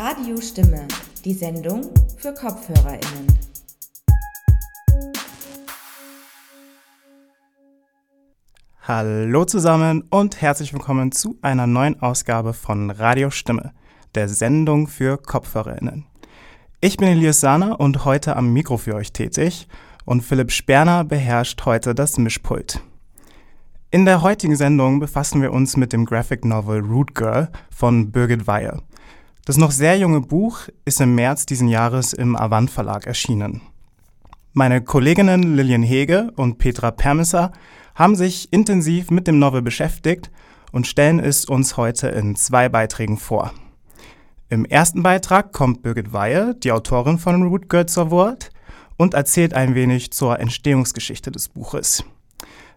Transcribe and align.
Radio 0.00 0.40
Stimme, 0.40 0.86
die 1.24 1.32
Sendung 1.34 1.90
für 2.18 2.32
KopfhörerInnen. 2.32 3.26
Hallo 8.82 9.44
zusammen 9.44 10.04
und 10.08 10.40
herzlich 10.40 10.72
willkommen 10.72 11.10
zu 11.10 11.36
einer 11.42 11.66
neuen 11.66 12.00
Ausgabe 12.00 12.52
von 12.52 12.92
Radio 12.92 13.30
Stimme, 13.30 13.72
der 14.14 14.28
Sendung 14.28 14.86
für 14.86 15.18
KopfhörerInnen. 15.18 16.06
Ich 16.80 16.96
bin 16.96 17.08
Elias 17.08 17.40
Sana 17.40 17.72
und 17.72 18.04
heute 18.04 18.36
am 18.36 18.52
Mikro 18.52 18.76
für 18.76 18.94
euch 18.94 19.12
tätig 19.12 19.66
und 20.04 20.20
Philipp 20.20 20.52
Sperner 20.52 21.02
beherrscht 21.02 21.64
heute 21.64 21.96
das 21.96 22.18
Mischpult. 22.18 22.80
In 23.90 24.04
der 24.04 24.22
heutigen 24.22 24.54
Sendung 24.54 25.00
befassen 25.00 25.42
wir 25.42 25.52
uns 25.52 25.76
mit 25.76 25.92
dem 25.92 26.04
Graphic 26.04 26.44
Novel 26.44 26.82
Root 26.82 27.16
Girl 27.16 27.48
von 27.68 28.12
Birgit 28.12 28.46
Weihe. 28.46 28.80
Das 29.48 29.56
noch 29.56 29.70
sehr 29.70 29.96
junge 29.96 30.20
Buch 30.20 30.68
ist 30.84 31.00
im 31.00 31.14
März 31.14 31.46
diesen 31.46 31.68
Jahres 31.68 32.12
im 32.12 32.36
Avant 32.36 32.70
Verlag 32.70 33.06
erschienen. 33.06 33.62
Meine 34.52 34.82
Kolleginnen 34.82 35.56
Lilian 35.56 35.82
Hege 35.82 36.34
und 36.36 36.58
Petra 36.58 36.90
Permisser 36.90 37.52
haben 37.94 38.14
sich 38.14 38.52
intensiv 38.52 39.10
mit 39.10 39.26
dem 39.26 39.38
Novel 39.38 39.62
beschäftigt 39.62 40.30
und 40.70 40.86
stellen 40.86 41.18
es 41.18 41.46
uns 41.46 41.78
heute 41.78 42.08
in 42.08 42.36
zwei 42.36 42.68
Beiträgen 42.68 43.16
vor. 43.16 43.54
Im 44.50 44.66
ersten 44.66 45.02
Beitrag 45.02 45.54
kommt 45.54 45.80
Birgit 45.80 46.12
Weihe, 46.12 46.54
die 46.54 46.70
Autorin 46.70 47.16
von 47.16 47.42
Root 47.44 47.88
zur 47.88 48.10
Wort 48.10 48.50
und 48.98 49.14
erzählt 49.14 49.54
ein 49.54 49.74
wenig 49.74 50.10
zur 50.10 50.38
Entstehungsgeschichte 50.40 51.32
des 51.32 51.48
Buches. 51.48 52.04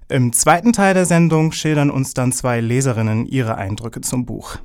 Im 0.07 0.31
zweiten 0.31 0.71
Teil 0.71 0.93
der 0.93 1.05
Sendung 1.05 1.51
schildern 1.51 1.91
uns 1.91 2.13
dann 2.13 2.31
zwei 2.31 2.61
Leserinnen 2.61 3.25
ihre 3.25 3.57
Eindrücke 3.57 3.99
zum 3.99 4.25
Buch. 4.25 4.57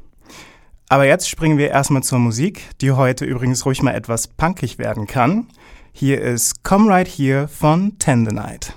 Aber 0.88 1.04
jetzt 1.06 1.28
springen 1.28 1.58
wir 1.58 1.70
erstmal 1.70 2.04
zur 2.04 2.20
Musik, 2.20 2.70
die 2.80 2.92
heute 2.92 3.24
übrigens 3.24 3.66
ruhig 3.66 3.82
mal 3.82 3.94
etwas 3.94 4.28
punkig 4.28 4.78
werden 4.78 5.06
kann. 5.06 5.48
Hier 5.92 6.20
ist 6.20 6.62
Come 6.62 6.88
Right 6.88 7.08
Here 7.08 7.48
von 7.48 7.98
Tendonite. 7.98 8.72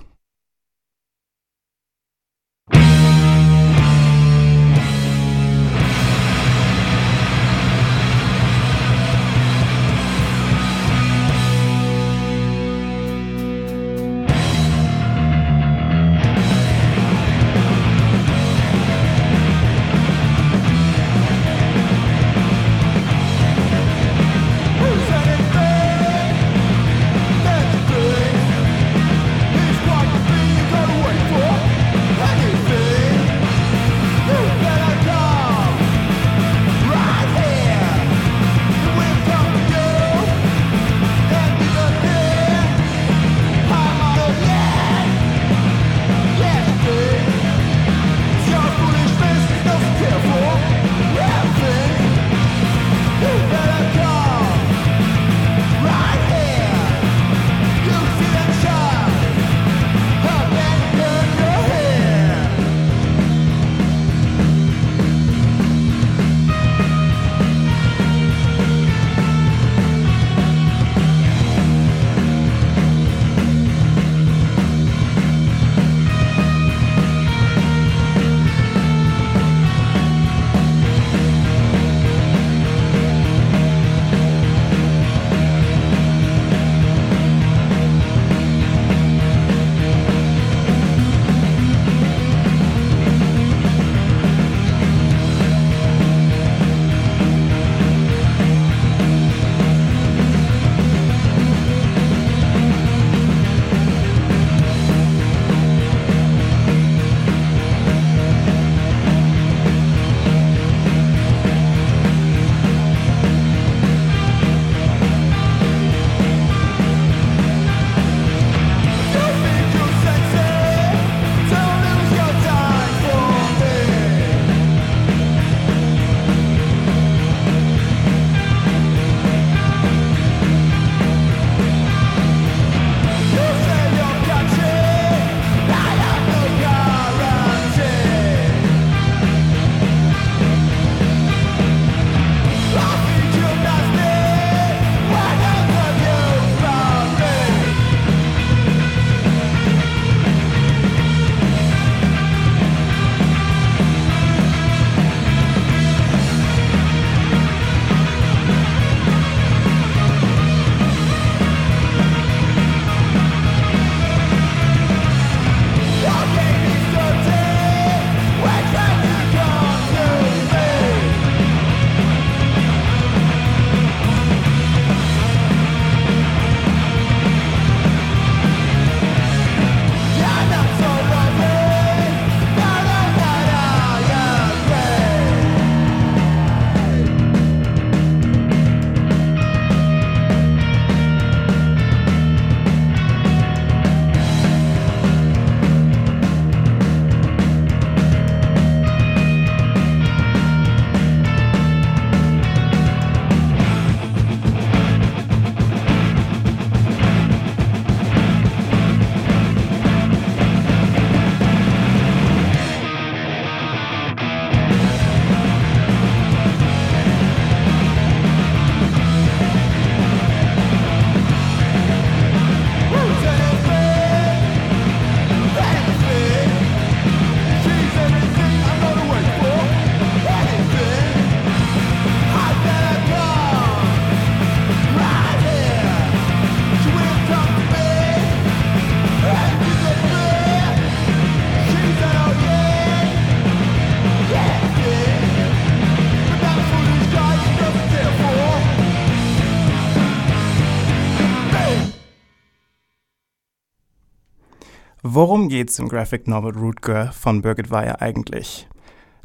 Worum 255.11 255.49
geht's 255.49 255.79
im 255.79 255.89
Graphic 255.89 256.27
Novel 256.27 256.55
Root 256.55 256.83
Girl 256.83 257.11
von 257.11 257.41
Birgit 257.41 257.71
Weyer 257.71 257.99
eigentlich? 257.99 258.67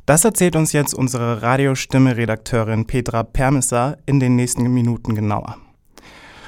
Das 0.06 0.24
erzählt 0.24 0.56
uns 0.56 0.72
jetzt 0.72 0.94
unsere 0.94 1.42
Radiostimme-Redakteurin 1.42 2.86
Petra 2.86 3.22
Permisser 3.22 3.98
in 4.06 4.18
den 4.18 4.34
nächsten 4.34 4.62
Minuten 4.62 5.14
genauer. 5.14 5.58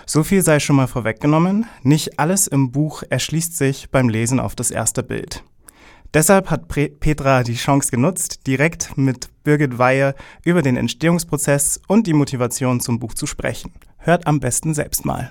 So 0.06 0.22
viel 0.22 0.40
sei 0.40 0.58
schon 0.58 0.76
mal 0.76 0.86
vorweggenommen, 0.86 1.66
nicht 1.82 2.18
alles 2.18 2.46
im 2.46 2.72
Buch 2.72 3.02
erschließt 3.10 3.58
sich 3.58 3.90
beim 3.90 4.08
Lesen 4.08 4.40
auf 4.40 4.56
das 4.56 4.70
erste 4.70 5.02
Bild. 5.02 5.44
Deshalb 6.14 6.48
hat 6.48 6.68
Petra 6.68 7.42
die 7.42 7.56
Chance 7.56 7.90
genutzt, 7.90 8.46
direkt 8.46 8.96
mit 8.96 9.28
Birgit 9.44 9.76
Weihe 9.76 10.14
über 10.46 10.62
den 10.62 10.78
Entstehungsprozess 10.78 11.78
und 11.88 12.06
die 12.06 12.14
Motivation 12.14 12.80
zum 12.80 12.98
Buch 12.98 13.12
zu 13.12 13.26
sprechen. 13.26 13.72
Hört 13.98 14.26
am 14.26 14.40
besten 14.40 14.72
selbst 14.72 15.04
mal. 15.04 15.30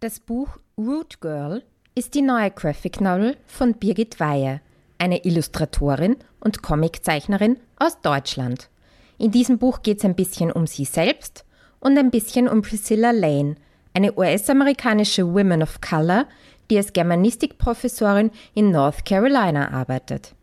Das 0.00 0.18
Buch 0.18 0.58
Root 0.76 1.20
Girl 1.20 1.62
ist 1.98 2.14
die 2.14 2.20
neue 2.20 2.50
Graphic 2.50 3.00
Novel 3.00 3.38
von 3.46 3.72
Birgit 3.72 4.20
Weihe, 4.20 4.60
eine 4.98 5.24
Illustratorin 5.24 6.16
und 6.40 6.62
Comiczeichnerin 6.62 7.58
aus 7.78 8.02
Deutschland. 8.02 8.68
In 9.16 9.30
diesem 9.30 9.56
Buch 9.56 9.80
geht 9.80 9.98
es 9.98 10.04
ein 10.04 10.14
bisschen 10.14 10.52
um 10.52 10.66
sie 10.66 10.84
selbst 10.84 11.46
und 11.80 11.96
ein 11.96 12.10
bisschen 12.10 12.48
um 12.48 12.60
Priscilla 12.60 13.12
Lane, 13.12 13.54
eine 13.94 14.14
US-amerikanische 14.14 15.26
Woman 15.26 15.62
of 15.62 15.80
Color, 15.80 16.26
die 16.68 16.76
als 16.76 16.92
Germanistikprofessorin 16.92 18.30
in 18.52 18.70
North 18.70 19.06
Carolina 19.06 19.72
arbeitet. 19.72 20.34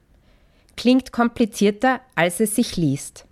Klingt 0.75 1.11
komplizierter, 1.11 2.01
als 2.15 2.39
es 2.39 2.55
sich 2.55 2.77
liest. 2.77 3.25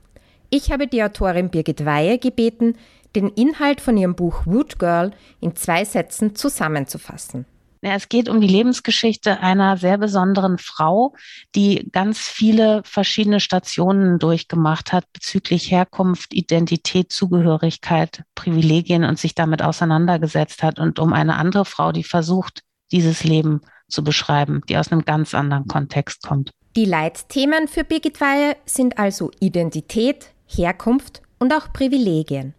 Ich 0.51 0.71
habe 0.71 0.85
die 0.85 1.03
Autorin 1.03 1.49
Birgit 1.49 1.85
Weihe 1.85 2.19
gebeten, 2.19 2.75
den 3.15 3.29
Inhalt 3.29 3.81
von 3.81 3.97
ihrem 3.97 4.13
Buch 4.13 4.45
Wood 4.45 4.77
Girl 4.77 5.09
in 5.39 5.55
zwei 5.55 5.85
Sätzen 5.85 6.35
zusammenzufassen. 6.35 7.47
Ja, 7.83 7.95
es 7.95 8.09
geht 8.09 8.29
um 8.29 8.39
die 8.41 8.47
Lebensgeschichte 8.47 9.39
einer 9.39 9.75
sehr 9.75 9.97
besonderen 9.97 10.59
Frau, 10.59 11.15
die 11.55 11.89
ganz 11.91 12.19
viele 12.19 12.83
verschiedene 12.85 13.39
Stationen 13.39 14.19
durchgemacht 14.19 14.93
hat 14.93 15.11
bezüglich 15.13 15.71
Herkunft, 15.71 16.31
Identität, 16.35 17.11
Zugehörigkeit, 17.11 18.23
Privilegien 18.35 19.03
und 19.03 19.17
sich 19.17 19.33
damit 19.33 19.63
auseinandergesetzt 19.63 20.61
hat 20.61 20.77
und 20.77 20.99
um 20.99 21.11
eine 21.11 21.37
andere 21.37 21.65
Frau, 21.65 21.91
die 21.91 22.03
versucht, 22.03 22.61
dieses 22.91 23.23
Leben 23.23 23.61
zu 23.89 24.03
beschreiben, 24.03 24.61
die 24.69 24.77
aus 24.77 24.91
einem 24.91 25.03
ganz 25.03 25.33
anderen 25.33 25.67
Kontext 25.67 26.21
kommt. 26.21 26.51
Die 26.75 26.85
Leitthemen 26.85 27.67
für 27.67 27.83
Birgit 27.83 28.21
Weihe 28.21 28.57
sind 28.65 28.99
also 28.99 29.31
Identität, 29.39 30.27
Herkunft 30.45 31.23
und 31.39 31.51
auch 31.51 31.73
Privilegien. 31.73 32.53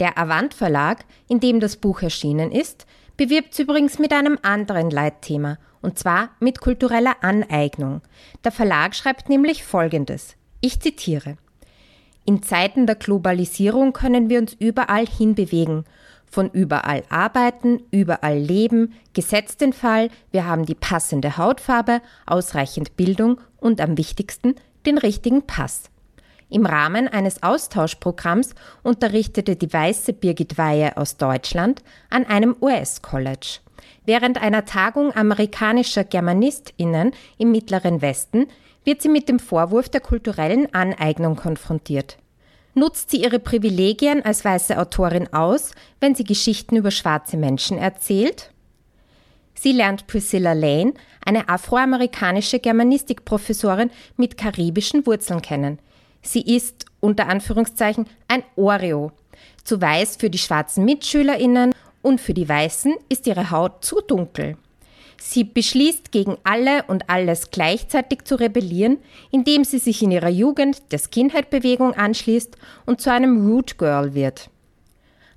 Der 0.00 0.18
Avant 0.18 0.54
Verlag, 0.54 1.04
in 1.28 1.38
dem 1.38 1.60
das 1.60 1.76
Buch 1.76 2.02
erschienen 2.02 2.50
ist, 2.50 2.86
bewirbt 3.16 3.52
es 3.52 3.58
übrigens 3.58 3.98
mit 3.98 4.12
einem 4.12 4.38
anderen 4.42 4.90
Leitthema, 4.90 5.58
und 5.82 5.98
zwar 5.98 6.30
mit 6.40 6.60
kultureller 6.60 7.16
Aneignung. 7.22 8.00
Der 8.44 8.52
Verlag 8.52 8.94
schreibt 8.94 9.28
nämlich 9.28 9.64
Folgendes. 9.64 10.36
Ich 10.60 10.80
zitiere. 10.80 11.36
In 12.24 12.42
Zeiten 12.42 12.86
der 12.86 12.96
Globalisierung 12.96 13.92
können 13.92 14.30
wir 14.30 14.38
uns 14.38 14.54
überall 14.54 15.06
hinbewegen 15.06 15.84
von 16.34 16.50
überall 16.50 17.04
arbeiten, 17.08 17.80
überall 17.92 18.36
leben, 18.36 18.92
gesetzt 19.12 19.60
den 19.60 19.72
Fall, 19.72 20.10
wir 20.32 20.46
haben 20.46 20.66
die 20.66 20.74
passende 20.74 21.36
Hautfarbe, 21.36 22.02
ausreichend 22.26 22.96
Bildung 22.96 23.40
und 23.58 23.80
am 23.80 23.96
wichtigsten 23.96 24.56
den 24.84 24.98
richtigen 24.98 25.46
Pass. 25.46 25.84
Im 26.54 26.66
Rahmen 26.66 27.08
eines 27.08 27.42
Austauschprogramms 27.42 28.54
unterrichtete 28.84 29.56
die 29.56 29.72
weiße 29.72 30.12
Birgit 30.12 30.56
Weihe 30.56 30.96
aus 30.96 31.16
Deutschland 31.16 31.82
an 32.10 32.24
einem 32.26 32.54
US-College. 32.60 33.58
Während 34.06 34.40
einer 34.40 34.64
Tagung 34.64 35.12
amerikanischer 35.16 36.04
GermanistInnen 36.04 37.10
im 37.38 37.50
Mittleren 37.50 38.02
Westen 38.02 38.46
wird 38.84 39.02
sie 39.02 39.08
mit 39.08 39.28
dem 39.28 39.40
Vorwurf 39.40 39.88
der 39.88 40.00
kulturellen 40.00 40.72
Aneignung 40.72 41.34
konfrontiert. 41.34 42.18
Nutzt 42.74 43.10
sie 43.10 43.24
ihre 43.24 43.40
Privilegien 43.40 44.24
als 44.24 44.44
weiße 44.44 44.78
Autorin 44.78 45.32
aus, 45.32 45.72
wenn 45.98 46.14
sie 46.14 46.22
Geschichten 46.22 46.76
über 46.76 46.92
schwarze 46.92 47.36
Menschen 47.36 47.78
erzählt? 47.78 48.52
Sie 49.54 49.72
lernt 49.72 50.06
Priscilla 50.06 50.52
Lane, 50.52 50.94
eine 51.26 51.48
afroamerikanische 51.48 52.60
Germanistikprofessorin 52.60 53.90
mit 54.16 54.36
karibischen 54.38 55.04
Wurzeln 55.04 55.42
kennen. 55.42 55.80
Sie 56.24 56.42
ist 56.42 56.86
unter 57.00 57.28
Anführungszeichen 57.28 58.06
ein 58.28 58.42
Oreo. 58.56 59.12
Zu 59.62 59.80
weiß 59.80 60.16
für 60.16 60.30
die 60.30 60.38
schwarzen 60.38 60.84
Mitschülerinnen 60.84 61.72
und 62.02 62.20
für 62.20 62.34
die 62.34 62.48
Weißen 62.48 62.94
ist 63.08 63.26
ihre 63.26 63.50
Haut 63.50 63.84
zu 63.84 64.00
dunkel. 64.00 64.56
Sie 65.18 65.44
beschließt, 65.44 66.12
gegen 66.12 66.36
alle 66.44 66.82
und 66.84 67.08
alles 67.08 67.50
gleichzeitig 67.50 68.24
zu 68.24 68.34
rebellieren, 68.34 68.98
indem 69.30 69.64
sie 69.64 69.78
sich 69.78 70.02
in 70.02 70.10
ihrer 70.10 70.28
Jugend 70.28 70.82
der 70.92 70.98
Skinhead-Bewegung 70.98 71.92
anschließt 71.94 72.56
und 72.84 73.00
zu 73.00 73.12
einem 73.12 73.46
Root 73.46 73.78
Girl 73.78 74.14
wird. 74.14 74.50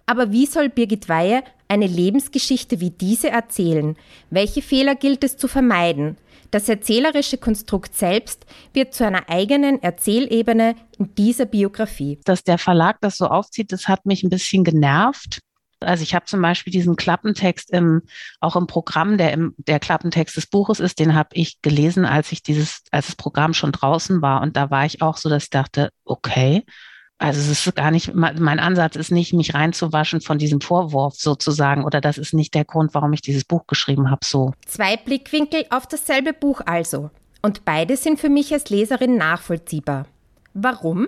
Aber 0.06 0.32
wie 0.32 0.46
soll 0.46 0.70
Birgit 0.70 1.10
Weihe 1.10 1.44
eine 1.68 1.88
Lebensgeschichte 1.88 2.80
wie 2.80 2.92
diese 2.92 3.30
erzählen? 3.30 3.96
Welche 4.30 4.62
Fehler 4.62 4.96
gilt 4.96 5.24
es 5.24 5.38
zu 5.38 5.48
vermeiden? 5.48 6.18
Das 6.52 6.70
erzählerische 6.70 7.38
Konstrukt 7.38 7.96
selbst 7.96 8.46
wird 8.74 8.94
zu 8.94 9.06
einer 9.06 9.30
eigenen 9.30 9.82
Erzählebene 9.82 10.76
in 10.98 11.14
dieser 11.16 11.46
Biografie. 11.46 12.20
Dass 12.24 12.44
der 12.44 12.58
Verlag 12.58 12.98
das 13.02 13.18
so 13.18 13.28
aufzieht, 13.28 13.72
das 13.72 13.88
hat 13.88 14.06
mich 14.06 14.24
ein 14.24 14.30
bisschen 14.30 14.64
genervt, 14.64 15.40
also 15.80 16.04
ich 16.04 16.16
habe 16.16 16.26
zum 16.26 16.42
Beispiel 16.42 16.72
diesen 16.72 16.96
Klappentext 16.96 17.72
im, 17.72 18.02
auch 18.40 18.56
im 18.56 18.68
Programm, 18.68 19.18
der 19.18 19.34
im, 19.34 19.54
der 19.58 19.80
Klappentext 19.80 20.36
des 20.36 20.48
Buches 20.48 20.80
ist, 20.80 21.00
den 21.00 21.14
habe 21.14 21.30
ich 21.34 21.62
gelesen, 21.62 22.06
als 22.06 22.32
ich 22.32 22.42
dieses, 22.42 22.84
als 22.92 23.08
das 23.08 23.16
Programm 23.16 23.54
schon 23.54 23.72
draußen 23.72 24.22
war. 24.22 24.42
Und 24.42 24.58
da 24.58 24.72
war 24.72 24.86
ich 24.86 25.02
auch 25.02 25.18
so, 25.18 25.30
dass 25.30 25.44
ich 25.44 25.50
dachte, 25.50 25.92
okay, 26.04 26.64
also 27.20 27.40
es 27.40 27.66
ist 27.66 27.76
gar 27.76 27.92
nicht, 27.92 28.14
mein 28.14 28.60
Ansatz 28.60 28.96
ist 28.96 29.12
nicht, 29.12 29.34
mich 29.34 29.54
reinzuwaschen 29.54 30.22
von 30.22 30.38
diesem 30.38 30.62
Vorwurf 30.62 31.16
sozusagen, 31.16 31.84
oder 31.84 32.00
das 32.00 32.18
ist 32.18 32.34
nicht 32.34 32.54
der 32.54 32.66
Grund, 32.66 32.94
warum 32.94 33.12
ich 33.14 33.22
dieses 33.22 33.44
Buch 33.44 33.66
geschrieben 33.66 34.12
habe, 34.12 34.24
so. 34.24 34.54
Zwei 34.66 34.98
Blickwinkel 34.98 35.66
auf 35.72 35.88
dasselbe 35.88 36.34
Buch 36.34 36.62
also. 36.66 37.10
Und 37.42 37.66
beide 37.66 37.98
sind 37.98 38.20
für 38.20 38.30
mich 38.30 38.54
als 38.54 38.70
Leserin 38.70 39.18
nachvollziehbar. 39.18 40.06
Warum? 40.54 41.08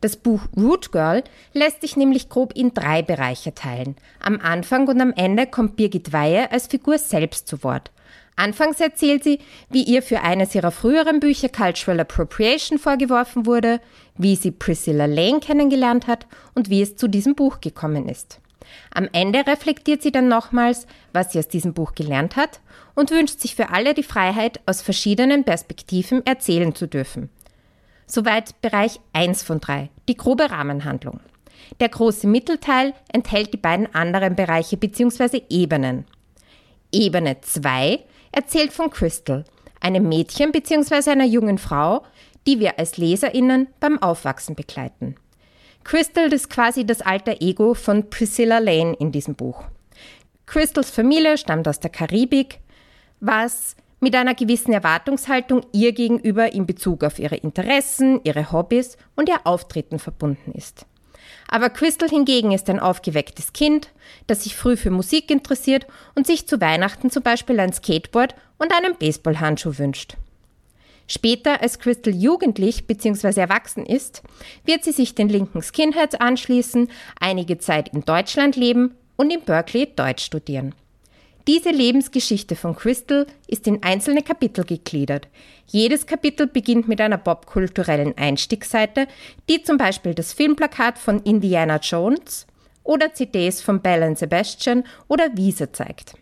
Das 0.00 0.16
Buch 0.16 0.40
Root 0.56 0.92
Girl 0.92 1.22
lässt 1.52 1.82
sich 1.82 1.96
nämlich 1.96 2.28
grob 2.28 2.54
in 2.56 2.74
drei 2.74 3.02
Bereiche 3.02 3.54
teilen. 3.54 3.96
Am 4.20 4.40
Anfang 4.40 4.88
und 4.88 5.00
am 5.00 5.12
Ende 5.14 5.46
kommt 5.46 5.76
Birgit 5.76 6.12
Weihe 6.12 6.50
als 6.50 6.66
Figur 6.66 6.98
selbst 6.98 7.46
zu 7.46 7.62
Wort. 7.62 7.90
Anfangs 8.38 8.78
erzählt 8.78 9.24
sie, 9.24 9.40
wie 9.68 9.82
ihr 9.82 10.00
für 10.00 10.20
eines 10.20 10.54
ihrer 10.54 10.70
früheren 10.70 11.18
Bücher 11.18 11.48
Cultural 11.48 11.98
Appropriation 11.98 12.78
vorgeworfen 12.78 13.46
wurde, 13.46 13.80
wie 14.16 14.36
sie 14.36 14.52
Priscilla 14.52 15.06
Lane 15.06 15.40
kennengelernt 15.40 16.06
hat 16.06 16.24
und 16.54 16.70
wie 16.70 16.80
es 16.80 16.94
zu 16.94 17.08
diesem 17.08 17.34
Buch 17.34 17.60
gekommen 17.60 18.08
ist. 18.08 18.38
Am 18.94 19.08
Ende 19.12 19.44
reflektiert 19.44 20.02
sie 20.02 20.12
dann 20.12 20.28
nochmals, 20.28 20.86
was 21.12 21.32
sie 21.32 21.40
aus 21.40 21.48
diesem 21.48 21.74
Buch 21.74 21.96
gelernt 21.96 22.36
hat 22.36 22.60
und 22.94 23.10
wünscht 23.10 23.40
sich 23.40 23.56
für 23.56 23.70
alle 23.70 23.92
die 23.92 24.04
Freiheit, 24.04 24.60
aus 24.66 24.82
verschiedenen 24.82 25.42
Perspektiven 25.42 26.24
erzählen 26.24 26.76
zu 26.76 26.86
dürfen. 26.86 27.30
Soweit 28.06 28.60
Bereich 28.62 29.00
1 29.14 29.42
von 29.42 29.58
3, 29.58 29.90
die 30.08 30.16
grobe 30.16 30.48
Rahmenhandlung. 30.48 31.18
Der 31.80 31.88
große 31.88 32.28
Mittelteil 32.28 32.94
enthält 33.12 33.52
die 33.52 33.58
beiden 33.58 33.92
anderen 33.96 34.36
Bereiche 34.36 34.76
bzw. 34.76 35.42
Ebenen. 35.50 36.04
Ebene 36.92 37.40
2 37.40 37.98
erzählt 38.32 38.72
von 38.72 38.90
Crystal, 38.90 39.44
einem 39.80 40.08
Mädchen 40.08 40.52
bzw. 40.52 41.10
einer 41.10 41.24
jungen 41.24 41.58
Frau, 41.58 42.04
die 42.46 42.60
wir 42.60 42.78
als 42.78 42.96
Leserinnen 42.96 43.68
beim 43.80 44.00
Aufwachsen 44.02 44.54
begleiten. 44.54 45.16
Crystal 45.84 46.32
ist 46.32 46.50
quasi 46.50 46.84
das 46.84 47.00
alter 47.00 47.40
Ego 47.40 47.74
von 47.74 48.10
Priscilla 48.10 48.58
Lane 48.58 48.94
in 48.98 49.12
diesem 49.12 49.34
Buch. 49.34 49.64
Crystals 50.46 50.90
Familie 50.90 51.38
stammt 51.38 51.68
aus 51.68 51.80
der 51.80 51.90
Karibik, 51.90 52.60
was 53.20 53.76
mit 54.00 54.14
einer 54.14 54.34
gewissen 54.34 54.72
Erwartungshaltung 54.72 55.62
ihr 55.72 55.92
gegenüber 55.92 56.52
in 56.52 56.66
Bezug 56.66 57.04
auf 57.04 57.18
ihre 57.18 57.36
Interessen, 57.36 58.20
ihre 58.24 58.52
Hobbys 58.52 58.96
und 59.16 59.28
ihr 59.28 59.40
Auftreten 59.44 59.98
verbunden 59.98 60.52
ist. 60.52 60.86
Aber 61.48 61.70
Crystal 61.70 62.08
hingegen 62.08 62.52
ist 62.52 62.68
ein 62.68 62.78
aufgewecktes 62.78 63.52
Kind, 63.54 63.88
das 64.26 64.44
sich 64.44 64.54
früh 64.54 64.76
für 64.76 64.90
Musik 64.90 65.30
interessiert 65.30 65.86
und 66.14 66.26
sich 66.26 66.46
zu 66.46 66.60
Weihnachten 66.60 67.10
zum 67.10 67.22
Beispiel 67.22 67.58
ein 67.58 67.72
Skateboard 67.72 68.34
und 68.58 68.72
einen 68.72 68.96
Baseballhandschuh 68.96 69.78
wünscht. 69.78 70.16
Später, 71.10 71.62
als 71.62 71.78
Crystal 71.78 72.14
jugendlich 72.14 72.86
bzw. 72.86 73.40
erwachsen 73.40 73.86
ist, 73.86 74.22
wird 74.66 74.84
sie 74.84 74.92
sich 74.92 75.14
den 75.14 75.30
linken 75.30 75.62
Skinheads 75.62 76.16
anschließen, 76.16 76.90
einige 77.18 77.56
Zeit 77.56 77.88
in 77.94 78.04
Deutschland 78.04 78.56
leben 78.56 78.94
und 79.16 79.30
in 79.30 79.40
Berkeley 79.40 79.88
Deutsch 79.96 80.24
studieren. 80.24 80.74
Diese 81.48 81.70
Lebensgeschichte 81.70 82.56
von 82.56 82.76
Crystal 82.76 83.26
ist 83.46 83.66
in 83.66 83.82
einzelne 83.82 84.22
Kapitel 84.22 84.64
gegliedert. 84.64 85.28
Jedes 85.66 86.06
Kapitel 86.06 86.46
beginnt 86.46 86.88
mit 86.88 87.00
einer 87.00 87.16
popkulturellen 87.16 88.14
Einstiegsseite, 88.18 89.06
die 89.48 89.62
zum 89.62 89.78
Beispiel 89.78 90.12
das 90.12 90.34
Filmplakat 90.34 90.98
von 90.98 91.22
Indiana 91.22 91.78
Jones 91.78 92.46
oder 92.84 93.14
CDs 93.14 93.62
von 93.62 93.80
Bell 93.80 94.14
Sebastian 94.14 94.84
oder 95.08 95.34
Wiese 95.38 95.72
zeigt. 95.72 96.16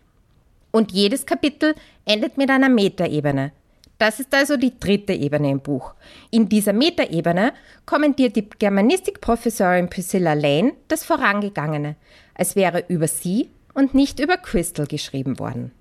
Und 0.71 0.93
jedes 0.93 1.25
Kapitel 1.25 1.75
endet 2.05 2.37
mit 2.37 2.49
einer 2.49 2.69
Metaebene. 2.69 3.51
Das 3.97 4.21
ist 4.21 4.33
also 4.33 4.55
die 4.55 4.79
dritte 4.79 5.11
Ebene 5.11 5.51
im 5.51 5.59
Buch. 5.59 5.93
In 6.31 6.47
dieser 6.47 6.71
Metaebene 6.71 7.51
kommentiert 7.85 8.37
die 8.37 8.47
Germanistikprofessorin 8.47 9.89
Priscilla 9.89 10.35
Lane 10.35 10.71
das 10.87 11.03
Vorangegangene, 11.03 11.97
als 12.33 12.55
wäre 12.55 12.85
über 12.87 13.09
sie 13.09 13.49
und 13.77 13.93
nicht 13.93 14.19
über 14.19 14.37
Crystal 14.37 14.87
geschrieben 14.87 15.37
worden. 15.37 15.71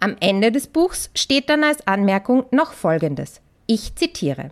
Am 0.00 0.16
Ende 0.18 0.50
des 0.50 0.66
Buchs 0.66 1.08
steht 1.14 1.48
dann 1.48 1.62
als 1.62 1.86
Anmerkung 1.86 2.46
noch 2.50 2.72
Folgendes. 2.72 3.40
Ich 3.66 3.94
zitiere. 3.94 4.50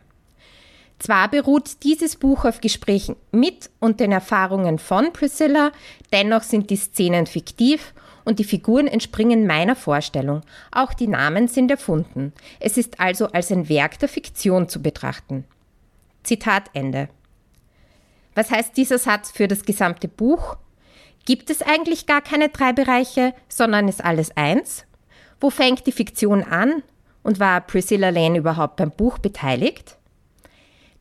Zwar 1.01 1.29
beruht 1.29 1.83
dieses 1.83 2.17
Buch 2.17 2.45
auf 2.45 2.61
Gesprächen 2.61 3.17
mit 3.33 3.71
und 3.81 3.99
den 3.99 4.13
Erfahrungen 4.13 4.79
von 4.79 5.13
Priscilla, 5.13 5.73
dennoch 6.13 6.43
sind 6.43 6.71
die 6.71 6.77
Szenen 6.77 7.27
fiktiv 7.27 7.93
und 8.25 8.39
die 8.39 8.45
Figuren 8.45 8.87
entspringen 8.87 9.47
meiner 9.47 9.77
Vorstellung. 9.77 10.43
Auch 10.71 10.95
die 10.95 11.09
Namen 11.09 11.49
sind 11.49 11.71
erfunden. 11.71 12.33
Es 12.61 12.79
ist 12.79 13.01
also 13.01 13.27
als 13.27 13.51
ein 13.51 13.69
Werk 13.69 13.99
der 13.99 14.09
Fiktion 14.09 14.69
zu 14.69 14.81
betrachten. 14.81 15.45
Zitat 16.23 16.71
Ende. 16.73 17.09
Was 18.35 18.51
heißt 18.51 18.77
dieser 18.77 18.99
Satz 18.99 19.33
für 19.33 19.49
das 19.49 19.65
gesamte 19.65 20.09
Buch? 20.09 20.57
Gibt 21.27 21.51
es 21.51 21.61
eigentlich 21.61 22.07
gar 22.07 22.23
keine 22.23 22.49
drei 22.49 22.73
Bereiche, 22.73 23.35
sondern 23.49 23.89
ist 23.89 24.03
alles 24.03 24.35
eins? 24.37 24.87
Wo 25.41 25.51
fängt 25.51 25.87
die 25.87 25.93
Fiktion 25.93 26.43
an? 26.43 26.83
Und 27.23 27.41
war 27.41 27.61
Priscilla 27.61 28.11
Lane 28.11 28.39
überhaupt 28.39 28.77
beim 28.77 28.93
Buch 28.93 29.19
beteiligt? 29.19 29.99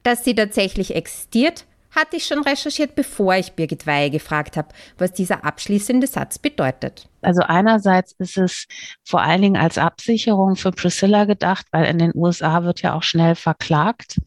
Dass 0.01 0.23
sie 0.23 0.33
tatsächlich 0.33 0.95
existiert, 0.95 1.65
hatte 1.91 2.17
ich 2.17 2.25
schon 2.25 2.41
recherchiert, 2.41 2.95
bevor 2.95 3.35
ich 3.35 3.53
Birgit 3.53 3.85
Weihe 3.85 4.09
gefragt 4.09 4.57
habe, 4.57 4.69
was 4.97 5.13
dieser 5.13 5.45
abschließende 5.45 6.07
Satz 6.07 6.39
bedeutet. 6.39 7.07
Also 7.21 7.43
einerseits 7.43 8.13
ist 8.13 8.37
es 8.37 8.65
vor 9.03 9.21
allen 9.21 9.43
Dingen 9.43 9.57
als 9.57 9.77
Absicherung 9.77 10.55
für 10.55 10.71
Priscilla 10.71 11.25
gedacht, 11.25 11.67
weil 11.71 11.85
in 11.85 11.99
den 11.99 12.11
USA 12.15 12.63
wird 12.63 12.81
ja 12.81 12.95
auch 12.95 13.03
schnell 13.03 13.35
verklagt 13.35 14.17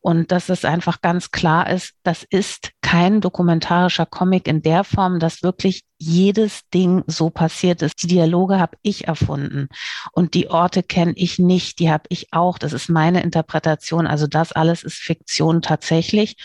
und 0.00 0.32
dass 0.32 0.48
es 0.48 0.64
einfach 0.64 1.02
ganz 1.02 1.30
klar 1.30 1.68
ist, 1.68 1.94
das 2.02 2.22
ist 2.22 2.70
kein 2.80 3.20
dokumentarischer 3.20 4.06
Comic 4.06 4.48
in 4.48 4.62
der 4.62 4.82
Form, 4.82 5.20
dass 5.20 5.42
wirklich 5.42 5.84
jedes 5.98 6.68
Ding 6.70 7.04
so 7.06 7.28
passiert 7.28 7.82
ist. 7.82 8.02
Die 8.02 8.06
Dialoge 8.06 8.58
habe 8.58 8.78
ich 8.82 9.06
erfunden 9.06 9.68
und 10.12 10.32
die 10.32 10.48
Orte 10.48 10.82
kenne 10.82 11.12
ich 11.16 11.38
nicht, 11.38 11.78
die 11.78 11.90
habe 11.90 12.04
ich 12.08 12.32
auch. 12.32 12.58
Das 12.58 12.72
ist 12.72 12.88
meine 12.88 13.22
Interpretation. 13.22 14.06
Also 14.06 14.26
das 14.26 14.52
alles 14.52 14.82
ist 14.82 14.96
Fiktion 14.96 15.60
tatsächlich. 15.60 16.36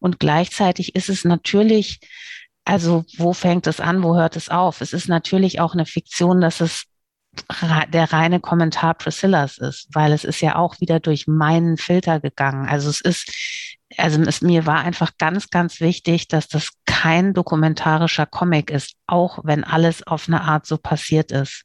Und 0.00 0.18
gleichzeitig 0.18 0.94
ist 0.94 1.10
es 1.10 1.24
natürlich 1.24 2.00
also 2.64 3.04
wo 3.16 3.32
fängt 3.32 3.66
es 3.66 3.80
an, 3.80 4.04
wo 4.04 4.14
hört 4.14 4.36
es 4.36 4.48
auf? 4.48 4.80
Es 4.82 4.92
ist 4.92 5.08
natürlich 5.08 5.58
auch 5.60 5.74
eine 5.74 5.84
Fiktion, 5.84 6.40
dass 6.40 6.60
es 6.60 6.84
der 7.92 8.12
reine 8.12 8.40
Kommentar 8.40 8.94
Priscillas 8.94 9.58
ist, 9.58 9.88
weil 9.92 10.12
es 10.12 10.24
ist 10.24 10.40
ja 10.40 10.56
auch 10.56 10.80
wieder 10.80 11.00
durch 11.00 11.26
meinen 11.26 11.78
Filter 11.78 12.20
gegangen. 12.20 12.68
Also 12.68 12.90
es 12.90 13.00
ist, 13.00 13.32
also 13.96 14.20
es, 14.22 14.42
mir 14.42 14.66
war 14.66 14.80
einfach 14.80 15.12
ganz, 15.18 15.48
ganz 15.48 15.80
wichtig, 15.80 16.28
dass 16.28 16.48
das 16.48 16.70
kein 16.84 17.32
dokumentarischer 17.32 18.26
Comic 18.26 18.70
ist, 18.70 18.94
auch 19.06 19.38
wenn 19.44 19.64
alles 19.64 20.06
auf 20.06 20.28
eine 20.28 20.42
Art 20.42 20.66
so 20.66 20.76
passiert 20.76 21.32
ist. 21.32 21.64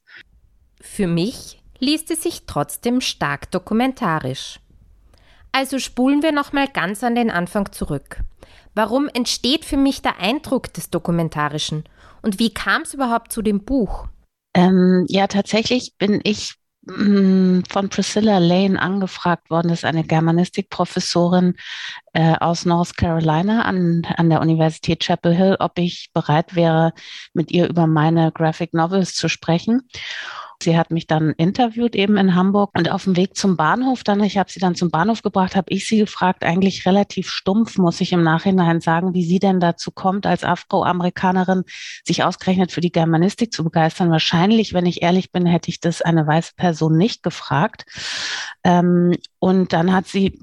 Für 0.79 1.07
mich 1.07 1.61
liest 1.79 2.11
es 2.11 2.23
sich 2.23 2.43
trotzdem 2.47 3.01
stark 3.01 3.51
dokumentarisch. 3.51 4.59
Also 5.51 5.79
spulen 5.79 6.23
wir 6.23 6.31
nochmal 6.31 6.67
ganz 6.67 7.03
an 7.03 7.15
den 7.15 7.31
Anfang 7.31 7.71
zurück. 7.71 8.21
Warum 8.73 9.09
entsteht 9.09 9.65
für 9.65 9.77
mich 9.77 10.01
der 10.01 10.19
Eindruck 10.19 10.73
des 10.73 10.89
Dokumentarischen? 10.91 11.83
Und 12.21 12.39
wie 12.39 12.53
kam 12.53 12.83
es 12.83 12.93
überhaupt 12.93 13.31
zu 13.31 13.41
dem 13.41 13.63
Buch? 13.65 14.07
Ähm, 14.57 15.05
ja, 15.07 15.27
tatsächlich 15.27 15.93
bin 15.99 16.19
ich 16.23 16.55
mh, 16.81 17.59
mm, 17.59 17.63
von 17.69 17.89
Priscilla 17.89 18.39
Lane 18.39 18.81
angefragt 18.81 19.51
worden. 19.51 19.67
Das 19.69 19.79
ist 19.79 19.85
eine 19.85 20.03
Germanistikprofessorin 20.03 21.55
äh, 22.13 22.35
aus 22.39 22.65
North 22.65 22.97
Carolina 22.97 23.61
an, 23.65 24.01
an 24.17 24.31
der 24.31 24.41
Universität 24.41 25.01
Chapel 25.01 25.35
Hill, 25.35 25.57
ob 25.59 25.77
ich 25.77 26.09
bereit 26.11 26.55
wäre, 26.55 26.93
mit 27.33 27.51
ihr 27.51 27.69
über 27.69 27.85
meine 27.85 28.31
Graphic 28.31 28.73
Novels 28.73 29.13
zu 29.13 29.29
sprechen. 29.29 29.87
Sie 30.61 30.75
hat 30.75 30.89
mich 30.89 31.05
dann 31.05 31.33
interviewt 31.37 31.95
eben 31.95 32.17
in 32.17 32.33
Hamburg 32.33 32.71
und 32.75 32.89
auf 32.89 33.03
dem 33.03 33.15
Weg 33.15 33.35
zum 33.35 33.57
Bahnhof 33.57 34.03
dann, 34.03 34.23
ich 34.23 34.39
habe 34.39 34.51
sie 34.51 34.59
dann 34.59 34.73
zum 34.73 34.89
Bahnhof 34.89 35.21
gebracht, 35.21 35.55
habe 35.55 35.71
ich 35.71 35.85
sie 35.85 35.99
gefragt, 35.99 36.43
eigentlich 36.43 36.85
relativ 36.87 37.29
stumpf, 37.29 37.77
muss 37.77 38.01
ich 38.01 38.11
im 38.11 38.23
Nachhinein 38.23 38.81
sagen, 38.81 39.13
wie 39.13 39.23
sie 39.23 39.37
denn 39.37 39.59
dazu 39.59 39.91
kommt, 39.91 40.25
als 40.25 40.43
Afroamerikanerin 40.43 41.63
sich 42.03 42.23
ausgerechnet 42.23 42.71
für 42.71 42.81
die 42.81 42.91
Germanistik 42.91 43.53
zu 43.53 43.63
begeistern. 43.63 44.09
Wahrscheinlich, 44.09 44.73
wenn 44.73 44.87
ich 44.87 45.03
ehrlich 45.03 45.31
bin, 45.31 45.45
hätte 45.45 45.69
ich 45.69 45.79
das 45.79 46.01
eine 46.01 46.25
weiße 46.25 46.53
Person 46.55 46.97
nicht 46.97 47.21
gefragt. 47.21 47.85
Ähm, 48.63 49.15
und 49.37 49.73
dann 49.73 49.93
hat 49.93 50.07
sie 50.07 50.41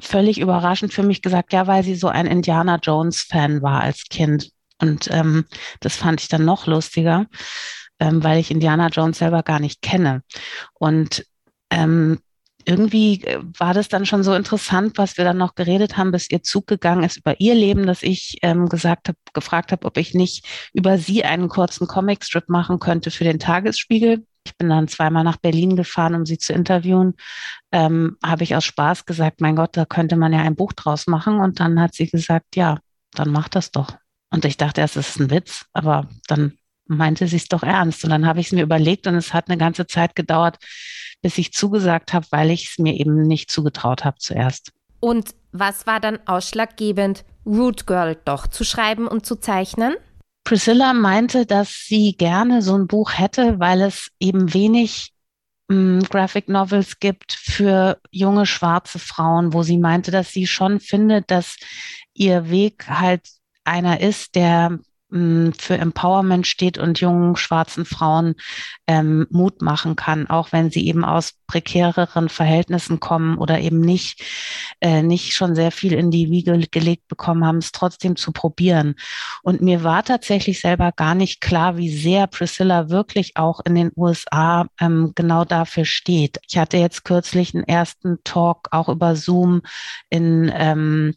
völlig 0.00 0.40
überraschend 0.40 0.94
für 0.94 1.02
mich 1.02 1.20
gesagt, 1.20 1.52
ja, 1.52 1.66
weil 1.66 1.84
sie 1.84 1.96
so 1.96 2.08
ein 2.08 2.26
Indiana 2.26 2.78
Jones 2.82 3.20
Fan 3.20 3.60
war 3.60 3.82
als 3.82 4.04
Kind. 4.08 4.50
Und 4.80 5.08
ähm, 5.12 5.44
das 5.80 5.96
fand 5.96 6.22
ich 6.22 6.28
dann 6.28 6.44
noch 6.44 6.66
lustiger 6.66 7.26
ähm, 8.04 8.22
weil 8.22 8.38
ich 8.38 8.50
Indiana 8.50 8.88
Jones 8.88 9.18
selber 9.18 9.42
gar 9.42 9.60
nicht 9.60 9.80
kenne. 9.80 10.22
Und 10.74 11.24
ähm, 11.70 12.18
irgendwie 12.66 13.24
äh, 13.24 13.40
war 13.58 13.72
das 13.72 13.88
dann 13.88 14.04
schon 14.04 14.22
so 14.22 14.34
interessant, 14.34 14.98
was 14.98 15.16
wir 15.16 15.24
dann 15.24 15.38
noch 15.38 15.54
geredet 15.54 15.96
haben, 15.96 16.12
bis 16.12 16.30
ihr 16.30 16.42
Zug 16.42 16.66
gegangen 16.66 17.02
ist 17.02 17.16
über 17.16 17.40
ihr 17.40 17.54
Leben, 17.54 17.86
dass 17.86 18.02
ich 18.02 18.38
ähm, 18.42 18.68
gesagt 18.68 19.08
habe, 19.08 19.18
gefragt 19.32 19.72
habe, 19.72 19.86
ob 19.86 19.96
ich 19.96 20.14
nicht 20.14 20.46
über 20.74 20.98
sie 20.98 21.24
einen 21.24 21.48
kurzen 21.48 21.86
Comicstrip 21.86 22.48
machen 22.48 22.78
könnte 22.78 23.10
für 23.10 23.24
den 23.24 23.38
Tagesspiegel. 23.38 24.26
Ich 24.46 24.56
bin 24.58 24.68
dann 24.68 24.88
zweimal 24.88 25.24
nach 25.24 25.38
Berlin 25.38 25.74
gefahren, 25.74 26.14
um 26.14 26.26
sie 26.26 26.36
zu 26.36 26.52
interviewen. 26.52 27.14
Ähm, 27.72 28.18
habe 28.22 28.44
ich 28.44 28.54
aus 28.54 28.64
Spaß 28.66 29.06
gesagt, 29.06 29.40
mein 29.40 29.56
Gott, 29.56 29.76
da 29.78 29.86
könnte 29.86 30.16
man 30.16 30.34
ja 30.34 30.40
ein 30.40 30.56
Buch 30.56 30.74
draus 30.74 31.06
machen. 31.06 31.40
Und 31.40 31.60
dann 31.60 31.80
hat 31.80 31.94
sie 31.94 32.06
gesagt, 32.08 32.54
ja, 32.54 32.78
dann 33.12 33.30
mach 33.30 33.48
das 33.48 33.70
doch. 33.70 33.96
Und 34.30 34.44
ich 34.44 34.58
dachte 34.58 34.82
erst, 34.82 34.96
es 34.98 35.10
ist 35.10 35.20
ein 35.20 35.30
Witz, 35.30 35.64
aber 35.72 36.08
dann 36.28 36.58
meinte 36.86 37.26
sie 37.26 37.36
es 37.36 37.48
doch 37.48 37.62
ernst. 37.62 38.04
Und 38.04 38.10
dann 38.10 38.26
habe 38.26 38.40
ich 38.40 38.46
es 38.46 38.52
mir 38.52 38.62
überlegt 38.62 39.06
und 39.06 39.14
es 39.14 39.32
hat 39.32 39.48
eine 39.48 39.58
ganze 39.58 39.86
Zeit 39.86 40.14
gedauert, 40.14 40.58
bis 41.22 41.38
ich 41.38 41.52
zugesagt 41.52 42.12
habe, 42.12 42.26
weil 42.30 42.50
ich 42.50 42.70
es 42.70 42.78
mir 42.78 42.94
eben 42.94 43.22
nicht 43.22 43.50
zugetraut 43.50 44.04
habe 44.04 44.18
zuerst. 44.18 44.72
Und 45.00 45.34
was 45.52 45.86
war 45.86 46.00
dann 46.00 46.18
ausschlaggebend, 46.26 47.24
Root 47.46 47.86
Girl 47.86 48.16
doch 48.24 48.46
zu 48.46 48.64
schreiben 48.64 49.06
und 49.06 49.26
zu 49.26 49.36
zeichnen? 49.36 49.94
Priscilla 50.44 50.92
meinte, 50.92 51.46
dass 51.46 51.86
sie 51.86 52.16
gerne 52.16 52.60
so 52.60 52.76
ein 52.76 52.86
Buch 52.86 53.12
hätte, 53.16 53.58
weil 53.58 53.80
es 53.80 54.10
eben 54.20 54.52
wenig 54.52 55.12
mm, 55.68 56.00
Graphic 56.10 56.48
Novels 56.48 57.00
gibt 57.00 57.32
für 57.32 57.98
junge 58.10 58.44
schwarze 58.44 58.98
Frauen, 58.98 59.54
wo 59.54 59.62
sie 59.62 59.78
meinte, 59.78 60.10
dass 60.10 60.30
sie 60.30 60.46
schon 60.46 60.80
findet, 60.80 61.30
dass 61.30 61.56
ihr 62.12 62.50
Weg 62.50 62.88
halt 62.88 63.28
einer 63.64 64.00
ist, 64.00 64.34
der 64.34 64.78
für 65.10 65.78
Empowerment 65.78 66.46
steht 66.46 66.76
und 66.78 66.98
jungen 66.98 67.36
schwarzen 67.36 67.84
Frauen 67.84 68.34
ähm, 68.86 69.26
Mut 69.30 69.62
machen 69.62 69.94
kann, 69.96 70.28
auch 70.28 70.50
wenn 70.50 70.70
sie 70.70 70.86
eben 70.88 71.04
aus 71.04 71.34
prekäreren 71.46 72.28
Verhältnissen 72.28 72.98
kommen 73.00 73.38
oder 73.38 73.60
eben 73.60 73.80
nicht, 73.80 74.24
äh, 74.80 75.02
nicht 75.02 75.34
schon 75.34 75.54
sehr 75.54 75.70
viel 75.70 75.92
in 75.92 76.10
die 76.10 76.30
Wiege 76.30 76.58
gelegt 76.70 77.06
bekommen 77.06 77.44
haben, 77.44 77.58
es 77.58 77.70
trotzdem 77.70 78.16
zu 78.16 78.32
probieren. 78.32 78.96
Und 79.42 79.60
mir 79.62 79.84
war 79.84 80.02
tatsächlich 80.02 80.60
selber 80.60 80.90
gar 80.90 81.14
nicht 81.14 81.40
klar, 81.40 81.76
wie 81.76 81.94
sehr 81.94 82.26
Priscilla 82.26 82.88
wirklich 82.88 83.36
auch 83.36 83.60
in 83.64 83.74
den 83.74 83.92
USA 83.96 84.66
ähm, 84.80 85.12
genau 85.14 85.44
dafür 85.44 85.84
steht. 85.84 86.38
Ich 86.48 86.58
hatte 86.58 86.78
jetzt 86.78 87.04
kürzlich 87.04 87.54
einen 87.54 87.64
ersten 87.64 88.18
Talk 88.24 88.68
auch 88.72 88.88
über 88.88 89.14
Zoom 89.14 89.62
in 90.10 90.50
ähm, 90.54 91.14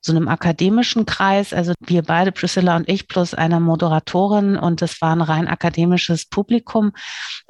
so 0.00 0.12
einem 0.12 0.26
akademischen 0.26 1.06
Kreis. 1.06 1.52
Also 1.52 1.74
wir 1.80 2.02
beide, 2.02 2.32
Priscilla 2.32 2.76
und 2.76 2.88
ich, 2.88 3.06
plus 3.06 3.25
einer 3.34 3.60
Moderatorin 3.60 4.56
und 4.56 4.82
es 4.82 5.00
war 5.00 5.12
ein 5.12 5.20
rein 5.20 5.48
akademisches 5.48 6.26
Publikum, 6.26 6.92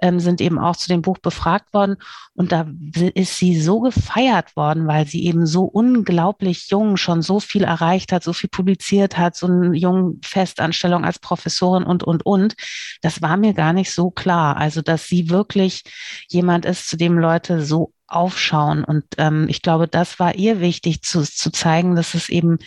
ähm, 0.01 0.21
sind 0.21 0.41
eben 0.41 0.59
auch 0.59 0.77
zu 0.77 0.89
dem 0.89 1.03
Buch 1.03 1.19
befragt 1.19 1.73
worden. 1.75 1.97
Und 2.35 2.53
da 2.53 2.67
ist 3.15 3.39
sie 3.39 3.61
so 3.61 3.81
gefeiert 3.81 4.57
worden, 4.57 4.87
weil 4.87 5.07
sie 5.07 5.25
eben 5.25 5.47
so 5.47 5.65
unglaublich 5.65 6.69
jung 6.69 6.97
schon 6.97 7.23
so 7.23 7.41
viel 7.41 7.65
erreicht 7.65 8.13
hat, 8.13 8.23
so 8.23 8.33
viel 8.33 8.51
publiziert 8.51 9.17
hat, 9.17 9.37
so 9.37 9.47
eine 9.47 9.77
junge 9.77 10.15
Festanstellung 10.23 11.05
als 11.05 11.19
Professorin 11.19 11.85
und, 11.85 12.03
und, 12.03 12.27
und. 12.27 12.55
Das 13.03 13.23
war 13.23 13.37
mir 13.37 13.55
gar 13.55 13.73
nicht 13.73 13.93
so 13.93 14.11
klar. 14.11 14.57
Also, 14.57 14.83
dass 14.83 15.07
sie 15.07 15.31
wirklich 15.31 15.83
jemand 16.29 16.65
ist, 16.67 16.89
zu 16.89 16.97
dem 16.97 17.19
Leute 17.19 17.65
so 17.65 17.93
aufschauen. 18.09 18.85
Und 18.85 19.05
ähm, 19.19 19.47
ich 19.49 19.63
glaube, 19.63 19.89
das 19.89 20.19
war 20.19 20.35
ihr 20.35 20.61
wichtig 20.61 21.03
zu, 21.03 21.23
zu 21.23 21.51
zeigen, 21.51 21.97
dass 21.97 22.15
es 22.15 22.29
eben 22.29 22.59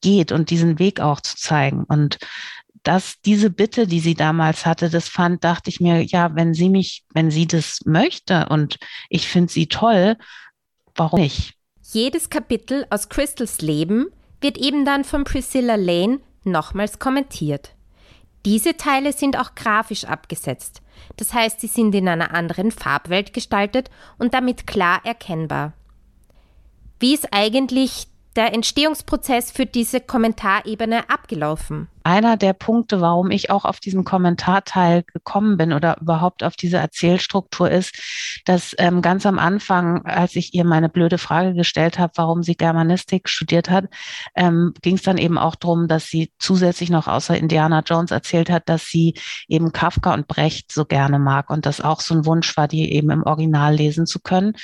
geht 0.00 0.32
und 0.32 0.50
diesen 0.50 0.78
Weg 0.78 1.00
auch 1.00 1.20
zu 1.20 1.36
zeigen. 1.36 1.84
Und 1.84 2.18
dass 2.82 3.20
diese 3.20 3.50
Bitte, 3.50 3.86
die 3.86 4.00
sie 4.00 4.14
damals 4.14 4.64
hatte, 4.64 4.88
das 4.90 5.08
fand, 5.08 5.44
dachte 5.44 5.70
ich 5.70 5.80
mir, 5.80 6.02
ja, 6.02 6.34
wenn 6.34 6.54
sie 6.54 6.68
mich, 6.68 7.04
wenn 7.12 7.30
sie 7.30 7.46
das 7.46 7.80
möchte 7.84 8.48
und 8.48 8.78
ich 9.08 9.28
finde 9.28 9.52
sie 9.52 9.66
toll, 9.66 10.16
warum 10.94 11.20
nicht? 11.20 11.54
Jedes 11.82 12.30
Kapitel 12.30 12.86
aus 12.90 13.08
Crystals 13.08 13.60
Leben 13.60 14.06
wird 14.40 14.56
eben 14.56 14.84
dann 14.84 15.04
von 15.04 15.24
Priscilla 15.24 15.74
Lane 15.74 16.20
nochmals 16.44 16.98
kommentiert. 16.98 17.74
Diese 18.46 18.76
Teile 18.76 19.12
sind 19.12 19.38
auch 19.38 19.54
grafisch 19.54 20.04
abgesetzt. 20.04 20.80
Das 21.16 21.34
heißt, 21.34 21.60
sie 21.60 21.66
sind 21.66 21.94
in 21.94 22.08
einer 22.08 22.32
anderen 22.32 22.70
Farbwelt 22.70 23.34
gestaltet 23.34 23.90
und 24.18 24.32
damit 24.32 24.66
klar 24.66 25.00
erkennbar. 25.04 25.74
Wie 26.98 27.14
ist 27.14 27.28
eigentlich 27.32 28.06
der 28.36 28.54
Entstehungsprozess 28.54 29.50
für 29.50 29.66
diese 29.66 30.00
Kommentarebene 30.00 31.10
abgelaufen? 31.10 31.88
Einer 32.02 32.36
der 32.36 32.54
Punkte, 32.54 33.00
warum 33.00 33.30
ich 33.30 33.50
auch 33.50 33.64
auf 33.64 33.80
diesen 33.80 34.04
Kommentarteil 34.04 35.02
gekommen 35.02 35.56
bin 35.56 35.72
oder 35.72 35.98
überhaupt 36.00 36.42
auf 36.44 36.56
diese 36.56 36.78
Erzählstruktur 36.78 37.70
ist, 37.70 38.42
dass 38.46 38.74
ähm, 38.78 39.02
ganz 39.02 39.26
am 39.26 39.38
Anfang, 39.38 40.06
als 40.06 40.36
ich 40.36 40.54
ihr 40.54 40.64
meine 40.64 40.88
blöde 40.88 41.18
Frage 41.18 41.54
gestellt 41.54 41.98
habe, 41.98 42.12
warum 42.16 42.42
sie 42.42 42.56
Germanistik 42.56 43.28
studiert 43.28 43.68
hat, 43.68 43.86
ähm, 44.34 44.72
ging 44.80 44.94
es 44.94 45.02
dann 45.02 45.18
eben 45.18 45.36
auch 45.36 45.56
darum, 45.56 45.88
dass 45.88 46.06
sie 46.06 46.32
zusätzlich 46.38 46.88
noch 46.88 47.06
außer 47.06 47.36
Indiana 47.36 47.82
Jones 47.84 48.12
erzählt 48.12 48.48
hat, 48.48 48.68
dass 48.68 48.86
sie 48.86 49.14
eben 49.48 49.72
Kafka 49.72 50.14
und 50.14 50.26
Brecht 50.26 50.72
so 50.72 50.84
gerne 50.84 51.18
mag 51.18 51.50
und 51.50 51.66
das 51.66 51.80
auch 51.80 52.00
so 52.00 52.14
ein 52.14 52.24
Wunsch 52.24 52.56
war, 52.56 52.68
die 52.68 52.92
eben 52.92 53.10
im 53.10 53.24
Original 53.24 53.74
lesen 53.74 54.06
zu 54.06 54.20
können. 54.20 54.54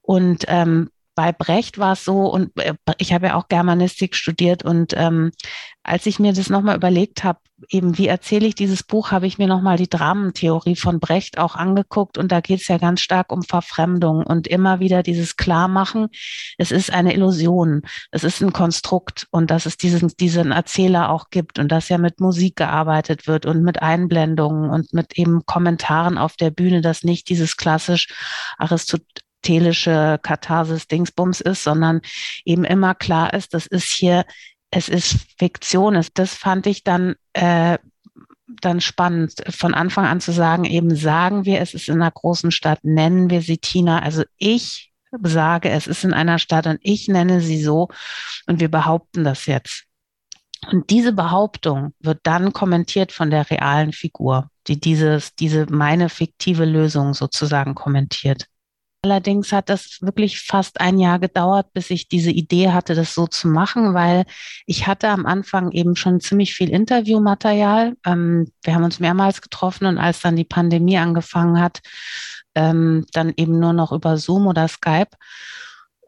Und 0.00 0.46
ähm, 0.48 0.88
bei 1.18 1.32
Brecht 1.32 1.78
war 1.78 1.94
es 1.94 2.04
so, 2.04 2.28
und 2.32 2.56
äh, 2.60 2.74
ich 2.98 3.12
habe 3.12 3.26
ja 3.26 3.34
auch 3.34 3.48
Germanistik 3.48 4.14
studiert 4.14 4.64
und 4.64 4.94
ähm, 4.96 5.32
als 5.82 6.06
ich 6.06 6.20
mir 6.20 6.32
das 6.32 6.48
nochmal 6.48 6.76
überlegt 6.76 7.24
habe, 7.24 7.40
eben 7.70 7.98
wie 7.98 8.06
erzähle 8.06 8.46
ich 8.46 8.54
dieses 8.54 8.84
Buch, 8.84 9.10
habe 9.10 9.26
ich 9.26 9.36
mir 9.36 9.48
nochmal 9.48 9.76
die 9.76 9.90
Dramentheorie 9.90 10.76
von 10.76 11.00
Brecht 11.00 11.38
auch 11.38 11.56
angeguckt 11.56 12.18
und 12.18 12.30
da 12.30 12.40
geht 12.40 12.60
es 12.60 12.68
ja 12.68 12.78
ganz 12.78 13.00
stark 13.00 13.32
um 13.32 13.42
Verfremdung 13.42 14.24
und 14.24 14.46
immer 14.46 14.78
wieder 14.78 15.02
dieses 15.02 15.36
Klarmachen, 15.36 16.06
es 16.56 16.70
ist 16.70 16.92
eine 16.92 17.14
Illusion, 17.14 17.82
es 18.12 18.22
ist 18.22 18.40
ein 18.40 18.52
Konstrukt 18.52 19.26
und 19.32 19.50
dass 19.50 19.66
es 19.66 19.76
diesen, 19.76 20.12
diesen 20.20 20.52
Erzähler 20.52 21.10
auch 21.10 21.30
gibt 21.30 21.58
und 21.58 21.72
dass 21.72 21.88
ja 21.88 21.98
mit 21.98 22.20
Musik 22.20 22.54
gearbeitet 22.54 23.26
wird 23.26 23.44
und 23.44 23.64
mit 23.64 23.82
Einblendungen 23.82 24.70
und 24.70 24.92
mit 24.92 25.18
eben 25.18 25.44
Kommentaren 25.46 26.16
auf 26.16 26.36
der 26.36 26.52
Bühne, 26.52 26.80
dass 26.80 27.02
nicht 27.02 27.28
dieses 27.28 27.56
klassisch 27.56 28.06
Aristot 28.56 29.02
aristotelische 29.38 30.18
Katharsis-Dingsbums 30.22 31.40
ist, 31.40 31.62
sondern 31.62 32.00
eben 32.44 32.64
immer 32.64 32.94
klar 32.94 33.32
ist, 33.34 33.54
das 33.54 33.66
ist 33.66 33.90
hier, 33.90 34.24
es 34.70 34.88
ist 34.88 35.16
Fiktion. 35.38 36.00
Das 36.14 36.34
fand 36.34 36.66
ich 36.66 36.84
dann, 36.84 37.14
äh, 37.32 37.78
dann 38.60 38.80
spannend, 38.80 39.42
von 39.50 39.74
Anfang 39.74 40.06
an 40.06 40.20
zu 40.20 40.32
sagen, 40.32 40.64
eben 40.64 40.94
sagen 40.96 41.44
wir, 41.44 41.60
es 41.60 41.74
ist 41.74 41.88
in 41.88 41.96
einer 41.96 42.10
großen 42.10 42.50
Stadt, 42.50 42.80
nennen 42.82 43.30
wir 43.30 43.42
sie 43.42 43.58
Tina. 43.58 44.00
Also 44.00 44.24
ich 44.36 44.92
sage, 45.22 45.70
es 45.70 45.86
ist 45.86 46.04
in 46.04 46.12
einer 46.12 46.38
Stadt 46.38 46.66
und 46.66 46.78
ich 46.82 47.08
nenne 47.08 47.40
sie 47.40 47.62
so 47.62 47.88
und 48.46 48.60
wir 48.60 48.70
behaupten 48.70 49.24
das 49.24 49.46
jetzt. 49.46 49.84
Und 50.70 50.90
diese 50.90 51.12
Behauptung 51.12 51.94
wird 52.00 52.18
dann 52.24 52.52
kommentiert 52.52 53.12
von 53.12 53.30
der 53.30 53.48
realen 53.48 53.92
Figur, 53.92 54.50
die 54.66 54.80
dieses, 54.80 55.34
diese 55.36 55.66
meine 55.70 56.08
fiktive 56.08 56.64
Lösung 56.64 57.14
sozusagen 57.14 57.74
kommentiert. 57.76 58.48
Allerdings 59.10 59.52
hat 59.52 59.70
das 59.70 60.02
wirklich 60.02 60.42
fast 60.42 60.82
ein 60.82 60.98
Jahr 60.98 61.18
gedauert, 61.18 61.72
bis 61.72 61.88
ich 61.88 62.08
diese 62.08 62.30
Idee 62.30 62.72
hatte, 62.72 62.94
das 62.94 63.14
so 63.14 63.26
zu 63.26 63.48
machen, 63.48 63.94
weil 63.94 64.26
ich 64.66 64.86
hatte 64.86 65.08
am 65.08 65.24
Anfang 65.24 65.72
eben 65.72 65.96
schon 65.96 66.20
ziemlich 66.20 66.52
viel 66.54 66.68
Interviewmaterial. 66.68 67.96
Ähm, 68.04 68.52
wir 68.62 68.74
haben 68.74 68.84
uns 68.84 69.00
mehrmals 69.00 69.40
getroffen 69.40 69.86
und 69.86 69.96
als 69.96 70.20
dann 70.20 70.36
die 70.36 70.44
Pandemie 70.44 70.98
angefangen 70.98 71.58
hat, 71.58 71.80
ähm, 72.54 73.06
dann 73.14 73.32
eben 73.34 73.58
nur 73.58 73.72
noch 73.72 73.92
über 73.92 74.18
Zoom 74.18 74.46
oder 74.46 74.68
Skype. 74.68 75.16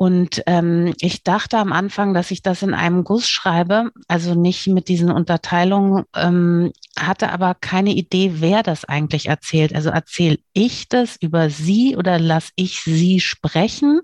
Und 0.02 0.42
ähm, 0.46 0.94
ich 1.02 1.24
dachte 1.24 1.58
am 1.58 1.74
Anfang, 1.74 2.14
dass 2.14 2.30
ich 2.30 2.40
das 2.40 2.62
in 2.62 2.72
einem 2.72 3.04
Guss 3.04 3.28
schreibe, 3.28 3.90
also 4.08 4.34
nicht 4.34 4.66
mit 4.66 4.88
diesen 4.88 5.10
Unterteilungen, 5.10 6.06
ähm, 6.16 6.72
hatte 6.98 7.30
aber 7.30 7.54
keine 7.54 7.90
Idee, 7.90 8.36
wer 8.36 8.62
das 8.62 8.86
eigentlich 8.86 9.26
erzählt. 9.26 9.74
Also 9.74 9.90
erzähle 9.90 10.38
ich 10.54 10.88
das 10.88 11.16
über 11.20 11.50
sie 11.50 11.98
oder 11.98 12.18
lasse 12.18 12.50
ich 12.56 12.80
sie 12.80 13.20
sprechen? 13.20 14.00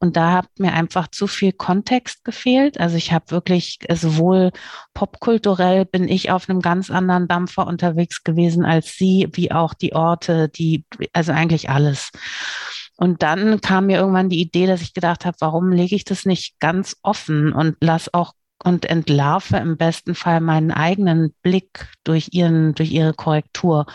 Und 0.00 0.16
da 0.16 0.32
hat 0.32 0.48
mir 0.58 0.72
einfach 0.72 1.06
zu 1.12 1.28
viel 1.28 1.52
Kontext 1.52 2.24
gefehlt. 2.24 2.80
Also 2.80 2.96
ich 2.96 3.12
habe 3.12 3.30
wirklich 3.30 3.78
sowohl 3.94 4.50
popkulturell 4.94 5.84
bin 5.84 6.08
ich 6.08 6.32
auf 6.32 6.48
einem 6.48 6.60
ganz 6.60 6.90
anderen 6.90 7.28
Dampfer 7.28 7.68
unterwegs 7.68 8.24
gewesen 8.24 8.64
als 8.64 8.96
sie, 8.96 9.28
wie 9.34 9.52
auch 9.52 9.74
die 9.74 9.92
Orte, 9.94 10.48
die, 10.48 10.84
also 11.12 11.30
eigentlich 11.30 11.70
alles. 11.70 12.10
Und 12.96 13.22
dann 13.22 13.60
kam 13.60 13.86
mir 13.86 13.98
irgendwann 13.98 14.30
die 14.30 14.40
Idee, 14.40 14.66
dass 14.66 14.80
ich 14.80 14.94
gedacht 14.94 15.24
habe, 15.24 15.36
warum 15.40 15.70
lege 15.70 15.94
ich 15.94 16.04
das 16.04 16.24
nicht 16.24 16.58
ganz 16.60 16.96
offen 17.02 17.52
und 17.52 17.76
lass 17.80 18.12
auch 18.12 18.32
und 18.64 18.86
entlarve 18.86 19.58
im 19.58 19.76
besten 19.76 20.14
Fall 20.14 20.40
meinen 20.40 20.70
eigenen 20.70 21.34
Blick 21.42 21.88
durch 22.04 22.28
ihren, 22.32 22.74
durch 22.74 22.90
ihre 22.90 23.12
Korrektur. 23.12 23.86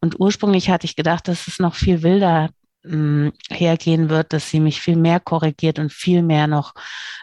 Und 0.00 0.20
ursprünglich 0.20 0.70
hatte 0.70 0.84
ich 0.84 0.94
gedacht, 0.96 1.26
dass 1.26 1.48
es 1.48 1.58
noch 1.58 1.74
viel 1.74 2.02
wilder 2.02 2.50
mh, 2.84 2.92
hm, 2.92 3.32
hergehen 3.50 4.08
wird, 4.10 4.32
dass 4.32 4.50
sie 4.50 4.60
mich 4.60 4.80
viel 4.82 4.96
mehr 4.96 5.20
korrigiert 5.20 5.78
und 5.78 5.92
viel 5.92 6.22
mehr 6.22 6.46
noch 6.46 6.74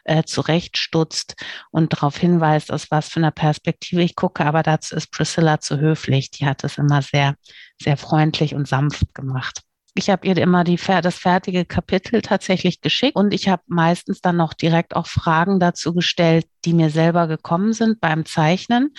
äh, 0.06 0.23
zurechtstutzt 0.23 1.36
und 1.71 1.93
darauf 1.93 2.17
hinweist, 2.17 2.71
aus 2.71 2.89
was 2.91 3.10
für 3.10 3.19
einer 3.19 3.32
Perspektive 3.32 4.02
ich 4.02 4.15
gucke. 4.15 4.45
Aber 4.45 4.63
dazu 4.63 4.95
ist 4.95 5.12
Priscilla 5.12 5.60
zu 5.60 5.80
höflich. 5.80 6.32
Die 6.32 6.45
hat 6.45 6.63
es 6.63 6.78
immer 6.78 7.02
sehr, 7.02 7.36
sehr 7.82 7.97
freundlich 7.97 8.56
und 8.56 8.67
sanft 8.67 9.13
gemacht. 9.13 9.62
Ich 9.97 10.12
habe 10.12 10.27
ihr 10.27 10.38
immer 10.38 10.63
die, 10.63 10.77
das 10.77 11.15
fertige 11.15 11.65
Kapitel 11.65 12.21
tatsächlich 12.21 12.81
geschickt 12.81 13.15
und 13.15 13.33
ich 13.33 13.49
habe 13.49 13.63
meistens 13.65 14.21
dann 14.21 14.38
noch 14.38 14.53
direkt 14.53 14.95
auch 14.95 15.07
Fragen 15.07 15.60
dazu 15.60 15.93
gestellt, 15.93 16.45
die 16.65 16.73
mir 16.73 16.91
selber 16.91 17.27
gekommen 17.27 17.73
sind 17.73 17.99
beim 17.99 18.25
Zeichnen, 18.25 18.93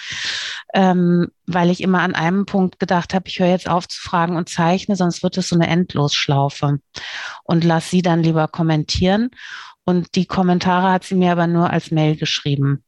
ähm, 0.75 1.29
weil 1.47 1.71
ich 1.71 1.83
immer 1.83 2.01
an 2.01 2.17
einem 2.17 2.47
Punkt 2.47 2.81
gedacht 2.81 3.15
habe, 3.15 3.29
ich 3.29 3.39
höre 3.39 3.49
jetzt 3.49 3.69
auf 3.69 3.87
zu 3.87 4.01
fragen 4.01 4.37
und 4.37 4.49
zeichne, 4.49 4.97
sonst 4.97 5.23
wird 5.23 5.39
es 5.39 5.49
so 5.49 5.55
eine 5.55 5.69
Endlosschlaufe 5.69 6.81
und 7.45 7.65
lass 7.65 7.91
sie 7.91 8.03
dann 8.03 8.23
lieber 8.23 8.49
kommentieren. 8.49 9.31
Und 9.85 10.17
die 10.17 10.27
Kommentare 10.27 10.91
hat 10.91 11.05
sie 11.05 11.15
mir 11.15 11.33
aber 11.33 11.47
nur 11.47 11.71
als 11.71 11.93
Mail 11.93 12.17
geschrieben 12.17 12.83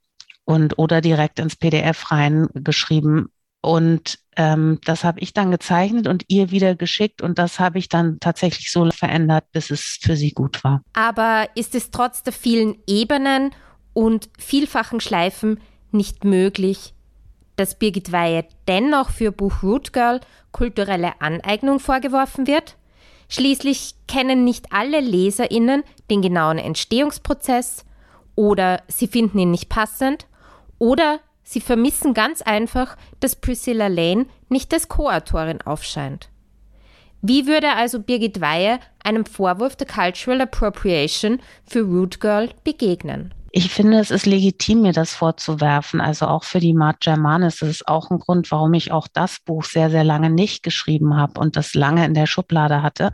und 0.44 0.78
oder 0.78 1.00
direkt 1.00 1.38
ins 1.38 1.54
PDF 1.54 2.10
reingeschrieben, 2.10 3.30
und 3.62 4.18
ähm, 4.36 4.78
das 4.84 5.04
habe 5.04 5.20
ich 5.20 5.34
dann 5.34 5.50
gezeichnet 5.50 6.06
und 6.06 6.24
ihr 6.28 6.50
wieder 6.50 6.74
geschickt 6.74 7.20
und 7.20 7.38
das 7.38 7.60
habe 7.60 7.78
ich 7.78 7.88
dann 7.88 8.18
tatsächlich 8.20 8.72
so 8.72 8.90
verändert, 8.90 9.44
bis 9.52 9.70
es 9.70 9.98
für 10.00 10.16
sie 10.16 10.32
gut 10.32 10.64
war. 10.64 10.82
Aber 10.94 11.48
ist 11.54 11.74
es 11.74 11.90
trotz 11.90 12.22
der 12.22 12.32
vielen 12.32 12.76
Ebenen 12.86 13.50
und 13.92 14.30
vielfachen 14.38 15.00
Schleifen 15.00 15.60
nicht 15.90 16.24
möglich, 16.24 16.94
dass 17.56 17.78
Birgit 17.78 18.12
Weihe 18.12 18.46
dennoch 18.66 19.10
für 19.10 19.32
Buch 19.32 19.62
Root 19.62 19.92
Girl 19.92 20.20
kulturelle 20.52 21.20
Aneignung 21.20 21.78
vorgeworfen 21.78 22.46
wird? 22.46 22.76
Schließlich 23.28 23.94
kennen 24.08 24.44
nicht 24.44 24.72
alle 24.72 25.00
LeserInnen 25.00 25.84
den 26.10 26.22
genauen 26.22 26.58
Entstehungsprozess 26.58 27.84
oder 28.34 28.82
sie 28.88 29.06
finden 29.06 29.38
ihn 29.38 29.50
nicht 29.50 29.68
passend 29.68 30.26
oder 30.78 31.20
Sie 31.52 31.60
vermissen 31.60 32.14
ganz 32.14 32.42
einfach, 32.42 32.96
dass 33.18 33.34
Priscilla 33.34 33.88
Lane 33.88 34.26
nicht 34.48 34.72
als 34.72 34.86
Co-Autorin 34.86 35.60
aufscheint. 35.62 36.28
Wie 37.22 37.48
würde 37.48 37.72
also 37.72 37.98
Birgit 37.98 38.40
Weihe 38.40 38.78
einem 39.02 39.26
Vorwurf 39.26 39.74
der 39.74 39.88
Cultural 39.88 40.42
Appropriation 40.42 41.40
für 41.66 41.80
Root 41.80 42.20
Girl 42.20 42.50
begegnen? 42.62 43.34
Ich 43.52 43.70
finde, 43.72 43.98
es 43.98 44.12
ist 44.12 44.26
legitim, 44.26 44.82
mir 44.82 44.92
das 44.92 45.12
vorzuwerfen. 45.12 46.00
Also 46.00 46.26
auch 46.28 46.44
für 46.44 46.60
die 46.60 46.72
Mart 46.72 47.00
Germanis. 47.00 47.58
Das 47.58 47.68
ist 47.68 47.88
auch 47.88 48.08
ein 48.10 48.20
Grund, 48.20 48.52
warum 48.52 48.74
ich 48.74 48.92
auch 48.92 49.08
das 49.08 49.40
Buch 49.40 49.64
sehr, 49.64 49.90
sehr 49.90 50.04
lange 50.04 50.30
nicht 50.30 50.62
geschrieben 50.62 51.16
habe 51.16 51.40
und 51.40 51.56
das 51.56 51.74
lange 51.74 52.04
in 52.04 52.14
der 52.14 52.26
Schublade 52.26 52.82
hatte, 52.82 53.12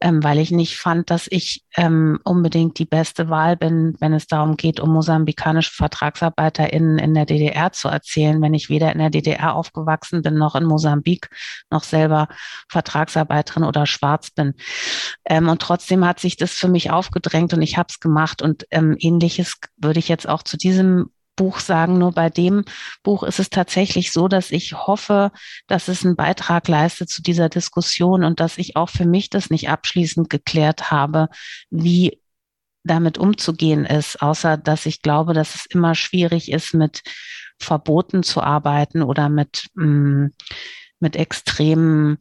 ähm, 0.00 0.22
weil 0.22 0.38
ich 0.38 0.52
nicht 0.52 0.76
fand, 0.76 1.10
dass 1.10 1.26
ich 1.28 1.64
ähm, 1.76 2.20
unbedingt 2.22 2.78
die 2.78 2.84
beste 2.84 3.30
Wahl 3.30 3.56
bin, 3.56 3.96
wenn 3.98 4.12
es 4.12 4.28
darum 4.28 4.56
geht, 4.56 4.78
um 4.78 4.92
mosambikanische 4.92 5.72
VertragsarbeiterInnen 5.72 7.00
in 7.00 7.12
der 7.12 7.26
DDR 7.26 7.72
zu 7.72 7.88
erzählen, 7.88 8.40
wenn 8.42 8.54
ich 8.54 8.70
weder 8.70 8.92
in 8.92 9.00
der 9.00 9.10
DDR 9.10 9.56
aufgewachsen 9.56 10.22
bin, 10.22 10.34
noch 10.34 10.54
in 10.54 10.66
Mosambik, 10.66 11.30
noch 11.70 11.82
selber 11.82 12.28
Vertragsarbeiterin 12.68 13.64
oder 13.64 13.86
schwarz 13.86 14.30
bin. 14.30 14.54
Ähm, 15.24 15.48
und 15.48 15.60
trotzdem 15.60 16.06
hat 16.06 16.20
sich 16.20 16.36
das 16.36 16.52
für 16.52 16.68
mich 16.68 16.92
aufgedrängt 16.92 17.52
und 17.54 17.62
ich 17.62 17.76
habe 17.76 17.88
es 17.90 17.98
gemacht 17.98 18.40
und 18.40 18.66
ähm, 18.70 18.96
ähnliches 19.00 19.58
würde 19.76 19.98
ich 19.98 20.08
jetzt 20.08 20.28
auch 20.28 20.42
zu 20.42 20.56
diesem 20.56 21.10
Buch 21.36 21.58
sagen. 21.58 21.98
Nur 21.98 22.12
bei 22.12 22.30
dem 22.30 22.64
Buch 23.02 23.22
ist 23.22 23.40
es 23.40 23.50
tatsächlich 23.50 24.12
so, 24.12 24.28
dass 24.28 24.50
ich 24.50 24.74
hoffe, 24.86 25.32
dass 25.66 25.88
es 25.88 26.04
einen 26.04 26.16
Beitrag 26.16 26.68
leistet 26.68 27.08
zu 27.08 27.22
dieser 27.22 27.48
Diskussion 27.48 28.24
und 28.24 28.40
dass 28.40 28.58
ich 28.58 28.76
auch 28.76 28.88
für 28.88 29.06
mich 29.06 29.30
das 29.30 29.50
nicht 29.50 29.68
abschließend 29.68 30.30
geklärt 30.30 30.90
habe, 30.90 31.28
wie 31.70 32.20
damit 32.84 33.18
umzugehen 33.18 33.86
ist, 33.86 34.20
außer 34.20 34.56
dass 34.56 34.86
ich 34.86 35.00
glaube, 35.00 35.32
dass 35.32 35.54
es 35.54 35.66
immer 35.66 35.94
schwierig 35.94 36.52
ist, 36.52 36.74
mit 36.74 37.02
Verboten 37.58 38.22
zu 38.22 38.42
arbeiten 38.42 39.02
oder 39.02 39.28
mit, 39.28 39.68
mm, 39.74 40.26
mit 41.00 41.16
extremen 41.16 42.18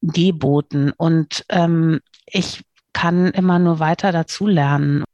Geboten. 0.00 0.92
Und 0.96 1.44
ähm, 1.48 2.00
ich 2.26 2.62
kann 2.92 3.28
immer 3.28 3.58
nur 3.58 3.78
weiter 3.78 4.10
dazulernen. 4.10 5.04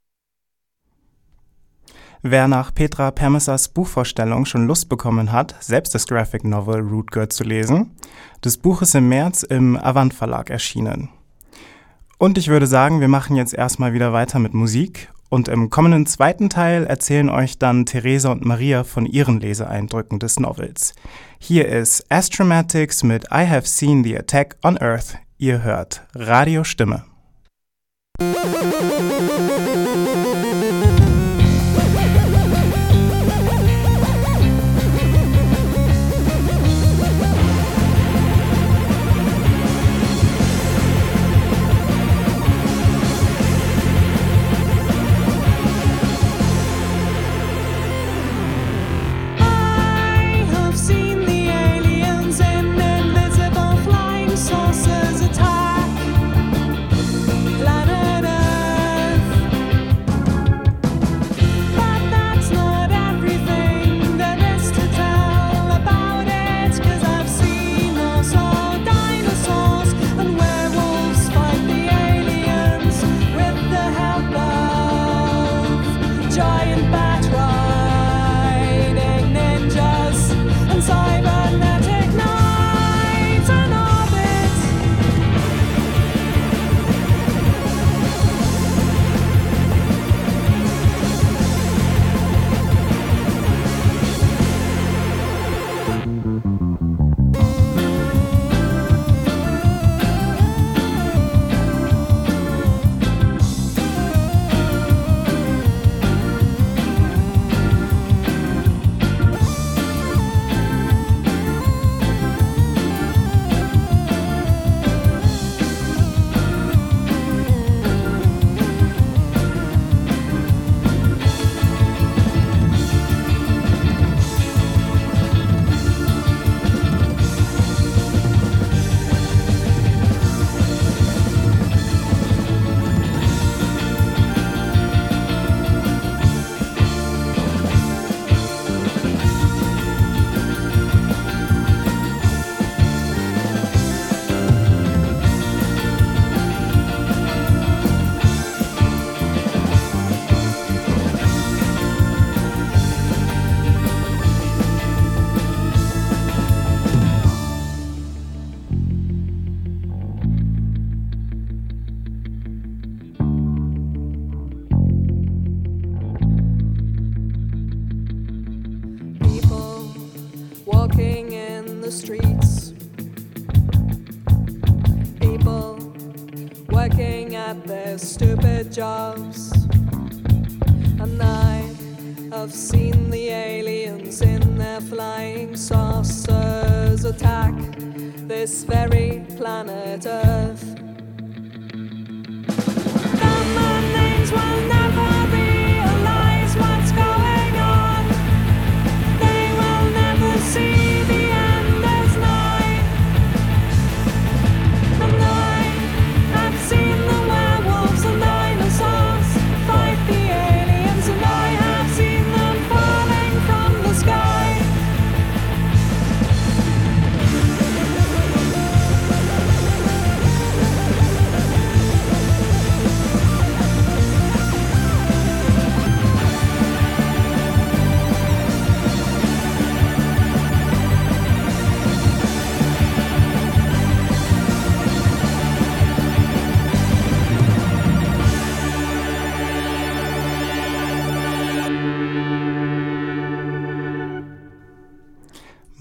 Wer 2.22 2.48
nach 2.48 2.74
Petra 2.74 3.12
Permessers 3.12 3.68
Buchvorstellung 3.68 4.44
schon 4.44 4.66
Lust 4.66 4.88
bekommen 4.88 5.30
hat, 5.30 5.54
selbst 5.60 5.94
das 5.94 6.06
Graphic 6.06 6.42
Novel 6.42 6.80
Root 6.80 7.12
Girl 7.12 7.28
zu 7.28 7.44
lesen, 7.44 7.92
das 8.40 8.56
Buch 8.56 8.82
ist 8.82 8.96
im 8.96 9.08
März 9.08 9.44
im 9.44 9.76
Avant 9.76 10.12
Verlag 10.12 10.50
erschienen. 10.50 11.10
Und 12.18 12.36
ich 12.36 12.48
würde 12.48 12.66
sagen, 12.66 13.00
wir 13.00 13.06
machen 13.06 13.36
jetzt 13.36 13.54
erstmal 13.54 13.92
wieder 13.92 14.12
weiter 14.12 14.40
mit 14.40 14.52
Musik 14.52 15.12
und 15.28 15.46
im 15.46 15.70
kommenden 15.70 16.06
zweiten 16.06 16.50
Teil 16.50 16.84
erzählen 16.86 17.28
euch 17.28 17.58
dann 17.58 17.86
Theresa 17.86 18.32
und 18.32 18.44
Maria 18.44 18.82
von 18.82 19.06
ihren 19.06 19.40
Leseeindrücken 19.40 20.18
des 20.18 20.40
Novels. 20.40 20.94
Hier 21.38 21.68
ist 21.68 22.10
Astromatics 22.10 23.04
mit 23.04 23.26
I 23.26 23.46
Have 23.46 23.66
Seen 23.66 24.02
the 24.02 24.18
Attack 24.18 24.56
on 24.64 24.76
Earth. 24.78 25.18
Ihr 25.36 25.62
hört 25.62 26.02
Radio 26.14 26.64
Stimme. 26.64 27.07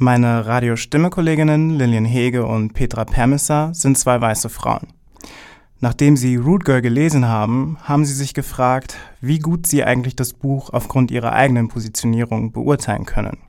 Meine 0.08 0.46
Radiostimme-Kolleginnen 0.46 1.72
Lillian 1.72 2.06
Hege 2.06 2.46
und 2.46 2.74
Petra 2.74 3.04
Permisser 3.04 3.74
sind 3.74 3.98
zwei 3.98 4.22
weiße 4.22 4.48
Frauen. 4.48 4.88
Nachdem 5.82 6.16
sie 6.16 6.38
Root 6.38 6.64
Girl 6.64 6.82
gelesen 6.82 7.26
haben, 7.26 7.78
haben 7.84 8.06
sie 8.06 8.14
sich 8.14 8.34
gefragt, 8.34 8.96
wie 9.20 9.40
gut 9.40 9.68
sie 9.68 9.84
eigentlich 9.84 10.16
das 10.16 10.32
Buch 10.32 10.70
aufgrund 10.70 11.12
ihrer 11.12 11.34
eigenen 11.34 11.68
Positionierung 11.68 12.54
beurteilen 12.54 13.04
können. 13.06 13.40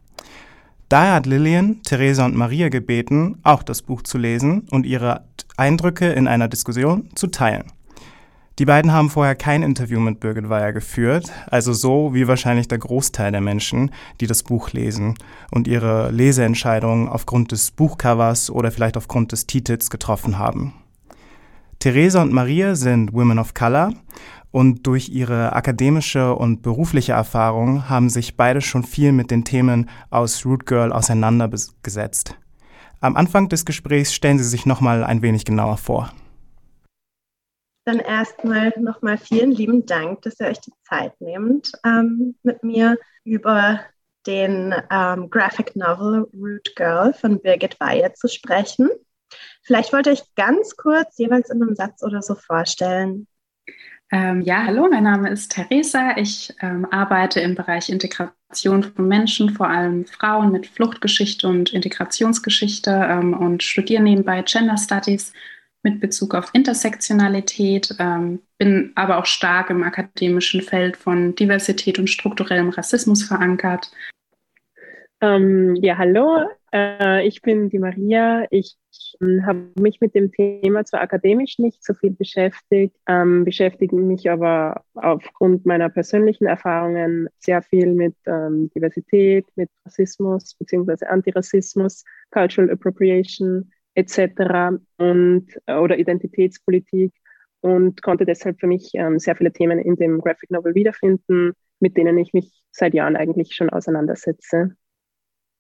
Daher 0.89 1.15
hat 1.15 1.27
Lillian, 1.27 1.81
Theresa 1.85 2.25
und 2.25 2.35
Maria 2.35 2.71
gebeten, 2.71 3.39
auch 3.45 3.63
das 3.63 3.83
Buch 3.83 4.03
zu 4.03 4.19
lesen 4.19 4.67
und 4.73 4.85
ihre 4.85 5.27
Eindrücke 5.57 6.11
in 6.11 6.27
einer 6.27 6.49
Diskussion 6.49 7.09
zu 7.15 7.29
teilen. 7.29 7.71
Die 8.59 8.65
beiden 8.65 8.93
haben 8.93 9.09
vorher 9.09 9.37
kein 9.37 9.63
Interview 9.63 10.01
mit 10.01 10.19
Birgit 10.19 10.49
Weyer 10.49 10.73
geführt, 10.73 11.31
also 11.47 11.73
so 11.73 12.13
wie 12.13 12.27
wahrscheinlich 12.27 12.67
der 12.67 12.79
Großteil 12.79 13.31
der 13.31 13.41
Menschen, 13.41 13.93
die 14.21 14.27
das 14.27 14.43
Buch 14.43 14.73
lesen 14.73 15.15
und 15.53 15.69
ihre 15.69 16.11
Leseentscheidungen 16.11 17.09
aufgrund 17.09 17.53
des 17.53 17.71
Buchcovers 17.71 18.51
oder 18.51 18.73
vielleicht 18.73 18.97
aufgrund 18.97 19.31
des 19.31 19.47
Titels 19.47 19.91
getroffen 19.91 20.39
haben. 20.39 20.75
Theresa 21.79 22.21
und 22.21 22.33
Maria 22.33 22.75
sind 22.75 23.13
Women 23.13 23.39
of 23.39 23.55
Color 23.55 23.93
und 24.51 24.89
durch 24.89 25.09
ihre 25.09 25.53
akademische 25.53 26.35
und 26.35 26.63
berufliche 26.63 27.13
Erfahrung 27.13 27.89
haben 27.89 28.11
sich 28.11 28.37
beide 28.37 28.61
schon 28.61 28.83
viel 28.83 29.13
mit 29.13 29.31
den 29.31 29.45
Themen 29.45 29.89
aus 30.11 30.45
Root 30.45 30.67
Girl 30.67 30.93
auseinandergesetzt. 30.93 32.37
Am 33.01 33.15
Anfang 33.15 33.49
des 33.49 33.65
Gesprächs 33.65 34.13
stellen 34.13 34.39
sie 34.39 34.49
sich 34.49 34.67
nochmal 34.67 35.05
ein 35.05 35.23
wenig 35.23 35.45
genauer 35.45 35.77
vor. 35.77 36.11
Dann 37.89 37.99
erstmal 38.01 38.73
nochmal 38.79 39.17
vielen 39.17 39.51
lieben 39.51 39.87
Dank, 39.87 40.23
dass 40.23 40.39
ihr 40.39 40.49
euch 40.49 40.61
die 40.61 40.73
Zeit 40.85 41.19
nehmt, 41.21 41.73
ähm, 41.85 42.37
mit 42.43 42.63
mir 42.63 42.99
über 43.25 43.81
den 44.27 44.75
ähm, 44.91 45.31
Graphic 45.31 45.75
Novel 45.75 46.27
Root 46.35 46.77
Girl 46.77 47.15
von 47.15 47.41
Birgit 47.41 47.81
Weihe 47.81 48.13
zu 48.13 48.29
sprechen. 48.29 48.91
Vielleicht 49.63 49.93
wollt 49.93 50.07
ihr 50.07 50.13
euch 50.13 50.35
ganz 50.37 50.77
kurz 50.77 51.17
jeweils 51.17 51.51
in 51.51 51.63
einem 51.63 51.75
Satz 51.75 52.03
oder 52.03 52.21
so 52.21 52.35
vorstellen. 52.35 53.27
Ähm, 54.11 54.43
ja, 54.43 54.65
hallo, 54.65 54.89
mein 54.91 55.05
Name 55.05 55.31
ist 55.31 55.53
Theresa. 55.53 56.17
Ich 56.17 56.55
ähm, 56.61 56.87
arbeite 56.91 57.41
im 57.41 57.55
Bereich 57.55 57.89
Integration 57.89 58.83
von 58.83 59.09
Menschen, 59.09 59.51
vor 59.51 59.69
allem 59.69 60.07
Frauen 60.07 60.53
mit 60.53 60.67
Fluchtgeschichte 60.67 61.47
und 61.47 61.73
Integrationsgeschichte 61.73 62.91
ähm, 62.91 63.35
und 63.35 63.63
studiere 63.63 64.03
nebenbei 64.03 64.43
Gender 64.43 64.77
Studies 64.77 65.33
mit 65.83 66.01
Bezug 66.01 66.35
auf 66.35 66.51
Intersektionalität, 66.53 67.95
ähm, 67.99 68.41
bin 68.59 68.93
aber 68.95 69.19
auch 69.19 69.27
stark 69.27 69.71
im 69.71 69.83
akademischen 69.83 70.63
Feld 70.63 70.97
von 70.97 71.35
Diversität 71.35 71.99
und 71.99 72.09
strukturellem 72.09 72.71
Rassismus 72.71 73.23
verankert. 73.23 73.91
Ähm, 75.21 75.77
ja, 75.77 75.99
hallo, 75.99 76.47
äh, 76.73 77.27
ich 77.27 77.43
bin 77.43 77.71
die 77.71 77.79
Maria. 77.79 78.47
Ich 78.51 78.77
ähm, 79.21 79.45
habe 79.45 79.71
mich 79.77 80.01
mit 80.01 80.15
dem 80.15 80.31
Thema 80.31 80.85
zwar 80.85 81.01
akademisch 81.01 81.59
nicht 81.59 81.85
so 81.85 81.95
viel 81.95 82.11
beschäftigt, 82.11 82.95
ähm, 83.09 83.45
beschäftige 83.45 83.97
mich 83.97 84.31
aber 84.31 84.85
aufgrund 84.95 85.67
meiner 85.67 85.89
persönlichen 85.89 86.47
Erfahrungen 86.47 87.29
sehr 87.39 87.63
viel 87.63 87.93
mit 87.95 88.15
ähm, 88.27 88.71
Diversität, 88.75 89.47
mit 89.57 89.71
Rassismus 89.85 90.55
bzw. 90.55 91.07
Antirassismus, 91.07 92.05
Cultural 92.31 92.71
Appropriation 92.71 93.73
etc. 93.99 94.79
und 94.97 95.49
äh, 95.67 95.75
oder 95.75 95.99
Identitätspolitik 95.99 97.13
und 97.61 98.01
konnte 98.01 98.25
deshalb 98.25 98.61
für 98.61 98.69
mich 98.69 98.93
ähm, 98.95 99.19
sehr 99.19 99.35
viele 99.35 99.53
Themen 99.53 99.81
in 99.81 99.97
dem 99.97 100.21
Graphic 100.21 100.51
Novel 100.51 100.77
wiederfinden, 100.77 101.55
mit 101.81 101.97
denen 101.97 102.17
ich 102.17 102.33
mich 102.33 102.63
seit 102.71 102.95
Jahren 102.95 103.17
eigentlich 103.17 103.55
schon 103.55 103.71
auseinandersetze. 103.71 104.77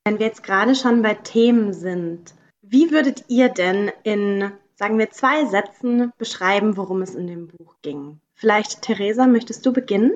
Wenn 0.05 0.18
wir 0.20 0.27
jetzt 0.27 0.44
gerade 0.44 0.77
schon 0.77 1.03
bei 1.03 1.14
Themen 1.14 1.72
sind, 1.72 2.35
wie 2.62 2.92
würdet 2.92 3.24
ihr 3.29 3.48
denn 3.48 3.90
in, 4.05 4.53
sagen 4.77 4.98
wir, 4.98 5.11
zwei 5.11 5.44
Sätzen 5.46 6.12
beschreiben, 6.16 6.77
worum 6.77 7.03
es 7.03 7.16
in 7.16 7.27
dem 7.27 7.48
Buch 7.48 7.77
ging? 7.83 8.20
Vielleicht, 8.35 8.83
Theresa, 8.83 9.27
möchtest 9.27 9.66
du 9.66 9.72
beginnen? 9.72 10.12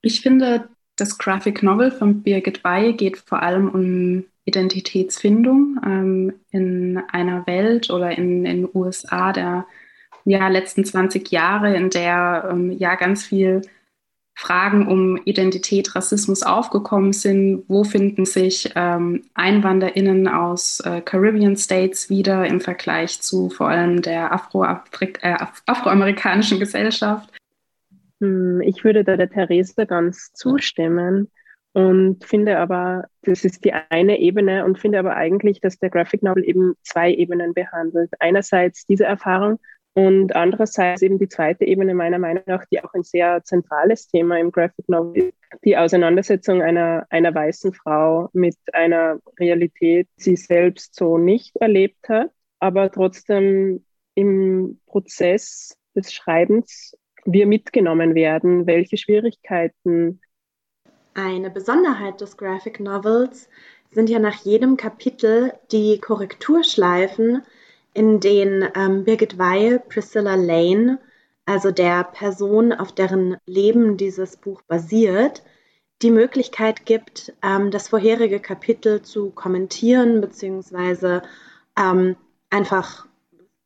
Ich 0.00 0.20
finde, 0.20 0.68
das 0.94 1.18
Graphic 1.18 1.64
Novel 1.64 1.90
von 1.90 2.22
Birgit 2.22 2.62
Weihe 2.62 2.94
geht 2.94 3.16
vor 3.16 3.42
allem 3.42 3.68
um 3.68 4.24
Identitätsfindung 4.46 5.78
ähm, 5.84 6.34
in 6.50 7.02
einer 7.10 7.46
Welt 7.46 7.90
oder 7.90 8.16
in 8.16 8.44
den 8.44 8.68
USA 8.72 9.32
der 9.32 9.66
ja, 10.24 10.48
letzten 10.48 10.84
20 10.84 11.30
Jahre, 11.30 11.76
in 11.76 11.90
der 11.90 12.48
ähm, 12.50 12.70
ja 12.70 12.94
ganz 12.94 13.24
viel 13.24 13.62
Fragen 14.38 14.86
um 14.86 15.16
Identität, 15.24 15.94
Rassismus 15.96 16.42
aufgekommen 16.42 17.12
sind. 17.12 17.64
Wo 17.68 17.84
finden 17.84 18.24
sich 18.24 18.70
ähm, 18.76 19.24
EinwanderInnen 19.34 20.28
aus 20.28 20.80
äh, 20.80 21.00
Caribbean 21.00 21.56
States 21.56 22.10
wieder 22.10 22.46
im 22.46 22.60
Vergleich 22.60 23.20
zu 23.22 23.50
vor 23.50 23.68
allem 23.68 24.02
der 24.02 24.32
Afroafrik 24.32 25.20
äh, 25.22 25.36
afroamerikanischen 25.66 26.60
Gesellschaft? 26.60 27.32
Hm, 28.20 28.60
Ich 28.60 28.84
würde 28.84 29.04
da 29.04 29.16
der 29.16 29.30
Theresa 29.30 29.84
ganz 29.84 30.32
zustimmen 30.34 31.30
und 31.76 32.24
finde 32.24 32.56
aber, 32.56 33.04
das 33.20 33.44
ist 33.44 33.62
die 33.66 33.74
eine 33.74 34.18
Ebene 34.18 34.64
und 34.64 34.78
finde 34.78 34.98
aber 34.98 35.14
eigentlich, 35.14 35.60
dass 35.60 35.78
der 35.78 35.90
Graphic 35.90 36.22
Novel 36.22 36.42
eben 36.48 36.72
zwei 36.82 37.12
Ebenen 37.12 37.52
behandelt. 37.52 38.10
Einerseits 38.18 38.86
diese 38.86 39.04
Erfahrung 39.04 39.60
und 39.92 40.34
andererseits 40.34 41.02
eben 41.02 41.18
die 41.18 41.28
zweite 41.28 41.66
Ebene 41.66 41.92
meiner 41.92 42.18
Meinung 42.18 42.44
nach, 42.46 42.64
die 42.72 42.82
auch 42.82 42.94
ein 42.94 43.02
sehr 43.02 43.44
zentrales 43.44 44.08
Thema 44.08 44.40
im 44.40 44.52
Graphic 44.52 44.88
Novel 44.88 45.24
ist, 45.24 45.34
die 45.66 45.76
Auseinandersetzung 45.76 46.62
einer, 46.62 47.04
einer 47.10 47.34
weißen 47.34 47.74
Frau 47.74 48.30
mit 48.32 48.56
einer 48.72 49.18
Realität, 49.38 50.08
die 50.16 50.22
sie 50.22 50.36
selbst 50.36 50.94
so 50.94 51.18
nicht 51.18 51.56
erlebt 51.56 52.08
hat, 52.08 52.30
aber 52.58 52.90
trotzdem 52.90 53.84
im 54.14 54.80
Prozess 54.86 55.76
des 55.94 56.10
Schreibens 56.10 56.96
wir 57.26 57.46
mitgenommen 57.46 58.14
werden, 58.14 58.66
welche 58.66 58.96
Schwierigkeiten 58.96 60.22
Eine 61.18 61.48
Besonderheit 61.48 62.20
des 62.20 62.36
Graphic 62.36 62.78
Novels 62.78 63.48
sind 63.90 64.10
ja 64.10 64.18
nach 64.18 64.34
jedem 64.44 64.76
Kapitel 64.76 65.54
die 65.72 65.98
Korrekturschleifen, 65.98 67.42
in 67.94 68.20
denen 68.20 68.68
ähm, 68.74 69.04
Birgit 69.04 69.38
Weihe 69.38 69.78
Priscilla 69.78 70.34
Lane, 70.34 70.98
also 71.46 71.70
der 71.70 72.04
Person, 72.04 72.74
auf 72.74 72.92
deren 72.92 73.38
Leben 73.46 73.96
dieses 73.96 74.36
Buch 74.36 74.60
basiert, 74.60 75.42
die 76.02 76.10
Möglichkeit 76.10 76.84
gibt, 76.84 77.32
ähm, 77.42 77.70
das 77.70 77.88
vorherige 77.88 78.38
Kapitel 78.38 79.00
zu 79.00 79.30
kommentieren 79.30 80.20
beziehungsweise 80.20 81.22
ähm, 81.78 82.16
einfach 82.50 83.06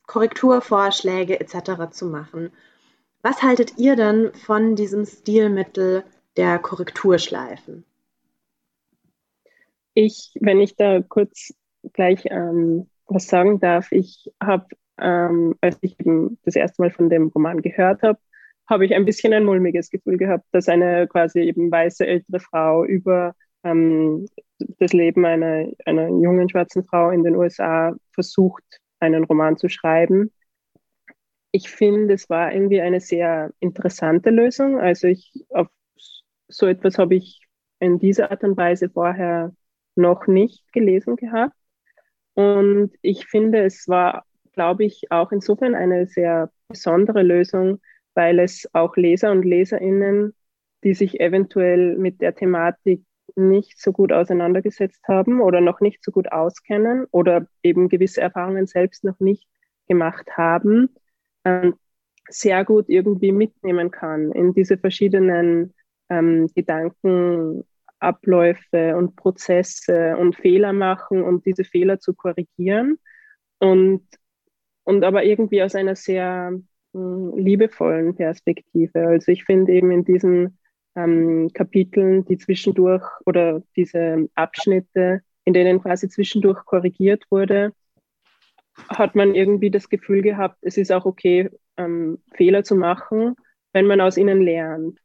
Korrekturvorschläge 0.07 1.41
etc. 1.41 1.91
zu 1.91 2.07
machen. 2.07 2.53
Was 3.23 3.43
haltet 3.43 3.77
ihr 3.77 3.97
denn 3.97 4.33
von 4.35 4.77
diesem 4.77 5.05
Stilmittel 5.05 6.05
der 6.41 6.59
Korrekturschleifen? 6.59 7.85
Ich, 9.93 10.33
wenn 10.41 10.59
ich 10.59 10.75
da 10.75 11.03
kurz 11.03 11.53
gleich 11.93 12.25
ähm, 12.31 12.89
was 13.07 13.27
sagen 13.27 13.61
darf, 13.61 13.93
ich 13.93 14.31
habe, 14.43 14.69
ähm, 14.99 15.55
als 15.61 15.77
ich 15.83 16.01
eben 16.01 16.39
das 16.45 16.57
erste 16.57 16.81
Mal 16.81 16.91
von 16.91 17.11
dem 17.11 17.29
Roman 17.29 17.61
gehört 17.61 18.03
habe, 18.03 18.19
habe 18.67 18.87
ich 18.87 18.95
ein 18.95 19.05
bisschen 19.05 19.35
ein 19.35 19.45
mulmiges 19.45 19.91
Gefühl 19.91 20.17
gehabt, 20.17 20.47
dass 20.53 20.69
eine 20.71 21.07
quasi 21.09 21.41
eben 21.41 21.71
weiße 21.71 22.07
ältere 22.07 22.41
Frau 22.41 22.85
über 22.87 23.35
ähm, 23.63 24.27
das 24.79 24.95
Leben 24.95 25.27
einer, 25.27 25.69
einer 25.85 26.09
jungen 26.09 26.49
schwarzen 26.49 26.85
Frau 26.85 27.11
in 27.11 27.23
den 27.23 27.37
USA 27.37 27.95
versucht, 28.13 28.65
einen 28.99 29.25
Roman 29.25 29.59
zu 29.59 29.69
schreiben. 29.69 30.33
Ich 31.53 31.69
finde, 31.69 32.15
es 32.15 32.31
war 32.31 32.55
irgendwie 32.55 32.81
eine 32.81 33.01
sehr 33.01 33.51
interessante 33.59 34.31
Lösung. 34.31 34.79
Also 34.81 35.09
ich 35.09 35.45
auf 35.51 35.67
so 36.51 36.67
etwas 36.67 36.99
habe 36.99 37.15
ich 37.15 37.47
in 37.79 37.99
dieser 37.99 38.31
Art 38.31 38.45
und 38.45 38.57
Weise 38.57 38.91
vorher 38.91 39.55
noch 39.97 40.27
nicht 40.27 40.73
gelesen 40.73 41.17
gehabt. 41.17 41.55
Und 42.35 42.93
ich 43.03 43.27
finde, 43.27 43.65
es 43.65 43.89
war, 43.89 44.25
glaube 44.53 44.85
ich, 44.85 45.11
auch 45.11 45.33
insofern 45.33 45.75
eine 45.75 46.07
sehr 46.07 46.51
besondere 46.69 47.23
Lösung, 47.23 47.81
weil 48.15 48.39
es 48.39 48.69
auch 48.73 48.97
Leser 48.97 49.33
und 49.33 49.45
Leserinnen, 49.45 50.35
die 50.85 50.95
sich 50.95 51.21
eventuell 51.21 51.97
mit 51.97 52.21
der 52.21 52.35
Thematik 52.35 53.05
nicht 53.37 53.81
so 53.81 53.93
gut 53.93 54.13
auseinandergesetzt 54.13 55.07
haben 55.07 55.41
oder 55.41 55.61
noch 55.61 55.81
nicht 55.81 56.03
so 56.03 56.11
gut 56.11 56.33
auskennen 56.33 57.07
oder 57.11 57.47
eben 57.63 57.89
gewisse 57.89 58.21
Erfahrungen 58.21 58.67
selbst 58.67 59.05
noch 59.05 59.19
nicht 59.21 59.47
gemacht 59.89 60.37
haben, 60.37 60.91
ähm, 61.45 61.75
sehr 62.29 62.65
gut 62.65 62.89
irgendwie 62.89 63.33
mitnehmen 63.33 63.91
kann 63.91 64.33
in 64.33 64.53
diese 64.53 64.79
verschiedenen 64.79 65.75
ähm, 66.11 66.49
Gedankenabläufe 66.55 68.97
und 68.97 69.17
Prozesse 69.17 70.17
und 70.17 70.37
Fehler 70.37 70.73
machen 70.73 71.23
und 71.23 71.45
diese 71.47 71.65
Fehler 71.65 71.99
zu 72.01 72.15
korrigieren 72.15 72.99
und, 73.59 74.07
und 74.85 75.05
aber 75.05 75.25
irgendwie 75.25 75.63
aus 75.63 75.75
einer 75.75 75.97
sehr 75.97 76.53
mh, 76.93 77.37
liebevollen 77.37 78.15
Perspektive. 78.17 79.07
Also 79.07 79.33
ich 79.33 79.45
finde 79.45 79.73
eben 79.73 79.91
in 79.91 80.05
diesen 80.05 80.59
ähm, 80.97 81.51
Kapiteln, 81.55 82.25
die 82.25 82.39
zwischendurch 82.39 83.05
oder 83.25 83.63
diese 83.77 84.29
Abschnitte, 84.35 85.23
in 85.45 85.55
denen 85.55 85.81
quasi 85.81 86.09
zwischendurch 86.09 86.65
korrigiert 86.65 87.25
wurde, 87.31 87.73
hat 88.89 89.15
man 89.15 89.35
irgendwie 89.35 89.71
das 89.71 89.89
Gefühl 89.89 90.23
gehabt, 90.23 90.59
es 90.63 90.77
ist 90.77 90.93
auch 90.93 91.05
okay, 91.05 91.51
ähm, 91.77 92.19
Fehler 92.35 92.65
zu 92.65 92.75
machen, 92.75 93.37
wenn 93.73 93.87
man 93.87 94.01
aus 94.01 94.17
ihnen 94.17 94.43
lernt. 94.43 94.99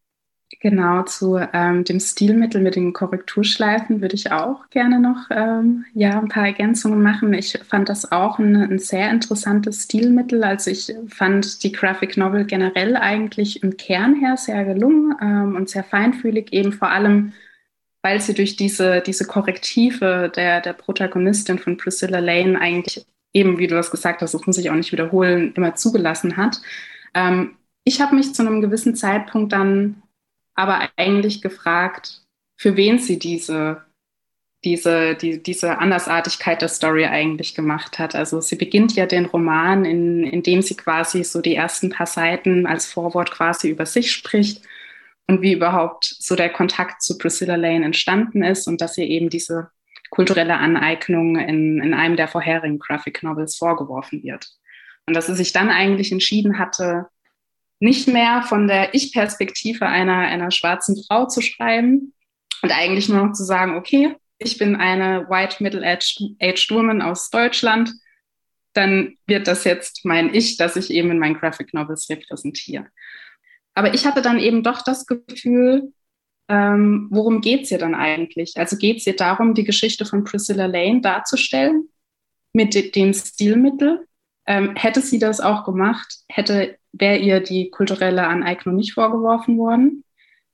Genau, 0.62 1.02
zu 1.04 1.38
ähm, 1.54 1.84
dem 1.84 2.00
Stilmittel 2.00 2.62
mit 2.62 2.76
den 2.76 2.94
Korrekturschleifen 2.94 4.02
würde 4.02 4.14
ich 4.14 4.32
auch 4.32 4.70
gerne 4.70 5.00
noch 5.00 5.28
ähm, 5.32 5.86
ja, 5.94 6.20
ein 6.20 6.28
paar 6.28 6.46
Ergänzungen 6.46 7.02
machen. 7.02 7.34
Ich 7.34 7.60
fand 7.68 7.90
das 7.90 8.12
auch 8.12 8.38
ein, 8.38 8.56
ein, 8.56 8.78
sehr 8.80 9.10
interessantes 9.10 9.84
Stilmittel. 9.84 10.44
Also 10.44 10.70
ich 10.70 10.94
fand 11.08 11.64
die 11.64 11.72
Graphic 11.72 12.16
Novel 12.16 12.46
generell 12.46 12.96
eigentlich 12.96 13.64
im 13.64 13.76
Kern 13.78 14.16
her 14.16 14.38
sehr 14.38 14.66
gelungen 14.66 15.16
ähm, 15.20 15.56
und 15.56 15.70
sehr 15.70 15.84
feinfühlig, 15.84 16.54
eben 16.54 16.74
vor 16.74 16.90
allem, 16.90 17.34
weil 18.04 18.22
sie 18.22 18.36
durch 18.36 18.56
diese, 18.56 19.02
diese 19.02 19.26
Korrektive 19.26 20.32
der, 20.36 20.62
der 20.62 20.74
Protagonistin 20.74 21.58
von 21.58 21.78
Priscilla 21.78 22.20
Lane 22.20 22.60
eigentlich 22.60 23.06
eben, 23.34 23.58
wie 23.58 23.68
du 23.68 23.76
das 23.76 23.90
gesagt 23.90 24.22
hast, 24.22 24.34
das 24.34 24.46
muss 24.46 24.60
ich 24.60 24.70
auch 24.70 24.76
nicht 24.76 24.92
wiederholen, 24.92 25.54
immer 25.56 25.76
zugelassen 25.76 26.38
hat. 26.38 26.62
Ähm, 27.16 27.56
ich 27.84 28.00
habe 28.00 28.16
mich 28.16 28.34
zu 28.34 28.42
einem 28.42 28.62
gewissen 28.62 28.96
Zeitpunkt 28.96 29.52
dann 29.52 30.02
aber 30.56 30.90
eigentlich 30.96 31.42
gefragt, 31.42 32.22
für 32.58 32.78
wen 32.78 32.98
sie 32.98 33.20
diese, 33.20 33.84
diese, 34.64 35.16
die, 35.16 35.44
diese 35.44 35.78
Andersartigkeit 35.78 36.62
der 36.62 36.70
Story 36.70 37.06
eigentlich 37.06 37.54
gemacht 37.54 38.00
hat. 38.00 38.16
Also 38.16 38.42
sie 38.42 38.56
beginnt 38.56 38.96
ja 38.96 39.06
den 39.06 39.26
Roman, 39.26 39.86
in, 39.86 40.24
indem 40.24 40.62
sie 40.62 40.76
quasi 40.76 41.24
so 41.24 41.42
die 41.42 41.56
ersten 41.56 41.90
paar 41.92 42.08
Seiten 42.08 42.66
als 42.66 42.86
Vorwort 42.86 43.32
quasi 43.32 43.70
über 43.70 43.86
sich 43.86 44.12
spricht 44.12 44.64
und 45.28 45.42
wie 45.42 45.54
überhaupt 45.54 46.16
so 46.20 46.36
der 46.36 46.50
Kontakt 46.50 47.02
zu 47.04 47.18
Priscilla 47.18 47.56
Lane 47.56 47.86
entstanden 47.86 48.44
ist 48.44 48.68
und 48.68 48.82
dass 48.82 48.98
ihr 48.98 49.08
eben 49.08 49.30
diese 49.30 49.70
kulturelle 50.10 50.56
Aneignung 50.56 51.36
in, 51.38 51.82
in 51.82 51.94
einem 51.94 52.16
der 52.16 52.28
vorherigen 52.28 52.80
Graphic 52.80 53.22
Novels 53.24 53.58
vorgeworfen 53.58 54.24
wird. 54.24 54.50
Und 55.08 55.16
dass 55.16 55.28
sie 55.28 55.36
sich 55.36 55.52
dann 55.52 55.70
eigentlich 55.70 56.12
entschieden 56.12 56.58
hatte, 56.58 57.08
nicht 57.80 58.08
mehr 58.08 58.44
von 58.44 58.68
der 58.68 58.94
Ich-Perspektive 58.94 59.86
einer, 59.86 60.18
einer 60.18 60.52
schwarzen 60.52 61.02
Frau 61.08 61.26
zu 61.26 61.42
schreiben 61.42 62.14
und 62.62 62.72
eigentlich 62.72 63.10
nur 63.10 63.26
noch 63.26 63.34
zu 63.34 63.44
sagen, 63.44 63.76
okay, 63.76 64.16
ich 64.38 64.58
bin 64.58 64.76
eine 64.76 65.28
white 65.30 65.64
middle-aged 65.64 66.72
woman 66.72 67.02
aus 67.02 67.30
Deutschland, 67.30 67.92
dann 68.74 69.18
wird 69.26 69.48
das 69.48 69.64
jetzt 69.64 70.04
mein 70.04 70.34
Ich, 70.34 70.58
das 70.58 70.76
ich 70.76 70.92
eben 70.92 71.12
in 71.12 71.20
meinen 71.20 71.36
Graphic 71.36 71.74
Novels 71.74 72.10
repräsentiere. 72.10 72.88
Aber 73.74 73.94
ich 73.94 74.06
hatte 74.06 74.22
dann 74.22 74.40
eben 74.40 74.64
doch 74.64 74.82
das 74.82 75.06
Gefühl, 75.06 75.94
ähm, 76.48 77.08
worum 77.12 77.42
geht 77.42 77.64
es 77.64 77.72
ihr 77.72 77.78
dann 77.78 77.96
eigentlich? 77.96 78.54
Also 78.58 78.78
geht 78.78 78.98
es 78.98 79.08
ihr 79.08 79.16
darum, 79.16 79.54
die 79.54 79.64
Geschichte 79.64 80.06
von 80.06 80.24
Priscilla 80.24 80.66
Lane 80.66 81.02
darzustellen 81.02 81.90
mit 82.54 82.96
dem 82.96 83.14
Stilmittel? 83.14 84.08
Ähm, 84.46 84.76
hätte 84.76 85.02
sie 85.02 85.18
das 85.18 85.42
auch 85.42 85.64
gemacht, 85.64 86.20
hätte 86.28 86.78
wäre 86.98 87.18
ihr 87.18 87.40
die 87.40 87.70
kulturelle 87.70 88.28
Aneignung 88.28 88.76
nicht 88.76 88.94
vorgeworfen 88.94 89.58
worden. 89.58 90.04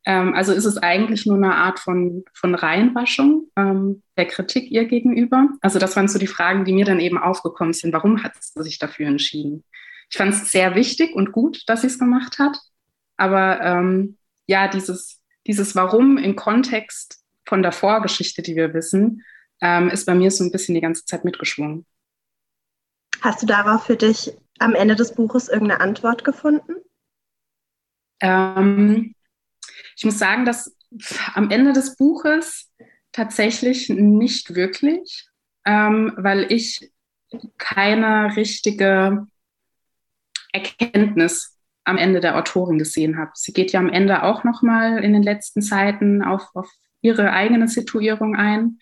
Ähm, 0.06 0.34
also 0.34 0.54
ist 0.54 0.66
es 0.66 0.78
eigentlich 0.78 1.26
nur 1.26 1.38
eine 1.38 1.56
Art 1.56 1.80
von, 1.80 2.24
von 2.34 2.56
Reinwaschung 2.56 3.50
ähm, 3.56 4.02
der 4.18 4.26
Kritik 4.26 4.72
ihr 4.72 4.86
gegenüber. 4.86 5.50
Also 5.62 5.80
das 5.80 5.96
waren 5.96 6.08
so 6.08 6.18
die 6.18 6.28
Fragen, 6.28 6.66
die 6.66 6.74
mir 6.74 6.86
dann 6.86 7.00
eben 7.00 7.18
aufgekommen 7.18 7.74
sind. 7.74 7.94
Warum 7.94 8.24
hat 8.24 8.34
sie 8.40 8.64
sich 8.64 8.80
dafür 8.80 9.08
entschieden? 9.08 9.64
Ich 10.10 10.18
fand 10.18 10.34
es 10.34 10.52
sehr 10.52 10.76
wichtig 10.76 11.16
und 11.16 11.32
gut, 11.32 11.64
dass 11.68 11.82
sie 11.82 11.88
es 11.88 12.00
gemacht 12.00 12.40
hat. 12.40 12.58
Aber 13.18 13.62
ähm, 13.62 14.18
ja, 14.48 14.68
dieses, 14.68 15.22
dieses 15.48 15.76
Warum 15.76 16.18
im 16.18 16.36
Kontext 16.36 17.24
von 17.46 17.62
der 17.62 17.72
Vorgeschichte, 17.72 18.42
die 18.42 18.56
wir 18.56 18.74
wissen, 18.74 19.24
ähm, 19.62 19.90
ist 19.90 20.06
bei 20.06 20.16
mir 20.16 20.32
so 20.32 20.44
ein 20.44 20.52
bisschen 20.52 20.76
die 20.76 20.82
ganze 20.82 21.06
Zeit 21.06 21.24
mitgeschwungen. 21.24 21.86
Hast 23.22 23.44
du 23.44 23.46
darauf 23.46 23.86
für 23.86 23.96
dich 23.96 24.34
am 24.62 24.76
Ende 24.76 24.96
des 24.96 25.14
Buches 25.16 25.50
irgendeine 25.50 25.82
Antwort 25.82 26.24
gefunden? 26.24 26.76
Ähm, 28.22 29.16
ich 29.96 30.06
muss 30.06 30.20
sagen, 30.20 30.46
dass 30.46 30.76
am 31.34 31.50
Ende 31.50 31.74
des 31.74 31.96
Buches 31.96 32.72
tatsächlich 33.12 33.90
nicht 33.90 34.56
wirklich, 34.56 35.28
ähm, 35.66 36.14
weil 36.18 36.52
ich 36.52 36.92
keine 37.58 38.36
richtige 38.36 39.28
Erkenntnis 40.54 41.58
am 41.84 41.98
Ende 41.98 42.20
der 42.20 42.38
Autorin 42.38 42.78
gesehen 42.78 43.18
habe. 43.18 43.32
Sie 43.34 43.54
geht 43.54 43.72
ja 43.72 43.80
am 43.80 43.90
Ende 43.90 44.24
auch 44.24 44.44
noch 44.44 44.62
mal 44.62 45.04
in 45.04 45.14
den 45.14 45.24
letzten 45.24 45.62
Seiten 45.62 46.24
auf, 46.24 46.44
auf 46.54 46.70
ihre 47.02 47.32
eigene 47.32 47.68
Situierung 47.68 48.36
ein 48.36 48.80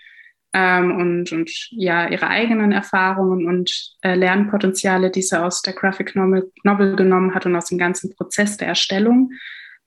ähm, 0.54 0.96
und, 0.96 1.32
und 1.32 1.52
ja 1.72 2.08
ihre 2.10 2.28
eigenen 2.28 2.72
Erfahrungen 2.72 3.48
und 3.48 3.96
äh, 4.02 4.16
Lernpotenziale, 4.16 5.12
die 5.12 5.22
sie 5.22 5.40
aus 5.40 5.62
der 5.62 5.74
Graphic 5.74 6.16
Novel, 6.16 6.52
Novel 6.64 6.96
genommen 6.96 7.36
hat 7.36 7.46
und 7.46 7.56
aus 7.56 7.66
dem 7.66 7.78
ganzen 7.78 8.16
Prozess 8.16 8.58
der 8.58 8.68
Erstellung 8.68 9.32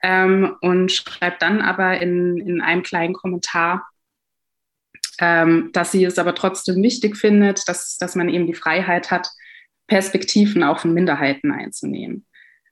ähm, 0.03 0.57
und 0.61 0.93
schreibt 0.93 1.43
dann 1.43 1.61
aber 1.61 2.01
in, 2.01 2.39
in 2.39 2.61
einem 2.61 2.83
kleinen 2.83 3.15
Kommentar, 3.15 3.89
ähm, 5.19 5.71
dass 5.73 5.93
sie 5.93 6.05
es 6.05 6.19
aber 6.19 6.35
trotzdem 6.35 6.83
wichtig 6.83 7.17
findet, 7.17 7.69
dass, 7.69 7.99
dass 7.99 8.15
man 8.15 8.29
eben 8.29 8.47
die 8.47 8.55
Freiheit 8.55 9.11
hat, 9.11 9.29
Perspektiven 9.89 10.63
auch 10.63 10.79
von 10.79 10.95
Minderheiten 10.95 11.53
einzunehmen. 11.53 12.25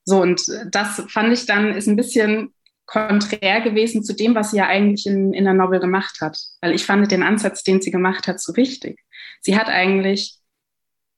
So, 0.04 0.22
und 0.22 0.42
das 0.70 1.04
fand 1.08 1.32
ich 1.32 1.46
dann, 1.46 1.74
ist 1.74 1.86
ein 1.86 1.96
bisschen 1.96 2.54
konträr 2.90 3.60
gewesen 3.60 4.02
zu 4.02 4.14
dem, 4.14 4.34
was 4.34 4.50
sie 4.50 4.56
ja 4.56 4.66
eigentlich 4.66 5.06
in, 5.06 5.32
in 5.32 5.44
der 5.44 5.54
Novel 5.54 5.78
gemacht 5.78 6.20
hat. 6.20 6.36
Weil 6.60 6.74
ich 6.74 6.84
fand 6.84 7.10
den 7.12 7.22
Ansatz, 7.22 7.62
den 7.62 7.80
sie 7.80 7.92
gemacht 7.92 8.26
hat, 8.26 8.40
so 8.40 8.56
wichtig. 8.56 8.98
Sie 9.40 9.56
hat 9.56 9.68
eigentlich 9.68 10.38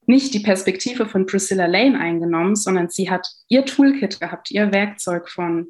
nicht 0.04 0.34
die 0.34 0.40
Perspektive 0.40 1.06
von 1.06 1.24
Priscilla 1.24 1.64
Lane 1.64 1.98
eingenommen, 1.98 2.56
sondern 2.56 2.90
sie 2.90 3.08
hat 3.08 3.26
ihr 3.48 3.64
Toolkit 3.64 4.20
gehabt, 4.20 4.50
ihr 4.50 4.70
Werkzeug 4.70 5.30
von 5.30 5.68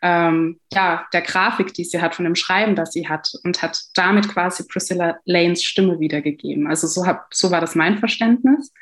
ähm, 0.00 0.58
ja, 0.72 1.06
der 1.12 1.20
Grafik, 1.22 1.74
die 1.74 1.84
sie 1.84 2.00
hat, 2.00 2.14
von 2.14 2.24
dem 2.24 2.34
Schreiben, 2.34 2.74
das 2.74 2.92
sie 2.92 3.06
hat 3.06 3.30
und 3.44 3.60
hat 3.60 3.78
damit 3.94 4.28
quasi 4.28 4.66
Priscilla 4.66 5.18
Lanes 5.26 5.64
Stimme 5.64 6.00
wiedergegeben. 6.00 6.66
Also 6.66 6.86
so, 6.86 7.06
hab, 7.06 7.34
so 7.34 7.50
war 7.50 7.60
das 7.60 7.74
mein 7.74 7.98
Verständnis. 7.98 8.72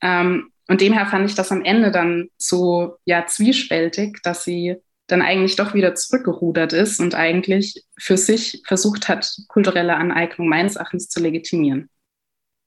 Ähm, 0.00 0.50
und 0.66 0.80
demher 0.80 1.06
fand 1.06 1.28
ich 1.28 1.36
das 1.36 1.52
am 1.52 1.64
Ende 1.64 1.92
dann 1.92 2.28
so 2.38 2.96
ja 3.04 3.24
zwiespältig, 3.26 4.18
dass 4.22 4.42
sie 4.42 4.78
dann 5.08 5.22
eigentlich 5.22 5.56
doch 5.56 5.74
wieder 5.74 5.94
zurückgerudert 5.94 6.72
ist 6.72 7.00
und 7.00 7.14
eigentlich 7.14 7.84
für 7.98 8.16
sich 8.16 8.62
versucht 8.66 9.08
hat, 9.08 9.30
kulturelle 9.48 9.96
Aneignung 9.96 10.48
meines 10.48 10.76
Erachtens 10.76 11.08
zu 11.08 11.20
legitimieren. 11.20 11.90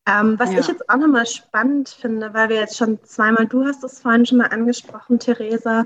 Ähm, 0.07 0.37
was 0.37 0.51
Ja. 0.53 0.59
ich 0.59 0.67
jetzt 0.67 0.87
auch 0.89 0.97
nochmal 0.97 1.25
spannend 1.25 1.89
finde, 1.89 2.33
weil 2.33 2.49
wir 2.49 2.57
jetzt 2.57 2.77
schon 2.77 3.03
zweimal, 3.03 3.47
du 3.47 3.65
hast 3.65 3.83
es 3.83 3.99
vorhin 3.99 4.25
schon 4.25 4.37
mal 4.37 4.47
angesprochen, 4.47 5.17
Theresa, 5.19 5.85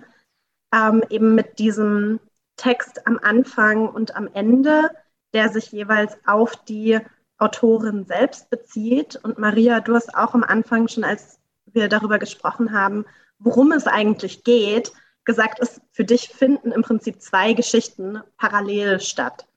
ähm, 0.73 1.03
eben 1.09 1.35
mit 1.35 1.57
diesem 1.59 2.19
Text 2.57 3.07
am 3.07 3.17
Anfang 3.21 3.87
und 3.87 4.15
am 4.15 4.27
Ende, 4.33 4.89
der 5.33 5.49
sich 5.49 5.71
jeweils 5.71 6.17
auf 6.25 6.55
die 6.65 6.99
Autorin 7.37 8.05
selbst 8.05 8.49
bezieht. 8.49 9.15
Und 9.23 9.37
Maria, 9.39 9.79
du 9.79 9.95
hast 9.95 10.13
auch 10.13 10.33
am 10.33 10.43
Anfang 10.43 10.89
schon, 10.89 11.05
als 11.05 11.39
wir 11.67 11.87
darüber 11.87 12.19
gesprochen 12.19 12.73
haben, 12.73 13.05
worum 13.37 13.71
es 13.71 13.87
eigentlich 13.87 14.43
geht, 14.43 14.91
gesagt, 15.29 15.59
es 15.59 15.79
für 15.91 16.05
dich 16.05 16.29
finden 16.29 16.71
im 16.71 16.81
Prinzip 16.81 17.21
zwei 17.21 17.53
Geschichten 17.53 18.19
parallel 18.37 18.99
statt. 18.99 19.47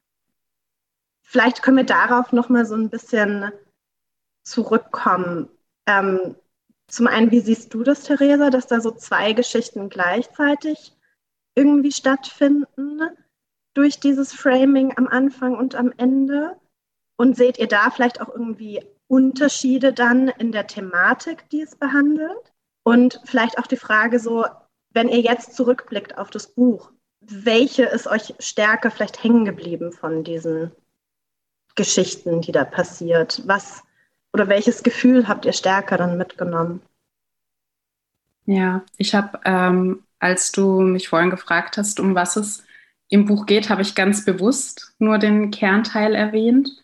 Vielleicht 1.23 1.63
können 1.63 1.79
wir 1.79 1.87
darauf 1.87 2.31
nochmal 2.31 2.67
so 2.67 2.75
ein 2.75 2.91
bisschen 2.91 3.51
zurückkommen. 4.45 5.49
Ähm, 5.87 6.37
zum 6.89 7.07
einen, 7.07 7.31
wie 7.31 7.41
siehst 7.41 7.73
du 7.73 7.85
das, 7.85 8.03
Theresa, 8.03 8.51
dass 8.51 8.67
da 8.67 8.83
so 8.83 8.91
zwei 8.91 9.33
Geschichten 9.33 9.89
gleichzeitig 9.89 10.93
irgendwie 11.55 11.93
stattfinden 11.93 13.01
durch 13.73 13.99
dieses 13.99 14.35
Framing 14.35 14.93
am 14.99 15.09
Anfang 15.09 15.57
und 15.57 15.75
am 15.75 15.91
Ende? 15.97 16.61
Und 17.17 17.35
seht 17.35 17.57
ihr 17.57 17.69
da 17.69 17.89
vielleicht 17.91 18.21
auch 18.21 18.29
irgendwie 18.29 18.85
Unterschiede 19.07 19.95
dann 19.95 20.29
in 20.29 20.53
der 20.53 20.67
Thematik, 20.67 21.49
die 21.49 21.63
es 21.63 21.77
behandelt? 21.77 22.53
Und 22.83 23.23
vielleicht 23.25 23.57
auch 23.57 23.67
die 23.67 23.77
Frage 23.77 24.19
so, 24.19 24.45
wenn 24.93 25.09
ihr 25.09 25.21
jetzt 25.21 25.55
zurückblickt 25.55 26.19
auf 26.19 26.31
das 26.31 26.49
Buch, 26.49 26.91
welche 27.21 27.85
ist 27.85 28.07
euch 28.07 28.35
stärker 28.41 28.91
vielleicht 28.91 29.23
hängen 29.23 29.45
geblieben 29.45 29.93
von 29.93 30.25
diesen 30.25 30.73
Geschichten, 31.75 32.41
die 32.41 32.53
da 32.53 32.65
passiert? 32.65 33.43
Was 33.47 33.83
oder 34.33 34.49
welches 34.49 34.83
Gefühl 34.83 35.29
habt 35.29 35.45
ihr 35.45 35.53
stärker 35.53 35.97
dann 35.97 36.17
mitgenommen? 36.17 36.81
Ja, 38.45 38.83
ich 38.97 39.15
habe, 39.15 39.41
ähm, 39.45 40.03
als 40.19 40.53
du 40.53 40.81
mich 40.81 41.09
vorhin 41.09 41.31
gefragt 41.31 41.77
hast, 41.77 42.01
um 42.01 42.15
was 42.15 42.37
es 42.37 42.65
im 43.09 43.27
Buch 43.27 43.47
geht, 43.47 43.69
habe 43.69 43.83
ich 43.83 43.95
ganz 43.95 44.25
bewusst 44.25 44.95
nur 44.99 45.19
den 45.19 45.51
Kernteil 45.51 46.15
erwähnt, 46.15 46.82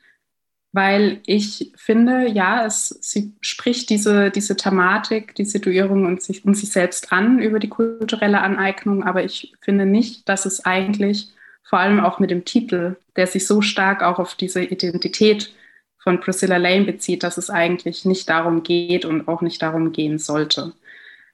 weil 0.78 1.18
ich 1.26 1.72
finde, 1.74 2.28
ja, 2.28 2.64
es, 2.64 2.96
sie 3.00 3.32
spricht 3.40 3.90
diese, 3.90 4.30
diese 4.30 4.54
Thematik, 4.54 5.35
die 5.35 5.44
Situierung 5.44 6.06
und 6.06 6.22
sich, 6.22 6.44
und 6.44 6.54
sich 6.54 6.70
selbst 6.70 7.12
an 7.12 7.40
über 7.40 7.58
die 7.58 7.68
kulturelle 7.68 8.40
Aneignung, 8.40 9.02
aber 9.02 9.24
ich 9.24 9.52
finde 9.60 9.87
nicht, 9.87 10.29
dass 10.29 10.46
es 10.46 10.64
eigentlich 10.64 11.33
vor 11.64 11.81
allem 11.81 11.98
auch 11.98 12.20
mit 12.20 12.31
dem 12.31 12.44
Titel, 12.44 12.94
der 13.16 13.26
sich 13.26 13.44
so 13.44 13.60
stark 13.60 14.04
auch 14.04 14.20
auf 14.20 14.37
diese 14.37 14.62
Identität 14.62 15.52
von 15.98 16.20
Priscilla 16.20 16.58
Lane 16.58 16.85
bezieht, 16.85 17.24
dass 17.24 17.38
es 17.38 17.50
eigentlich 17.50 18.04
nicht 18.04 18.29
darum 18.29 18.62
geht 18.62 19.04
und 19.04 19.26
auch 19.26 19.42
nicht 19.42 19.60
darum 19.60 19.90
gehen 19.90 20.20
sollte. 20.20 20.74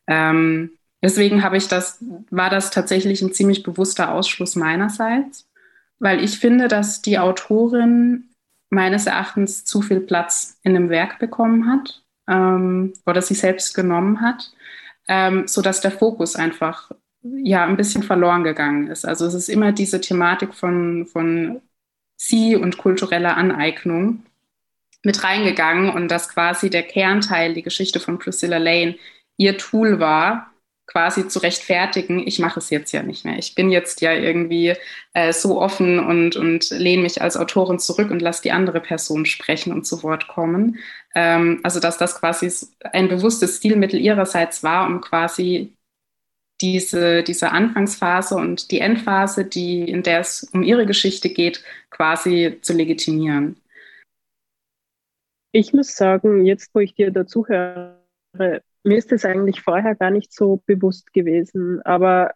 Ähm, 0.06 0.70
deswegen 1.02 1.44
habe 1.44 1.58
ich 1.58 1.68
das, 1.68 2.02
war 2.30 2.48
das 2.48 2.70
tatsächlich 2.70 3.20
ein 3.20 3.34
ziemlich 3.34 3.62
bewusster 3.62 4.10
Ausschluss 4.10 4.56
meinerseits, 4.56 5.46
weil 5.98 6.24
ich 6.24 6.38
finde, 6.38 6.68
dass 6.68 7.02
die 7.02 7.18
Autorin 7.18 8.30
meines 8.74 9.06
Erachtens 9.06 9.64
zu 9.64 9.82
viel 9.82 10.00
Platz 10.00 10.58
in 10.62 10.74
dem 10.74 10.90
Werk 10.90 11.18
bekommen 11.18 11.70
hat 11.70 12.02
ähm, 12.28 12.92
oder 13.06 13.22
sich 13.22 13.38
selbst 13.38 13.74
genommen 13.74 14.20
hat, 14.20 14.52
ähm, 15.08 15.46
so 15.46 15.62
dass 15.62 15.80
der 15.80 15.90
Fokus 15.90 16.36
einfach 16.36 16.90
ja 17.22 17.64
ein 17.64 17.76
bisschen 17.76 18.02
verloren 18.02 18.44
gegangen 18.44 18.88
ist. 18.88 19.06
Also 19.06 19.26
es 19.26 19.34
ist 19.34 19.48
immer 19.48 19.72
diese 19.72 20.00
Thematik 20.00 20.54
von, 20.54 21.06
von 21.06 21.62
sie 22.16 22.56
und 22.56 22.78
kultureller 22.78 23.36
Aneignung 23.36 24.24
mit 25.02 25.22
reingegangen 25.22 25.90
und 25.90 26.08
dass 26.08 26.28
quasi 26.28 26.70
der 26.70 26.82
Kernteil, 26.82 27.54
die 27.54 27.62
Geschichte 27.62 28.00
von 28.00 28.18
Priscilla 28.18 28.58
Lane, 28.58 28.96
ihr 29.36 29.58
Tool 29.58 30.00
war, 30.00 30.53
quasi 30.86 31.28
zu 31.28 31.38
rechtfertigen, 31.38 32.26
ich 32.26 32.38
mache 32.38 32.60
es 32.60 32.70
jetzt 32.70 32.92
ja 32.92 33.02
nicht 33.02 33.24
mehr. 33.24 33.38
Ich 33.38 33.54
bin 33.54 33.70
jetzt 33.70 34.00
ja 34.00 34.12
irgendwie 34.12 34.74
äh, 35.14 35.32
so 35.32 35.60
offen 35.60 35.98
und, 35.98 36.36
und 36.36 36.70
lehne 36.70 37.02
mich 37.02 37.22
als 37.22 37.36
Autorin 37.36 37.78
zurück 37.78 38.10
und 38.10 38.20
lasse 38.20 38.42
die 38.42 38.52
andere 38.52 38.80
Person 38.80 39.24
sprechen 39.26 39.72
und 39.72 39.86
zu 39.86 40.02
Wort 40.02 40.28
kommen. 40.28 40.78
Ähm, 41.14 41.60
also 41.62 41.80
dass 41.80 41.96
das 41.96 42.18
quasi 42.20 42.52
ein 42.92 43.08
bewusstes 43.08 43.56
Stilmittel 43.56 43.98
ihrerseits 43.98 44.62
war, 44.62 44.86
um 44.86 45.00
quasi 45.00 45.74
diese, 46.60 47.22
diese 47.22 47.50
Anfangsphase 47.50 48.36
und 48.36 48.70
die 48.70 48.80
Endphase, 48.80 49.44
die, 49.44 49.88
in 49.88 50.02
der 50.02 50.20
es 50.20 50.44
um 50.52 50.62
ihre 50.62 50.86
Geschichte 50.86 51.28
geht, 51.28 51.64
quasi 51.90 52.58
zu 52.62 52.72
legitimieren. 52.72 53.56
Ich 55.52 55.72
muss 55.72 55.96
sagen, 55.96 56.44
jetzt 56.44 56.74
wo 56.74 56.80
ich 56.80 56.94
dir 56.94 57.10
dazu 57.10 57.46
höre, 57.46 58.00
mir 58.84 58.98
ist 58.98 59.12
das 59.12 59.24
eigentlich 59.24 59.62
vorher 59.62 59.94
gar 59.94 60.10
nicht 60.10 60.32
so 60.32 60.62
bewusst 60.66 61.12
gewesen, 61.12 61.80
aber 61.82 62.32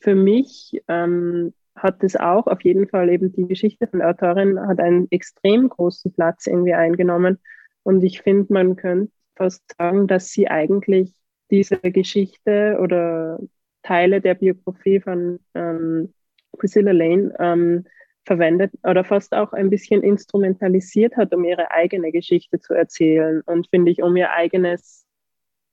für 0.00 0.14
mich 0.14 0.82
ähm, 0.88 1.54
hat 1.76 2.02
es 2.02 2.16
auch 2.16 2.46
auf 2.46 2.62
jeden 2.62 2.88
Fall 2.88 3.08
eben 3.08 3.32
die 3.32 3.46
Geschichte 3.46 3.86
von 3.86 4.00
der 4.00 4.10
Autorin 4.10 4.60
hat 4.60 4.78
einen 4.80 5.06
extrem 5.10 5.68
großen 5.68 6.12
Platz 6.12 6.46
irgendwie 6.46 6.74
eingenommen. 6.74 7.38
Und 7.82 8.02
ich 8.02 8.20
finde, 8.22 8.52
man 8.52 8.76
könnte 8.76 9.12
fast 9.36 9.62
sagen, 9.78 10.06
dass 10.06 10.28
sie 10.28 10.48
eigentlich 10.48 11.12
diese 11.50 11.78
Geschichte 11.78 12.78
oder 12.80 13.38
Teile 13.82 14.20
der 14.20 14.34
Biografie 14.34 15.00
von 15.00 15.40
ähm, 15.54 16.12
Priscilla 16.58 16.92
Lane 16.92 17.34
ähm, 17.38 17.84
verwendet 18.24 18.72
oder 18.84 19.04
fast 19.04 19.34
auch 19.34 19.52
ein 19.52 19.70
bisschen 19.70 20.02
instrumentalisiert 20.02 21.16
hat, 21.16 21.34
um 21.34 21.44
ihre 21.44 21.70
eigene 21.70 22.12
Geschichte 22.12 22.60
zu 22.60 22.74
erzählen 22.74 23.42
und 23.46 23.68
finde 23.68 23.90
ich, 23.90 24.02
um 24.02 24.14
ihr 24.16 24.30
eigenes 24.30 25.04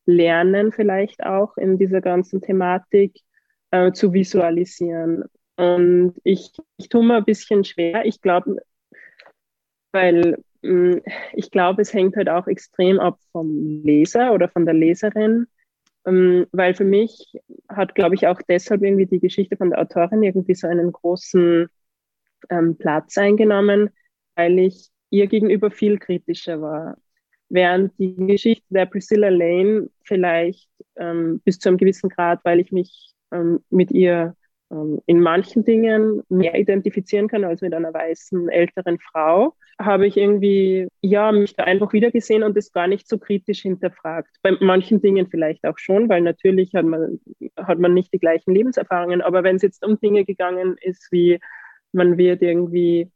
Lernen 0.10 0.72
vielleicht 0.72 1.24
auch 1.24 1.58
in 1.58 1.78
dieser 1.78 2.02
ganzen 2.02 2.42
Thematik 2.42 3.22
äh, 3.72 3.92
zu 3.92 4.14
visualisieren. 4.14 5.26
Und 5.56 6.16
ich, 6.24 6.52
ich 6.78 6.90
tue 6.90 7.04
mir 7.04 7.18
ein 7.18 7.26
bisschen 7.26 7.64
schwer. 7.64 8.06
Ich 8.06 8.22
glaube, 8.22 8.58
weil 9.92 10.44
mh, 10.62 10.96
mm, 10.96 11.02
ich 11.34 11.52
glaube, 11.52 11.82
es 11.82 11.94
hängt 11.94 12.16
halt 12.16 12.30
auch 12.30 12.48
extrem 12.48 13.00
ab 13.00 13.20
vom 13.32 13.82
Leser 13.84 14.34
oder 14.34 14.50
von 14.50 14.66
der 14.66 14.74
Leserin, 14.74 15.48
ähm, 16.06 16.48
weil 16.52 16.74
für 16.74 16.86
mich 16.86 17.34
hat, 17.68 17.96
glaube 17.96 18.16
ich, 18.16 18.28
auch 18.28 18.42
deshalb 18.48 18.84
irgendwie 18.84 19.06
die 19.06 19.20
Geschichte 19.20 19.58
von 19.58 19.70
der 19.72 19.80
Autorin 19.80 20.24
irgendwie 20.24 20.56
so 20.56 20.68
einen 20.68 20.92
großen 20.92 21.68
ähm, 22.50 22.78
Platz 22.78 23.18
eingenommen, 23.18 23.90
weil 24.36 24.60
ich 24.60 24.90
ihr 25.10 25.28
gegenüber 25.28 25.72
viel 25.72 25.98
kritischer 26.00 26.62
war. 26.62 26.98
Während 27.50 27.98
die 27.98 28.16
Geschichte 28.16 28.66
der 28.70 28.86
Priscilla 28.86 29.30
Lane 29.30 29.90
vielleicht 30.04 30.70
ähm, 30.96 31.42
bis 31.44 31.60
zu 31.60 31.70
einem 31.70 31.78
gewissen 31.78 32.10
Grad, 32.10 32.40
weil 32.44 32.60
ich 32.60 32.72
mich 32.72 33.14
ähm, 33.32 33.64
mit 33.70 33.92
ihr 33.92 34.36
ähm, 34.72 35.00
in 35.06 35.20
manchen 35.20 35.64
Dingen 35.66 36.22
mehr 36.30 36.56
identifizieren 36.56 37.28
kann 37.28 37.44
als 37.44 37.62
mit 37.62 37.74
einer 37.74 37.94
weißen 37.94 38.50
älteren 38.50 39.00
Frau, 39.00 39.56
habe 39.80 40.06
ich 40.06 40.18
irgendwie 40.18 40.88
ja 41.02 41.32
mich 41.32 41.56
da 41.56 41.64
einfach 41.64 41.94
wiedergesehen 41.94 42.44
und 42.44 42.56
es 42.58 42.72
gar 42.72 42.88
nicht 42.88 43.08
so 43.08 43.18
kritisch 43.18 43.62
hinterfragt. 43.62 44.36
Bei 44.42 44.52
manchen 44.60 45.02
Dingen 45.02 45.28
vielleicht 45.28 45.66
auch 45.66 45.78
schon, 45.78 46.10
weil 46.10 46.22
natürlich 46.22 46.74
hat 46.76 46.86
man 46.86 47.20
hat 47.56 47.80
man 47.80 47.94
nicht 47.94 48.14
die 48.14 48.20
gleichen 48.20 48.54
Lebenserfahrungen. 48.54 49.22
Aber 49.22 49.44
wenn 49.44 49.56
es 49.56 49.62
jetzt 49.62 49.86
um 49.86 50.00
Dinge 50.00 50.26
gegangen 50.26 50.76
ist, 50.82 51.12
wie 51.12 51.40
man 51.92 52.18
wird 52.18 52.42
irgendwie, 52.42 53.12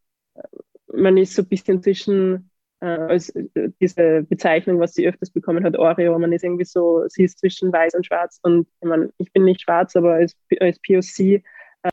man 0.88 1.18
ist 1.18 1.36
so 1.36 1.42
ein 1.42 1.50
bisschen 1.50 1.84
zwischen 1.84 2.50
äh, 2.84 2.86
als 2.86 3.30
äh, 3.30 3.70
diese 3.80 4.24
Bezeichnung, 4.24 4.80
was 4.80 4.94
sie 4.94 5.08
öfters 5.08 5.32
bekommen 5.32 5.64
hat, 5.64 5.78
Oreo, 5.78 6.20
man 6.20 6.34
ist 6.34 6.44
irgendwie 6.44 6.66
so, 6.66 7.04
sie 7.08 7.24
ist 7.24 7.40
zwischen 7.40 7.72
weiß 7.72 7.94
und 7.96 8.06
schwarz 8.06 8.40
und 8.44 8.68
ich, 8.82 8.88
mein, 8.88 9.10
ich 9.18 9.32
bin 9.32 9.46
nicht 9.46 9.62
schwarz, 9.62 9.96
aber 9.96 10.16
als, 10.16 10.36
als 10.60 10.80
POC 10.80 11.20
äh, 11.20 11.42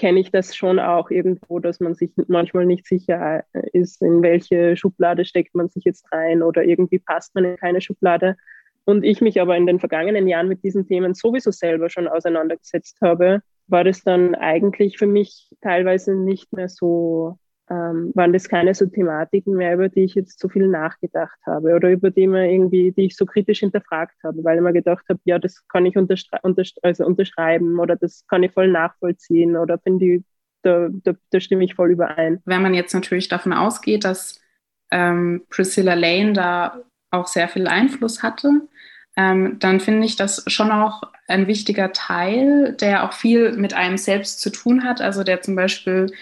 kenne 0.01 0.19
ich 0.19 0.33
das 0.33 0.57
schon 0.57 0.81
auch 0.81 1.11
irgendwo, 1.11 1.61
dass 1.61 1.79
man 1.79 1.95
sich 1.95 2.11
manchmal 2.27 2.67
nicht 2.67 2.87
sicher 2.87 3.45
ist, 3.73 4.03
in 4.03 4.21
welche 4.23 4.77
Schublade 4.77 5.25
steckt 5.25 5.55
man 5.55 5.69
sich 5.69 5.85
jetzt 5.85 6.11
rein 6.13 6.43
oder 6.43 6.65
irgendwie 6.65 6.99
passt 6.99 7.37
man 7.37 7.45
in 7.45 7.57
keine 7.57 7.81
Schublade. 7.81 8.37
Und 8.85 9.05
ich 9.05 9.21
mich 9.21 9.41
aber 9.41 9.57
in 9.57 9.67
den 9.67 9.79
vergangenen 9.79 10.27
Jahren 10.27 10.49
mit 10.49 10.65
diesen 10.65 10.89
Themen 10.89 11.15
sowieso 11.15 11.53
selber 11.53 11.89
schon 11.89 12.09
auseinandergesetzt 12.09 12.99
habe, 13.01 13.43
war 13.69 13.85
das 13.85 14.03
dann 14.03 14.35
eigentlich 14.35 14.99
für 14.99 15.07
mich 15.07 15.51
teilweise 15.61 16.17
nicht 16.17 16.53
mehr 16.53 16.69
so 16.69 17.39
ähm, 17.71 18.11
waren 18.15 18.33
das 18.33 18.49
keine 18.49 18.75
so 18.75 18.87
Thematiken 18.87 19.55
mehr, 19.55 19.75
über 19.75 19.89
die 19.89 20.03
ich 20.03 20.17
jetzt 20.17 20.41
so 20.41 20.49
viel 20.49 20.67
nachgedacht 20.67 21.39
habe 21.47 21.75
oder 21.75 21.91
über 21.91 22.11
die 22.11 22.27
man 22.27 22.45
irgendwie, 22.45 22.91
die 22.91 23.07
ich 23.07 23.17
so 23.17 23.25
kritisch 23.25 23.61
hinterfragt 23.61 24.17
habe, 24.25 24.43
weil 24.43 24.57
ich 24.57 24.63
mir 24.63 24.73
gedacht 24.73 25.05
habe, 25.09 25.21
ja, 25.25 25.39
das 25.39 25.67
kann 25.69 25.87
ich 25.87 25.97
unterschrei 25.97 26.39
untersch 26.43 26.75
also 26.83 27.07
unterschreiben 27.07 27.79
oder 27.79 27.95
das 27.95 28.27
kann 28.27 28.43
ich 28.43 28.53
voll 28.53 28.69
nachvollziehen 28.69 29.57
oder 29.57 29.79
finde 29.79 30.07
ich, 30.07 30.23
da, 30.63 30.89
da, 30.91 31.15
da 31.31 31.41
stimme 31.41 31.65
ich 31.65 31.75
voll 31.75 31.93
überein. 31.93 32.41
Wenn 32.45 32.61
man 32.61 32.75
jetzt 32.75 32.93
natürlich 32.93 33.29
davon 33.29 33.53
ausgeht, 33.53 34.05
dass 34.05 34.41
ähm, 34.91 35.45
Priscilla 35.49 35.95
Lane 35.95 36.33
da 36.33 36.83
auch 37.13 37.29
sehr 37.29 37.49
viel 37.49 37.69
Einfluss 37.69 38.23
hatte, 38.23 38.69
ähm, 39.17 39.59
dann 39.61 39.79
finde 39.81 40.07
ich 40.07 40.17
das 40.17 40.45
schon 40.49 40.73
auch 40.73 41.03
ein 41.29 41.47
wichtiger 41.47 41.93
Teil, 41.93 42.75
der 42.81 43.05
auch 43.05 43.13
viel 43.13 43.53
mit 43.53 43.75
einem 43.75 43.97
selbst 43.97 44.41
zu 44.41 44.51
tun 44.51 44.85
hat. 44.85 45.01
Also 45.01 45.23
der 45.23 45.41
zum 45.41 45.55
Beispiel 45.55 46.13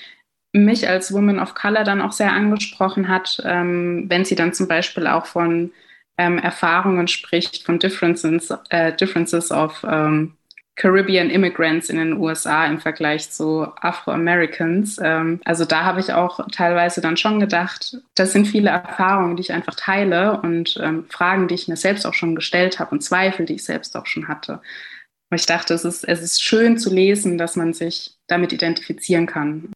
mich 0.53 0.89
als 0.89 1.13
Woman 1.13 1.39
of 1.39 1.55
Color 1.55 1.85
dann 1.85 2.01
auch 2.01 2.13
sehr 2.13 2.33
angesprochen 2.33 3.09
hat, 3.09 3.41
ähm, 3.45 4.07
wenn 4.09 4.25
sie 4.25 4.35
dann 4.35 4.53
zum 4.53 4.69
Beispiel 4.69 5.07
auch 5.07 5.27
von 5.27 5.73
ähm, 6.17 6.39
Erfahrungen 6.39 7.09
spricht, 7.09 7.65
von 7.65 7.79
Differences, 7.79 8.53
äh, 8.71 8.93
differences 8.95 9.51
of 9.51 9.85
ähm, 9.89 10.35
Caribbean 10.79 11.29
Immigrants 11.29 11.91
in 11.91 11.97
den 11.97 12.13
USA 12.15 12.65
im 12.67 12.81
Vergleich 12.81 13.31
zu 13.31 13.67
Afro-Americans. 13.81 14.99
Ähm, 15.03 15.41
also 15.45 15.65
da 15.65 15.85
habe 15.85 16.01
ich 16.01 16.13
auch 16.13 16.47
teilweise 16.53 17.01
dann 17.01 17.17
schon 17.17 17.41
gedacht, 17.41 17.99
das 18.15 18.33
sind 18.33 18.47
viele 18.47 18.71
Erfahrungen, 18.71 19.37
die 19.37 19.43
ich 19.43 19.53
einfach 19.53 19.75
teile 19.75 20.41
und 20.41 20.79
ähm, 20.81 21.05
Fragen, 21.09 21.49
die 21.49 21.57
ich 21.57 21.69
mir 21.69 21.77
selbst 21.77 22.07
auch 22.07 22.15
schon 22.15 22.37
gestellt 22.37 22.79
habe 22.79 22.93
und 22.93 23.03
Zweifel, 23.03 23.45
die 23.45 23.55
ich 23.55 23.65
selbst 23.65 23.97
auch 23.97 24.07
schon 24.07 24.29
hatte. 24.29 24.61
Und 25.31 25.39
ich 25.39 25.47
dachte, 25.47 25.75
es 25.75 25.85
ist, 25.85 26.05
es 26.05 26.23
ist 26.23 26.43
schön 26.43 26.79
zu 26.79 26.95
lesen, 26.95 27.39
dass 27.39 27.57
man 27.57 27.75
sich 27.75 28.17
damit 28.29 28.53
identifizieren 28.53 29.27
kann. 29.27 29.73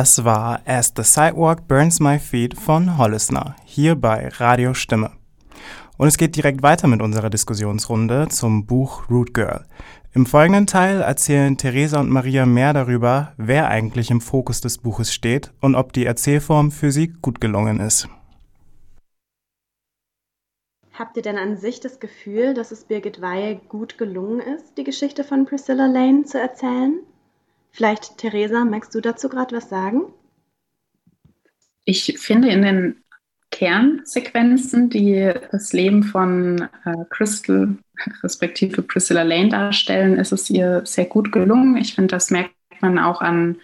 Das 0.00 0.24
war 0.24 0.62
As 0.64 0.94
the 0.96 1.02
Sidewalk 1.02 1.68
Burns 1.68 2.00
My 2.00 2.18
Feet 2.18 2.58
von 2.58 2.96
Hollisner, 2.96 3.54
hier 3.66 3.96
bei 3.96 4.28
Radio 4.28 4.72
Stimme. 4.72 5.10
Und 5.98 6.08
es 6.08 6.16
geht 6.16 6.36
direkt 6.36 6.62
weiter 6.62 6.88
mit 6.88 7.02
unserer 7.02 7.28
Diskussionsrunde 7.28 8.28
zum 8.30 8.64
Buch 8.64 9.10
Root 9.10 9.34
Girl. 9.34 9.66
Im 10.14 10.24
folgenden 10.24 10.66
Teil 10.66 11.02
erzählen 11.02 11.58
Theresa 11.58 12.00
und 12.00 12.08
Maria 12.08 12.46
mehr 12.46 12.72
darüber, 12.72 13.34
wer 13.36 13.68
eigentlich 13.68 14.10
im 14.10 14.22
Fokus 14.22 14.62
des 14.62 14.78
Buches 14.78 15.12
steht 15.12 15.52
und 15.60 15.74
ob 15.74 15.92
die 15.92 16.06
Erzählform 16.06 16.70
für 16.70 16.92
sie 16.92 17.08
gut 17.08 17.38
gelungen 17.38 17.78
ist. 17.78 18.08
Habt 20.94 21.18
ihr 21.18 21.22
denn 21.22 21.36
an 21.36 21.58
sich 21.58 21.78
das 21.80 22.00
Gefühl, 22.00 22.54
dass 22.54 22.72
es 22.72 22.84
Birgit 22.84 23.20
Weihe 23.20 23.56
gut 23.68 23.98
gelungen 23.98 24.40
ist, 24.40 24.78
die 24.78 24.84
Geschichte 24.84 25.24
von 25.24 25.44
Priscilla 25.44 25.84
Lane 25.84 26.24
zu 26.24 26.40
erzählen? 26.40 27.00
Vielleicht, 27.72 28.18
Theresa, 28.18 28.64
magst 28.64 28.94
du 28.94 29.00
dazu 29.00 29.28
gerade 29.28 29.56
was 29.56 29.68
sagen? 29.68 30.02
Ich 31.84 32.18
finde 32.18 32.48
in 32.48 32.62
den 32.62 33.02
Kernsequenzen, 33.50 34.90
die 34.90 35.32
das 35.50 35.72
Leben 35.72 36.02
von 36.02 36.68
äh, 36.84 37.04
Crystal 37.10 37.76
respektive 38.22 38.82
Priscilla 38.82 39.22
Lane 39.22 39.48
darstellen, 39.48 40.18
ist 40.18 40.32
es 40.32 40.48
ihr 40.50 40.82
sehr 40.84 41.06
gut 41.06 41.32
gelungen. 41.32 41.76
Ich 41.76 41.94
finde, 41.94 42.14
das 42.14 42.30
merkt 42.30 42.54
man 42.80 42.98
auch 42.98 43.20
an 43.20 43.56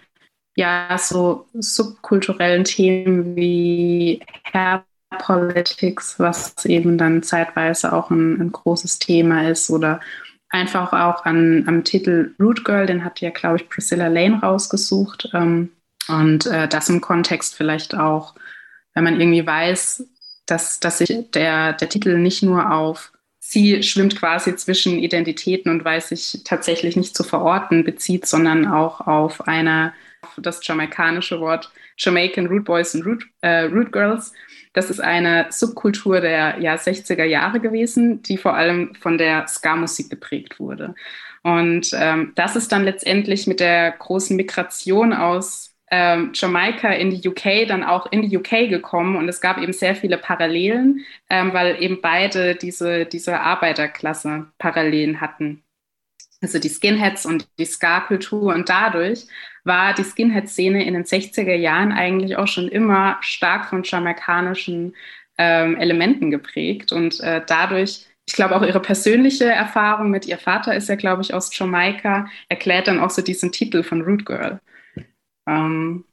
ja 0.55 0.97
so 0.97 1.47
subkulturellen 1.53 2.63
Themen 2.63 3.35
wie 3.35 4.21
Hair 4.51 4.83
Politics, 5.19 6.19
was 6.19 6.65
eben 6.65 6.97
dann 6.97 7.23
zeitweise 7.23 7.93
auch 7.93 8.09
ein, 8.09 8.41
ein 8.41 8.51
großes 8.51 8.99
Thema 8.99 9.47
ist 9.49 9.69
oder 9.69 10.01
einfach 10.49 10.93
auch 10.93 11.25
an, 11.25 11.65
am 11.67 11.83
Titel 11.83 12.33
Root 12.39 12.63
Girl, 12.63 12.85
den 12.85 13.03
hat 13.03 13.21
ja, 13.21 13.29
glaube 13.29 13.57
ich, 13.57 13.69
Priscilla 13.69 14.07
Lane 14.07 14.39
rausgesucht. 14.41 15.29
Ähm, 15.33 15.69
und 16.07 16.45
äh, 16.45 16.67
das 16.67 16.89
im 16.89 17.01
Kontext 17.01 17.55
vielleicht 17.55 17.95
auch, 17.95 18.35
wenn 18.93 19.03
man 19.03 19.19
irgendwie 19.19 19.45
weiß, 19.45 20.05
dass, 20.45 20.79
dass 20.79 20.99
sich 20.99 21.31
der, 21.31 21.73
der 21.73 21.89
Titel 21.89 22.17
nicht 22.17 22.43
nur 22.43 22.71
auf 22.71 23.11
sie 23.39 23.81
schwimmt 23.81 24.17
quasi 24.17 24.55
zwischen 24.55 24.99
Identitäten 24.99 25.71
und 25.71 25.83
weiß 25.83 26.09
sich 26.09 26.41
tatsächlich 26.43 26.97
nicht 26.97 27.15
zu 27.15 27.23
verorten 27.23 27.83
bezieht, 27.85 28.25
sondern 28.25 28.67
auch 28.67 29.01
auf 29.01 29.47
eine, 29.47 29.93
das 30.37 30.65
jamaikanische 30.65 31.39
Wort 31.39 31.71
Jamaican 31.97 32.47
Root 32.47 32.65
Boys 32.65 32.93
und 32.95 33.05
Root, 33.05 33.25
äh, 33.41 33.63
Root 33.63 33.91
Girls. 33.91 34.33
Das 34.73 34.89
ist 34.89 34.99
eine 34.99 35.47
Subkultur 35.49 36.21
der 36.21 36.59
ja, 36.59 36.75
60er 36.75 37.23
Jahre 37.23 37.59
gewesen, 37.59 38.21
die 38.21 38.37
vor 38.37 38.55
allem 38.55 38.93
von 38.95 39.17
der 39.17 39.47
Ska-Musik 39.47 40.09
geprägt 40.09 40.59
wurde. 40.59 40.93
Und 41.43 41.91
ähm, 41.93 42.33
das 42.35 42.55
ist 42.55 42.71
dann 42.71 42.83
letztendlich 42.83 43.47
mit 43.47 43.59
der 43.59 43.91
großen 43.91 44.35
Migration 44.35 45.13
aus 45.13 45.73
ähm, 45.89 46.31
Jamaika 46.33 46.89
in 46.89 47.09
die 47.09 47.27
UK 47.27 47.67
dann 47.67 47.83
auch 47.83 48.11
in 48.11 48.21
die 48.21 48.37
UK 48.37 48.69
gekommen 48.69 49.15
und 49.15 49.29
es 49.29 49.39
gab 49.39 49.57
eben 49.57 49.73
sehr 49.73 49.95
viele 49.95 50.17
Parallelen, 50.17 51.05
ähm, 51.29 51.53
weil 51.53 51.81
eben 51.81 52.01
beide 52.01 52.55
diese, 52.55 53.05
diese 53.05 53.39
Arbeiterklasse 53.39 54.47
Parallelen 54.57 55.21
hatten. 55.21 55.63
Also 56.41 56.59
die 56.59 56.69
Skinheads 56.69 57.25
und 57.25 57.47
die 57.57 57.65
Ska-Kultur 57.65 58.53
und 58.53 58.69
dadurch 58.69 59.25
war 59.67 59.93
die 59.93 60.03
Skinhead-Szene 60.03 60.85
in 60.85 60.93
den 60.93 61.03
60er 61.03 61.55
Jahren 61.55 61.91
eigentlich 61.91 62.37
auch 62.37 62.47
schon 62.47 62.67
immer 62.67 63.17
stark 63.21 63.69
von 63.69 63.83
jamaikanischen 63.83 64.95
ähm, 65.37 65.75
Elementen 65.77 66.31
geprägt 66.31 66.91
und 66.91 67.19
äh, 67.19 67.41
dadurch 67.45 68.07
ich 68.27 68.33
glaube 68.33 68.55
auch 68.55 68.63
ihre 68.63 68.81
persönliche 68.81 69.45
Erfahrung 69.45 70.11
mit 70.11 70.25
ihr 70.25 70.37
Vater 70.37 70.75
ist 70.75 70.89
ja, 70.89 70.95
glaube 70.95 71.21
ich, 71.21 71.33
aus 71.33 71.57
Jamaika, 71.57 72.27
erklärt 72.49 72.87
dann 72.87 72.99
auch 72.99 73.09
so 73.09 73.21
diesen 73.21 73.53
Titel 73.53 73.83
von 73.83 74.01
Root 74.01 74.25
Girl. 74.25 74.59
Ähm, 75.47 76.03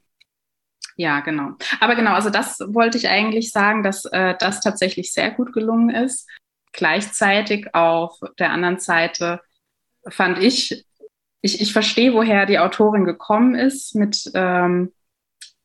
ja, 0.95 1.19
genau. 1.19 1.55
Aber 1.81 1.95
genau, 1.95 2.13
also 2.13 2.29
das 2.29 2.59
wollte 2.67 2.97
ich 2.97 3.09
eigentlich 3.09 3.51
sagen, 3.51 3.83
dass 3.83 4.05
äh, 4.05 4.35
das 4.39 4.61
tatsächlich 4.61 5.11
sehr 5.11 5.29
gut 5.31 5.51
gelungen 5.51 5.89
ist. 5.89 6.29
Gleichzeitig 6.71 7.75
auf 7.75 8.17
der 8.39 8.51
anderen 8.51 8.79
Seite 8.79 9.41
fand 10.07 10.39
ich, 10.39 10.84
ich, 11.45 11.61
ich 11.61 11.73
verstehe, 11.73 12.13
woher 12.13 12.45
die 12.45 12.59
Autorin 12.59 13.05
gekommen 13.05 13.53
ist 13.55 13.95
mit 13.95 14.31
ähm, 14.33 14.91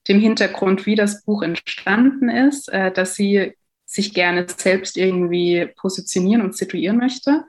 dem 0.09 0.21
Hintergrund, 0.21 0.85
wie 0.85 0.95
das 0.95 1.25
Buch 1.25 1.43
entstanden 1.43 2.29
ist, 2.29 2.69
äh, 2.69 2.93
dass 2.93 3.15
sie 3.15 3.55
sich 3.87 4.13
gerne 4.13 4.47
selbst 4.49 4.97
irgendwie 4.97 5.69
positionieren 5.77 6.43
und 6.43 6.57
situieren 6.57 6.99
möchte. 6.99 7.45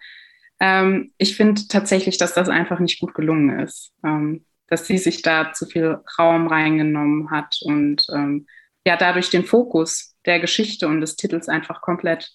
Ähm, 0.62 1.12
ich 1.18 1.36
finde 1.36 1.68
tatsächlich, 1.68 2.18
dass 2.18 2.34
das 2.34 2.48
einfach 2.48 2.80
nicht 2.80 3.02
gut 3.02 3.14
gelungen 3.14 3.60
ist. 3.60 3.92
Ähm, 4.04 4.46
dass 4.68 4.88
sie 4.88 4.98
sich 4.98 5.22
da 5.22 5.52
zu 5.52 5.66
viel 5.66 6.00
Raum 6.18 6.48
reingenommen 6.48 7.30
hat 7.30 7.58
und 7.64 8.08
ähm, 8.14 8.48
ja 8.88 8.96
dadurch 8.96 9.30
den 9.30 9.44
Fokus 9.44 10.16
der 10.26 10.40
Geschichte 10.40 10.88
und 10.88 11.02
des 11.02 11.18
Titels 11.18 11.50
einfach 11.50 11.82
komplett 11.82 12.32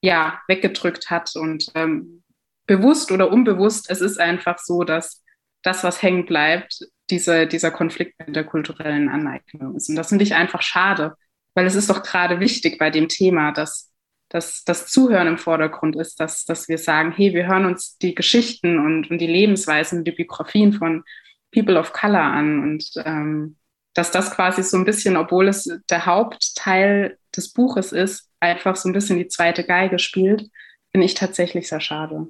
ja 0.00 0.40
weggedrückt 0.48 1.10
hat 1.10 1.36
und 1.36 1.70
ähm, 1.74 2.23
bewusst 2.66 3.12
oder 3.12 3.30
unbewusst 3.30 3.90
es 3.90 4.00
ist 4.00 4.18
einfach 4.18 4.58
so, 4.58 4.84
dass 4.84 5.22
das 5.62 5.84
was 5.84 6.02
hängen 6.02 6.26
bleibt 6.26 6.80
diese, 7.10 7.46
dieser 7.46 7.70
Konflikt 7.70 8.18
mit 8.18 8.34
der 8.34 8.44
kulturellen 8.44 9.08
Aneignung 9.08 9.76
ist 9.76 9.88
und 9.88 9.96
das 9.96 10.08
finde 10.08 10.24
ich 10.24 10.34
einfach 10.34 10.62
schade, 10.62 11.14
weil 11.54 11.66
es 11.66 11.74
ist 11.74 11.90
doch 11.90 12.02
gerade 12.02 12.40
wichtig 12.40 12.78
bei 12.78 12.90
dem 12.90 13.08
Thema, 13.08 13.52
dass 13.52 13.90
dass 14.30 14.64
das 14.64 14.88
Zuhören 14.88 15.28
im 15.28 15.38
Vordergrund 15.38 15.94
ist, 15.94 16.18
dass, 16.18 16.44
dass 16.44 16.68
wir 16.68 16.78
sagen, 16.78 17.12
hey, 17.12 17.34
wir 17.34 17.46
hören 17.46 17.66
uns 17.66 17.98
die 17.98 18.16
Geschichten 18.16 18.80
und, 18.80 19.08
und 19.08 19.18
die 19.18 19.28
Lebensweisen, 19.28 20.02
die 20.02 20.10
Biografien 20.10 20.72
von 20.72 21.04
People 21.52 21.78
of 21.78 21.92
Color 21.92 22.20
an 22.20 22.60
und 22.60 22.90
ähm, 23.04 23.56
dass 23.94 24.10
das 24.10 24.32
quasi 24.32 24.64
so 24.64 24.76
ein 24.76 24.84
bisschen, 24.84 25.16
obwohl 25.16 25.46
es 25.46 25.70
der 25.88 26.04
Hauptteil 26.04 27.16
des 27.36 27.52
Buches 27.52 27.92
ist, 27.92 28.28
einfach 28.40 28.74
so 28.74 28.88
ein 28.88 28.92
bisschen 28.92 29.18
die 29.18 29.28
zweite 29.28 29.62
Geige 29.62 30.00
spielt, 30.00 30.50
finde 30.90 31.06
ich 31.06 31.14
tatsächlich 31.14 31.68
sehr 31.68 31.80
schade. 31.80 32.26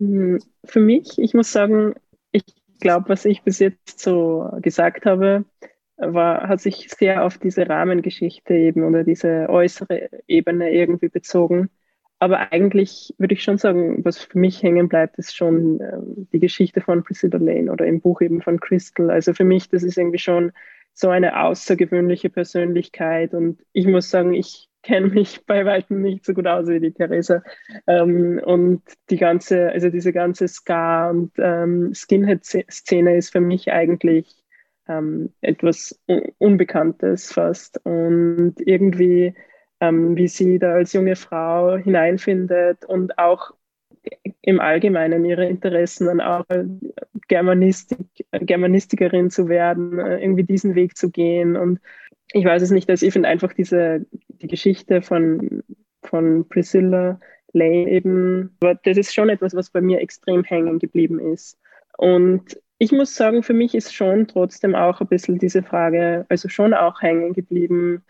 Hm, 0.00 0.38
für 0.64 0.80
mich, 0.80 1.18
ich 1.18 1.34
muss 1.34 1.52
sagen, 1.52 1.94
ich 2.32 2.44
glaube, 2.80 3.08
was 3.08 3.24
ich 3.24 3.42
bis 3.42 3.58
jetzt 3.58 3.98
so 4.00 4.50
gesagt 4.60 5.06
habe, 5.06 5.44
war, 5.96 6.48
hat 6.48 6.60
sich 6.60 6.88
sehr 6.90 7.24
auf 7.24 7.38
diese 7.38 7.68
Rahmengeschichte 7.68 8.54
eben 8.54 8.84
oder 8.84 9.04
diese 9.04 9.48
äußere 9.48 10.10
Ebene 10.26 10.70
irgendwie 10.72 11.08
bezogen. 11.08 11.70
Aber 12.18 12.52
eigentlich 12.52 13.14
würde 13.18 13.34
ich 13.34 13.42
schon 13.42 13.58
sagen, 13.58 14.04
was 14.04 14.18
für 14.18 14.38
mich 14.38 14.62
hängen 14.62 14.88
bleibt, 14.88 15.18
ist 15.18 15.36
schon 15.36 15.80
ähm, 15.80 16.28
die 16.32 16.40
Geschichte 16.40 16.80
von 16.80 17.04
Priscilla 17.04 17.38
Lane 17.38 17.70
oder 17.70 17.86
im 17.86 18.00
Buch 18.00 18.20
eben 18.22 18.40
von 18.40 18.58
Crystal. 18.58 19.10
Also 19.10 19.34
für 19.34 19.44
mich, 19.44 19.68
das 19.68 19.82
ist 19.82 19.98
irgendwie 19.98 20.18
schon 20.18 20.52
so 20.94 21.10
eine 21.10 21.42
außergewöhnliche 21.42 22.30
Persönlichkeit. 22.30 23.34
Und 23.34 23.62
ich 23.72 23.86
muss 23.86 24.10
sagen, 24.10 24.32
ich 24.32 24.68
kenne 24.86 25.08
mich 25.08 25.44
bei 25.46 25.64
weitem 25.64 26.00
nicht 26.00 26.24
so 26.24 26.32
gut 26.32 26.46
aus 26.46 26.68
wie 26.68 26.80
die 26.80 26.92
Theresa. 26.92 27.42
Ähm, 27.86 28.40
und 28.44 28.82
die 29.10 29.16
ganze, 29.16 29.70
also 29.70 29.90
diese 29.90 30.12
ganze 30.12 30.48
Ska- 30.48 31.10
und 31.10 31.32
ähm, 31.38 31.92
Skinhead-Szene 31.94 33.16
ist 33.16 33.32
für 33.32 33.40
mich 33.40 33.72
eigentlich 33.72 34.44
ähm, 34.88 35.32
etwas 35.40 36.00
Unbekanntes 36.38 37.32
fast. 37.32 37.80
Und 37.84 38.54
irgendwie 38.58 39.34
ähm, 39.80 40.16
wie 40.16 40.28
sie 40.28 40.58
da 40.58 40.74
als 40.74 40.92
junge 40.92 41.16
Frau 41.16 41.76
hineinfindet 41.76 42.84
und 42.84 43.18
auch 43.18 43.52
im 44.40 44.60
Allgemeinen 44.60 45.24
ihre 45.24 45.46
Interessen 45.46 46.06
dann 46.06 46.20
auch 46.20 46.44
Germanistik, 47.28 48.06
Germanistikerin 48.30 49.30
zu 49.30 49.48
werden, 49.48 49.98
äh, 49.98 50.22
irgendwie 50.22 50.44
diesen 50.44 50.74
Weg 50.76 50.96
zu 50.96 51.10
gehen. 51.10 51.56
Und 51.56 51.80
ich 52.36 52.44
weiß 52.44 52.62
es 52.62 52.70
nicht, 52.70 52.88
also 52.90 53.06
ich 53.06 53.12
finde 53.12 53.28
einfach 53.28 53.52
diese, 53.52 54.04
die 54.28 54.46
Geschichte 54.46 55.00
von, 55.00 55.62
von 56.02 56.46
Priscilla 56.48 57.18
Lane 57.52 57.88
eben, 57.88 58.56
das 58.60 58.98
ist 58.98 59.14
schon 59.14 59.30
etwas, 59.30 59.54
was 59.54 59.70
bei 59.70 59.80
mir 59.80 60.00
extrem 60.00 60.44
hängen 60.44 60.78
geblieben 60.78 61.18
ist. 61.18 61.58
Und 61.96 62.60
ich 62.76 62.92
muss 62.92 63.16
sagen, 63.16 63.42
für 63.42 63.54
mich 63.54 63.74
ist 63.74 63.94
schon 63.94 64.28
trotzdem 64.28 64.74
auch 64.74 65.00
ein 65.00 65.06
bisschen 65.06 65.38
diese 65.38 65.62
Frage, 65.62 66.26
also 66.28 66.50
schon 66.50 66.74
auch 66.74 67.00
hängen 67.00 67.32
geblieben, 67.32 68.04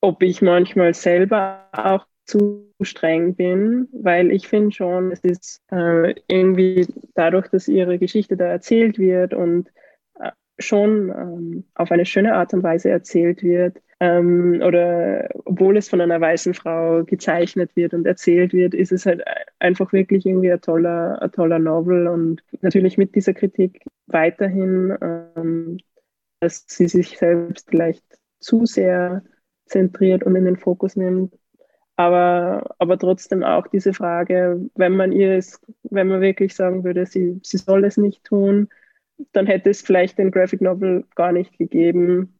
ob 0.00 0.22
ich 0.22 0.40
manchmal 0.40 0.94
selber 0.94 1.68
auch 1.72 2.06
zu 2.24 2.72
streng 2.80 3.34
bin, 3.34 3.88
weil 3.92 4.30
ich 4.30 4.48
finde 4.48 4.72
schon, 4.72 5.12
es 5.12 5.20
ist 5.20 5.60
äh, 5.70 6.14
irgendwie 6.28 6.86
dadurch, 7.14 7.48
dass 7.48 7.68
ihre 7.68 7.98
Geschichte 7.98 8.38
da 8.38 8.46
erzählt 8.46 8.98
wird 8.98 9.34
und 9.34 9.68
schon 10.60 11.10
ähm, 11.10 11.64
auf 11.74 11.90
eine 11.90 12.06
schöne 12.06 12.34
Art 12.34 12.54
und 12.54 12.62
Weise 12.62 12.90
erzählt 12.90 13.42
wird, 13.42 13.78
ähm, 14.00 14.62
oder 14.64 15.28
obwohl 15.44 15.76
es 15.76 15.90
von 15.90 16.00
einer 16.00 16.20
weißen 16.20 16.54
Frau 16.54 17.04
gezeichnet 17.04 17.76
wird 17.76 17.92
und 17.92 18.06
erzählt 18.06 18.54
wird, 18.54 18.72
ist 18.74 18.92
es 18.92 19.04
halt 19.04 19.22
einfach 19.58 19.92
wirklich 19.92 20.24
irgendwie 20.24 20.50
ein 20.50 20.60
toller, 20.60 21.20
ein 21.20 21.30
toller 21.32 21.58
Novel 21.58 22.06
und 22.08 22.42
natürlich 22.62 22.96
mit 22.96 23.14
dieser 23.14 23.34
Kritik 23.34 23.82
weiterhin, 24.06 24.96
ähm, 25.02 25.78
dass 26.40 26.64
sie 26.66 26.88
sich 26.88 27.18
selbst 27.18 27.68
vielleicht 27.68 28.02
zu 28.38 28.64
sehr 28.64 29.22
zentriert 29.66 30.24
und 30.24 30.34
in 30.34 30.46
den 30.46 30.56
Fokus 30.56 30.96
nimmt. 30.96 31.34
Aber, 31.96 32.74
aber 32.78 32.98
trotzdem 32.98 33.44
auch 33.44 33.66
diese 33.66 33.92
Frage, 33.92 34.70
wenn 34.74 34.96
man 34.96 35.12
ihr 35.12 35.32
es, 35.36 35.60
wenn 35.82 36.08
man 36.08 36.22
wirklich 36.22 36.54
sagen 36.54 36.82
würde, 36.84 37.04
sie, 37.04 37.38
sie 37.42 37.58
soll 37.58 37.84
es 37.84 37.98
nicht 37.98 38.24
tun, 38.24 38.70
dann 39.32 39.46
hätte 39.46 39.70
es 39.70 39.82
vielleicht 39.82 40.18
den 40.18 40.30
Graphic 40.30 40.60
Novel 40.60 41.06
gar 41.14 41.32
nicht 41.32 41.56
gegeben. 41.58 42.38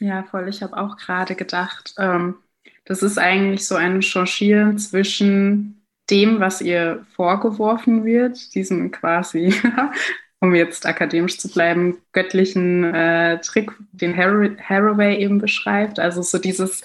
Ja, 0.00 0.24
voll. 0.24 0.48
Ich 0.48 0.62
habe 0.62 0.76
auch 0.76 0.96
gerade 0.96 1.34
gedacht, 1.36 1.94
ähm, 1.98 2.36
das 2.84 3.02
ist 3.02 3.18
eigentlich 3.18 3.66
so 3.66 3.76
ein 3.76 4.02
Changieren 4.02 4.78
zwischen 4.78 5.86
dem, 6.10 6.40
was 6.40 6.60
ihr 6.60 7.06
vorgeworfen 7.14 8.04
wird, 8.04 8.54
diesem 8.54 8.90
quasi, 8.90 9.54
um 10.40 10.54
jetzt 10.54 10.86
akademisch 10.86 11.38
zu 11.38 11.48
bleiben, 11.48 11.98
göttlichen 12.12 12.84
äh, 12.94 13.40
Trick, 13.40 13.70
den 13.92 14.16
Har 14.16 14.56
Haraway 14.68 15.18
eben 15.18 15.38
beschreibt. 15.38 15.98
Also 16.00 16.22
so 16.22 16.38
dieses, 16.38 16.82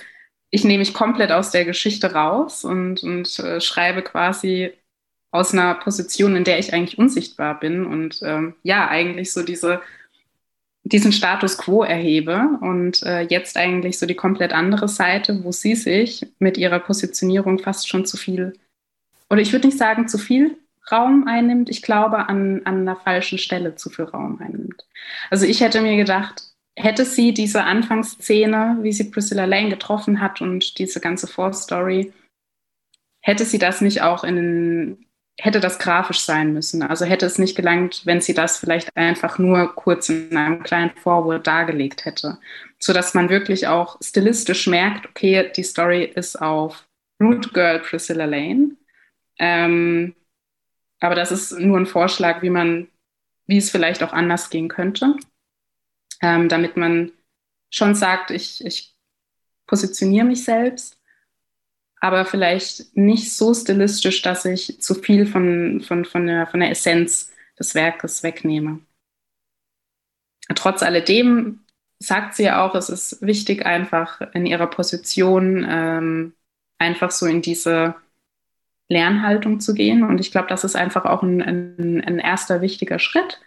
ich 0.51 0.63
nehme 0.63 0.79
mich 0.79 0.93
komplett 0.93 1.31
aus 1.31 1.51
der 1.51 1.65
Geschichte 1.65 2.13
raus 2.13 2.63
und, 2.63 3.01
und 3.03 3.39
äh, 3.39 3.59
schreibe 3.61 4.03
quasi 4.03 4.73
aus 5.31 5.53
einer 5.53 5.75
Position, 5.75 6.35
in 6.35 6.43
der 6.43 6.59
ich 6.59 6.73
eigentlich 6.73 6.97
unsichtbar 6.97 7.59
bin 7.59 7.85
und 7.85 8.19
ähm, 8.23 8.55
ja, 8.63 8.87
eigentlich 8.87 9.31
so 9.33 9.43
diese 9.43 9.81
diesen 10.87 11.11
Status 11.11 11.57
quo 11.57 11.83
erhebe 11.83 12.57
und 12.61 13.03
äh, 13.03 13.21
jetzt 13.21 13.57
eigentlich 13.57 13.99
so 13.99 14.05
die 14.05 14.15
komplett 14.15 14.53
andere 14.53 14.87
Seite, 14.87 15.43
wo 15.43 15.51
sie 15.51 15.75
sich 15.75 16.25
mit 16.39 16.57
ihrer 16.57 16.79
Positionierung 16.79 17.59
fast 17.59 17.89
schon 17.89 18.05
zu 18.05 18.17
viel, 18.17 18.53
oder 19.29 19.41
ich 19.41 19.51
würde 19.51 19.67
nicht 19.67 19.77
sagen 19.77 20.07
zu 20.07 20.17
viel 20.17 20.57
Raum 20.89 21.27
einnimmt, 21.27 21.69
ich 21.69 21.81
glaube 21.81 22.29
an, 22.29 22.61
an 22.63 22.81
einer 22.81 22.95
falschen 22.95 23.37
Stelle 23.37 23.75
zu 23.75 23.89
viel 23.89 24.05
Raum 24.05 24.39
einnimmt. 24.41 24.85
Also 25.29 25.45
ich 25.45 25.59
hätte 25.59 25.81
mir 25.81 25.97
gedacht, 25.97 26.43
hätte 26.77 27.03
sie 27.03 27.33
diese 27.33 27.63
Anfangsszene, 27.63 28.77
wie 28.81 28.93
sie 28.93 29.11
Priscilla 29.11 29.45
Lane 29.45 29.69
getroffen 29.69 30.21
hat 30.21 30.39
und 30.39 30.79
diese 30.79 31.01
ganze 31.01 31.27
Vorstory, 31.27 32.13
hätte 33.21 33.43
sie 33.43 33.59
das 33.59 33.81
nicht 33.81 34.01
auch 34.01 34.23
in 34.23 35.06
hätte 35.39 35.59
das 35.59 35.77
grafisch 35.79 36.21
sein 36.21 36.53
müssen. 36.53 36.81
Also 36.81 37.05
hätte 37.05 37.25
es 37.25 37.37
nicht 37.37 37.55
gelangt, 37.55 38.05
wenn 38.05 38.21
sie 38.21 38.33
das 38.33 38.57
vielleicht 38.57 38.95
einfach 38.95 39.37
nur 39.37 39.75
kurz 39.75 40.09
in 40.09 40.35
einem 40.35 40.63
kleinen 40.63 40.91
Vorwort 40.95 41.45
dargelegt 41.45 42.05
hätte, 42.05 42.39
so 42.79 42.91
dass 42.91 43.13
man 43.13 43.29
wirklich 43.29 43.67
auch 43.67 43.97
stilistisch 44.01 44.67
merkt, 44.67 45.07
okay, 45.07 45.51
die 45.55 45.63
Story 45.63 46.03
ist 46.03 46.41
auf 46.41 46.87
Root 47.21 47.53
Girl 47.53 47.79
Priscilla 47.79 48.25
Lane. 48.25 48.71
Ähm, 49.39 50.15
aber 50.99 51.13
das 51.13 51.31
ist 51.31 51.51
nur 51.59 51.77
ein 51.77 51.85
Vorschlag, 51.85 52.41
wie 52.41 52.49
man, 52.49 52.87
wie 53.45 53.57
es 53.57 53.69
vielleicht 53.69 54.01
auch 54.01 54.13
anders 54.13 54.49
gehen 54.49 54.67
könnte, 54.67 55.15
ähm, 56.21 56.49
damit 56.49 56.77
man 56.77 57.11
schon 57.69 57.93
sagt, 57.93 58.31
ich, 58.31 58.65
ich 58.65 58.95
positioniere 59.67 60.25
mich 60.25 60.43
selbst 60.43 60.96
aber 61.99 62.25
vielleicht 62.25 62.95
nicht 62.95 63.33
so 63.33 63.53
stilistisch, 63.53 64.21
dass 64.21 64.45
ich 64.45 64.79
zu 64.81 64.95
viel 64.95 65.25
von, 65.25 65.81
von, 65.81 66.05
von, 66.05 66.27
der, 66.27 66.47
von 66.47 66.59
der 66.59 66.71
Essenz 66.71 67.31
des 67.57 67.75
Werkes 67.75 68.23
wegnehme. 68.23 68.79
Trotz 70.55 70.83
alledem 70.83 71.61
sagt 71.99 72.35
sie 72.35 72.43
ja 72.43 72.65
auch, 72.65 72.75
es 72.75 72.89
ist 72.89 73.21
wichtig, 73.21 73.65
einfach 73.65 74.21
in 74.33 74.45
ihrer 74.45 74.67
Position 74.67 75.65
ähm, 75.67 76.33
einfach 76.77 77.11
so 77.11 77.25
in 77.25 77.41
diese 77.41 77.95
Lernhaltung 78.87 79.59
zu 79.59 79.73
gehen. 79.73 80.03
Und 80.03 80.19
ich 80.19 80.31
glaube, 80.31 80.47
das 80.47 80.63
ist 80.63 80.75
einfach 80.75 81.05
auch 81.05 81.23
ein, 81.23 81.41
ein, 81.41 82.03
ein 82.05 82.19
erster 82.19 82.61
wichtiger 82.61 82.99
Schritt. 82.99 83.41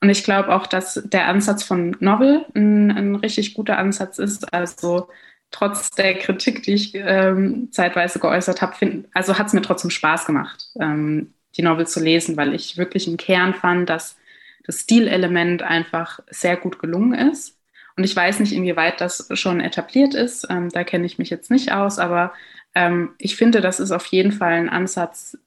Und 0.00 0.10
ich 0.10 0.22
glaube 0.22 0.54
auch, 0.54 0.66
dass 0.66 1.02
der 1.04 1.28
Ansatz 1.28 1.64
von 1.64 1.96
Novel 2.00 2.44
ein, 2.54 2.90
ein 2.90 3.14
richtig 3.16 3.54
guter 3.54 3.78
Ansatz 3.78 4.18
ist. 4.18 4.52
Also 4.52 5.08
trotz 5.54 5.90
der 5.90 6.14
Kritik, 6.18 6.64
die 6.64 6.74
ich 6.74 6.94
ähm, 6.94 7.68
zeitweise 7.70 8.18
geäußert 8.18 8.60
habe, 8.60 9.04
also 9.14 9.38
hat 9.38 9.46
es 9.46 9.52
mir 9.52 9.62
trotzdem 9.62 9.90
Spaß 9.90 10.26
gemacht, 10.26 10.68
ähm, 10.80 11.32
die 11.56 11.62
Novel 11.62 11.86
zu 11.86 12.00
lesen, 12.00 12.36
weil 12.36 12.54
ich 12.54 12.76
wirklich 12.76 13.06
im 13.06 13.16
Kern 13.16 13.54
fand, 13.54 13.88
dass 13.88 14.16
das 14.64 14.80
Stilelement 14.80 15.62
einfach 15.62 16.18
sehr 16.28 16.56
gut 16.56 16.80
gelungen 16.80 17.14
ist. 17.30 17.56
Und 17.96 18.02
ich 18.02 18.16
weiß 18.16 18.40
nicht, 18.40 18.52
inwieweit 18.52 19.00
das 19.00 19.28
schon 19.34 19.60
etabliert 19.60 20.14
ist. 20.14 20.48
Ähm, 20.50 20.70
da 20.70 20.82
kenne 20.82 21.06
ich 21.06 21.18
mich 21.18 21.30
jetzt 21.30 21.52
nicht 21.52 21.70
aus, 21.70 22.00
aber 22.00 22.32
ähm, 22.74 23.14
ich 23.18 23.36
finde, 23.36 23.60
das 23.60 23.78
ist 23.78 23.92
auf 23.92 24.06
jeden 24.06 24.32
Fall 24.32 24.54
ein 24.54 24.68
Ansatz, 24.68 25.38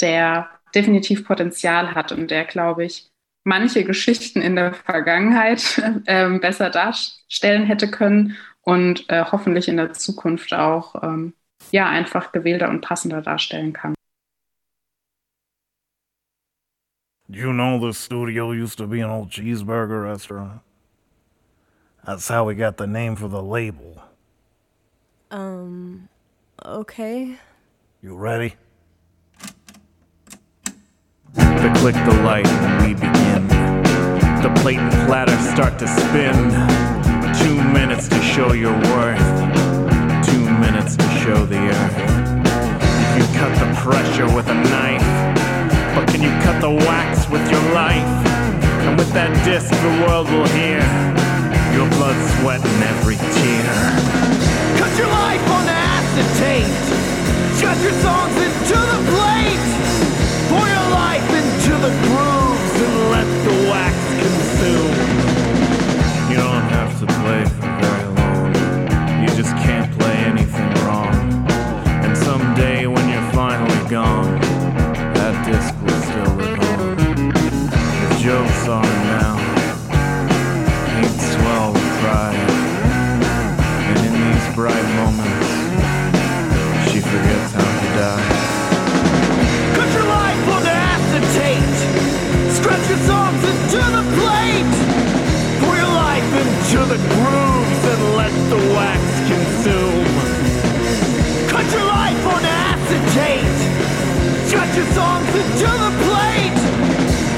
der 0.00 0.48
definitiv 0.74 1.26
Potenzial 1.26 1.96
hat 1.96 2.12
und 2.12 2.30
der, 2.30 2.44
glaube 2.44 2.84
ich, 2.84 3.10
manche 3.42 3.82
Geschichten 3.82 4.40
in 4.40 4.54
der 4.54 4.74
Vergangenheit 4.74 5.82
ähm, 6.06 6.40
besser 6.40 6.70
darstellen 6.70 7.64
hätte 7.64 7.90
können 7.90 8.36
und 8.66 9.08
äh, 9.08 9.24
hoffentlich 9.24 9.68
in 9.68 9.76
der 9.76 9.92
Zukunft 9.92 10.52
auch 10.52 11.02
ähm, 11.02 11.34
ja, 11.70 11.88
einfach 11.88 12.32
gewählter 12.32 12.68
und 12.68 12.80
passender 12.80 13.22
darstellen 13.22 13.72
kann. 13.72 13.94
You 17.28 17.52
know 17.52 17.78
the 17.78 17.92
studio 17.92 18.52
used 18.52 18.78
to 18.78 18.86
be 18.86 19.02
an 19.02 19.10
old 19.10 19.30
cheeseburger 19.30 20.04
restaurant. 20.04 20.60
That's 22.04 22.28
how 22.28 22.44
we 22.44 22.54
got 22.54 22.76
the 22.76 22.86
name 22.86 23.16
for 23.16 23.28
the 23.28 23.42
label. 23.42 24.02
Um, 25.30 26.08
okay. 26.64 27.36
You 28.00 28.16
ready? 28.16 28.54
The 31.34 31.72
click 31.80 31.94
the 31.94 32.22
light 32.22 32.46
we 32.82 32.94
begin. 32.94 33.48
The 34.42 34.52
plate 34.62 34.78
and 34.78 35.08
platter 35.08 35.36
start 35.52 35.80
to 35.80 35.88
spin. 35.88 36.85
Two 37.76 37.82
minutes 37.82 38.08
to 38.08 38.22
show 38.22 38.52
your 38.54 38.72
worth. 38.72 39.20
Two 40.24 40.48
minutes 40.64 40.96
to 40.96 41.06
show 41.20 41.44
the 41.44 41.60
earth. 41.60 41.98
You 43.12 43.22
can 43.22 43.34
cut 43.36 43.52
the 43.60 43.68
pressure 43.84 44.24
with 44.34 44.48
a 44.48 44.54
knife, 44.54 45.04
but 45.94 46.08
can 46.08 46.22
you 46.22 46.30
cut 46.40 46.58
the 46.62 46.70
wax 46.70 47.28
with 47.28 47.44
your 47.50 47.60
life? 47.74 48.08
And 48.88 48.96
with 48.96 49.12
that 49.12 49.28
disc, 49.44 49.68
the 49.68 49.92
world 50.08 50.26
will 50.32 50.48
hear 50.56 50.80
your 51.76 51.86
blood, 52.00 52.16
sweat, 52.40 52.64
and 52.64 52.82
every 52.96 53.20
tear. 53.36 53.68
Cut 54.80 54.92
your 54.96 55.12
life 55.12 55.44
on 55.52 55.68
acetate. 55.68 56.80
Shut 57.60 57.76
your 57.84 57.96
songs 58.00 58.36
into 58.40 58.78
the 58.88 59.00
plate. 59.12 59.68
Pour 60.48 60.64
your 60.64 60.88
life 60.96 61.28
into 61.28 61.72
the 61.84 61.92
grooves 62.08 62.74
and 62.88 62.96
let 63.12 63.28
the 63.44 63.56
wax 63.68 63.96
consume. 64.24 65.05
To 67.06 67.12
play 67.22 67.44
for 67.44 67.70
very 67.80 68.06
long. 68.18 68.48
You 69.22 69.28
just 69.36 69.54
can't 69.64 69.90
play 69.98 70.16
anything 70.32 70.70
wrong. 70.84 71.14
And 72.04 72.16
someday 72.16 72.86
when 72.86 73.08
you're 73.08 73.30
finally 73.32 73.88
gone, 73.88 74.40
that 75.14 75.34
disc 75.46 75.74
will 75.82 76.02
still 76.02 76.34
live 76.34 76.60
on. 76.60 76.96
The 78.02 78.08
jokes 78.18 78.68
on 78.68 78.82
now 78.82 79.36
ain't 80.98 81.20
swell 81.32 81.72
with 81.72 81.90
pride. 82.00 82.50
And 83.88 83.98
in 84.06 84.12
these 84.12 84.54
bright 84.54 84.88
moments, 84.96 85.35
Your 104.76 104.84
songs 104.92 105.26
into 105.28 105.64
the 105.64 105.90
plate. 106.04 106.52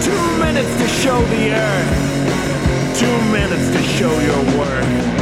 Two 0.02 0.38
minutes 0.40 0.76
to 0.82 0.88
show 0.88 1.20
the 1.26 1.52
earth. 1.52 2.98
Two 2.98 3.06
minutes 3.30 3.70
to 3.70 3.82
show 3.96 4.10
your 4.18 4.58
worth. 4.58 5.17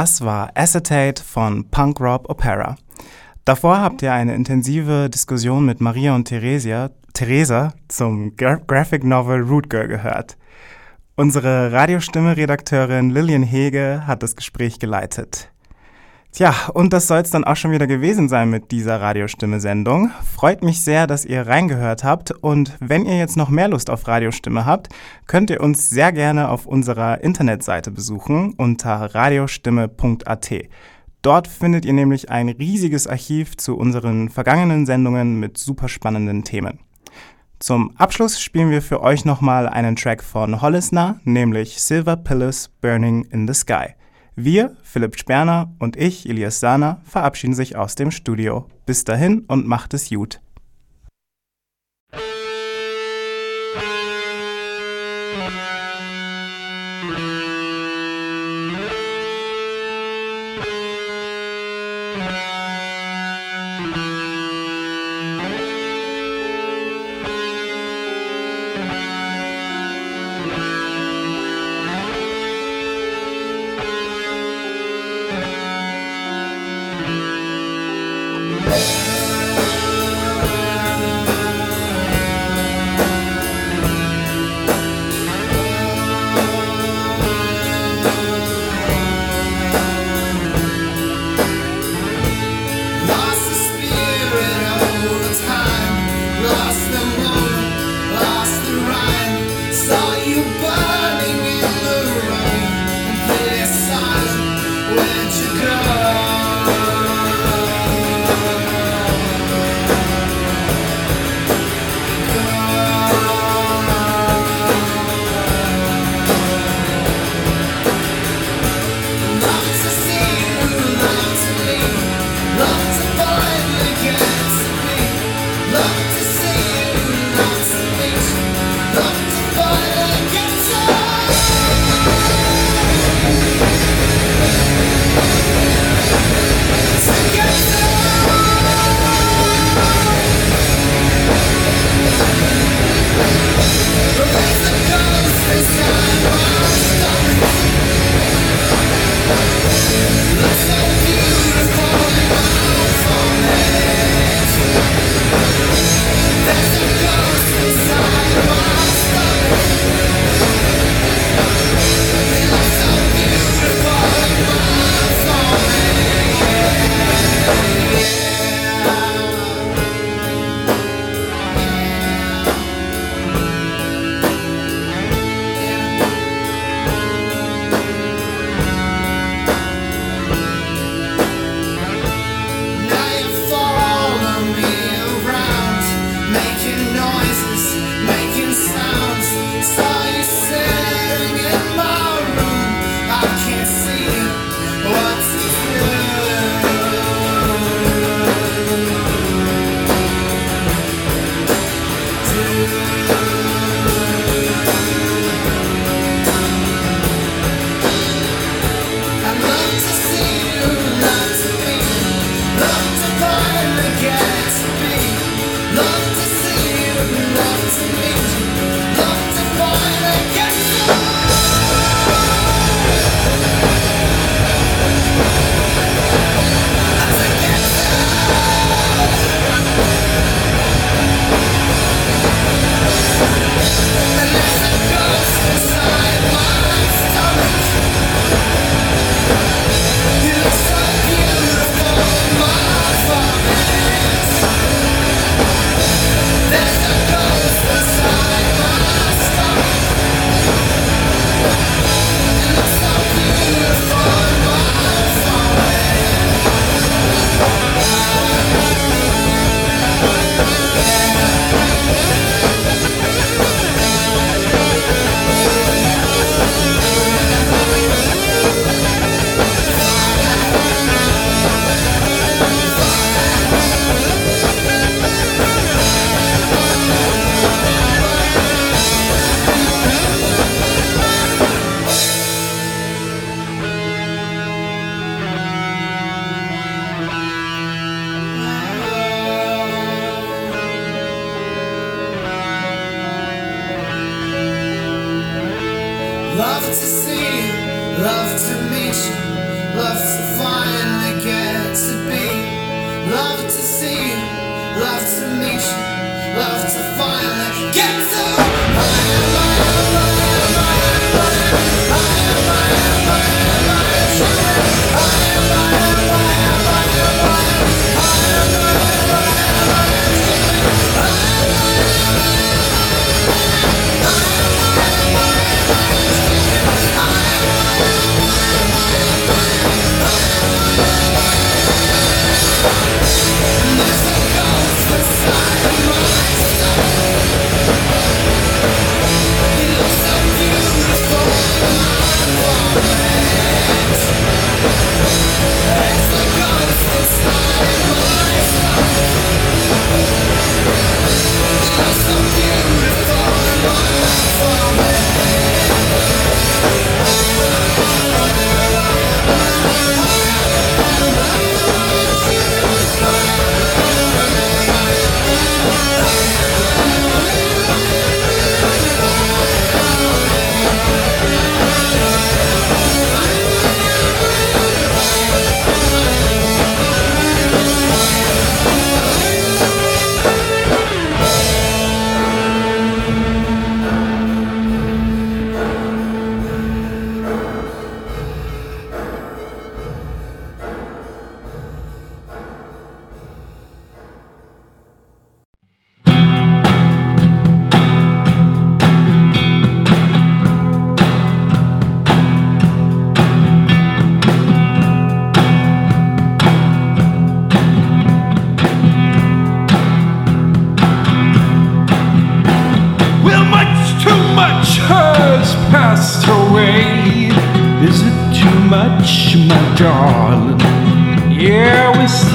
Das 0.00 0.20
war 0.20 0.52
Acetate 0.54 1.20
von 1.20 1.68
Punk 1.70 2.00
Rob 2.00 2.30
Opera. 2.30 2.76
Davor 3.44 3.80
habt 3.80 4.00
ihr 4.00 4.12
eine 4.12 4.36
intensive 4.36 5.10
Diskussion 5.10 5.66
mit 5.66 5.80
Maria 5.80 6.14
und 6.14 6.26
Theresia, 6.26 6.90
Theresa 7.14 7.72
zum 7.88 8.36
Gra 8.36 8.60
Graphic 8.64 9.02
Novel 9.02 9.42
Root 9.42 9.68
Girl 9.68 9.88
gehört. 9.88 10.36
Unsere 11.16 11.72
Radiostimme-Redakteurin 11.72 13.10
Lillian 13.10 13.42
Hege 13.42 14.04
hat 14.06 14.22
das 14.22 14.36
Gespräch 14.36 14.78
geleitet. 14.78 15.50
Tja, 16.32 16.54
und 16.74 16.92
das 16.92 17.06
soll 17.08 17.20
es 17.20 17.30
dann 17.30 17.44
auch 17.44 17.56
schon 17.56 17.72
wieder 17.72 17.86
gewesen 17.86 18.28
sein 18.28 18.50
mit 18.50 18.70
dieser 18.70 19.00
Radiostimme-Sendung. 19.00 20.10
Freut 20.36 20.62
mich 20.62 20.82
sehr, 20.82 21.06
dass 21.06 21.24
ihr 21.24 21.46
reingehört 21.46 22.04
habt. 22.04 22.30
Und 22.30 22.76
wenn 22.80 23.06
ihr 23.06 23.18
jetzt 23.18 23.36
noch 23.36 23.48
mehr 23.48 23.68
Lust 23.68 23.90
auf 23.90 24.06
Radiostimme 24.06 24.66
habt, 24.66 24.88
könnt 25.26 25.50
ihr 25.50 25.60
uns 25.60 25.90
sehr 25.90 26.12
gerne 26.12 26.50
auf 26.50 26.66
unserer 26.66 27.22
Internetseite 27.22 27.90
besuchen 27.90 28.52
unter 28.56 29.14
radiostimme.at. 29.14 30.52
Dort 31.22 31.48
findet 31.48 31.84
ihr 31.84 31.94
nämlich 31.94 32.30
ein 32.30 32.48
riesiges 32.48 33.06
Archiv 33.06 33.56
zu 33.56 33.76
unseren 33.76 34.28
vergangenen 34.28 34.86
Sendungen 34.86 35.40
mit 35.40 35.58
super 35.58 35.88
spannenden 35.88 36.44
Themen. 36.44 36.78
Zum 37.58 37.96
Abschluss 37.96 38.40
spielen 38.40 38.70
wir 38.70 38.82
für 38.82 39.02
euch 39.02 39.24
nochmal 39.24 39.68
einen 39.68 39.96
Track 39.96 40.22
von 40.22 40.62
Hollisner, 40.62 41.18
nämlich 41.24 41.82
Silver 41.82 42.16
Pillars 42.16 42.70
Burning 42.80 43.24
in 43.32 43.48
the 43.48 43.54
Sky. 43.54 43.94
Wir, 44.40 44.76
Philipp 44.84 45.18
Sperner 45.18 45.74
und 45.80 45.96
ich, 45.96 46.28
Elias 46.28 46.60
Sahner, 46.60 47.00
verabschieden 47.02 47.54
sich 47.54 47.74
aus 47.74 47.96
dem 47.96 48.12
Studio. 48.12 48.66
Bis 48.86 49.02
dahin 49.02 49.40
und 49.48 49.66
macht 49.66 49.94
es 49.94 50.10
gut. 50.10 50.40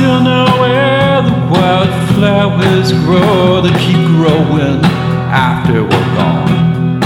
Still 0.04 0.22
know 0.22 0.46
where 0.60 1.22
the 1.22 1.32
wildflowers 1.50 2.92
grow 3.06 3.62
that 3.62 3.74
keep 3.80 4.04
growing 4.20 4.84
after 5.32 5.82
we're 5.82 6.10
gone. 6.18 7.02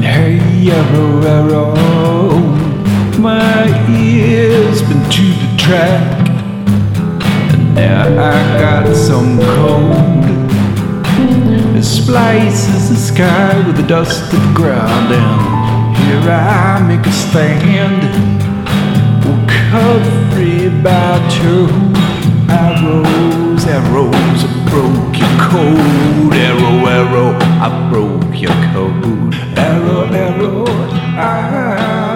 Hey, 0.00 0.70
arrow, 0.70 1.97
sky 13.18 13.66
with 13.66 13.76
the 13.76 13.82
dust 13.82 14.32
of 14.32 14.40
the 14.40 14.54
ground, 14.54 15.12
and 15.12 15.96
here 15.96 16.30
I 16.30 16.80
make 16.86 17.04
a 17.04 17.10
stand. 17.10 18.00
Covered 19.70 20.84
by 20.84 21.18
two 21.36 21.66
arrows, 22.48 23.64
arrows, 23.66 24.40
I 24.44 24.70
broke 24.70 25.18
your 25.22 25.34
code. 25.50 26.32
Arrow, 26.46 26.86
arrow, 26.96 27.30
I 27.66 27.90
broke 27.90 28.40
your 28.40 28.56
code. 28.72 29.34
Arrow, 29.58 30.04
arrow, 30.12 30.66
I. 31.18 32.07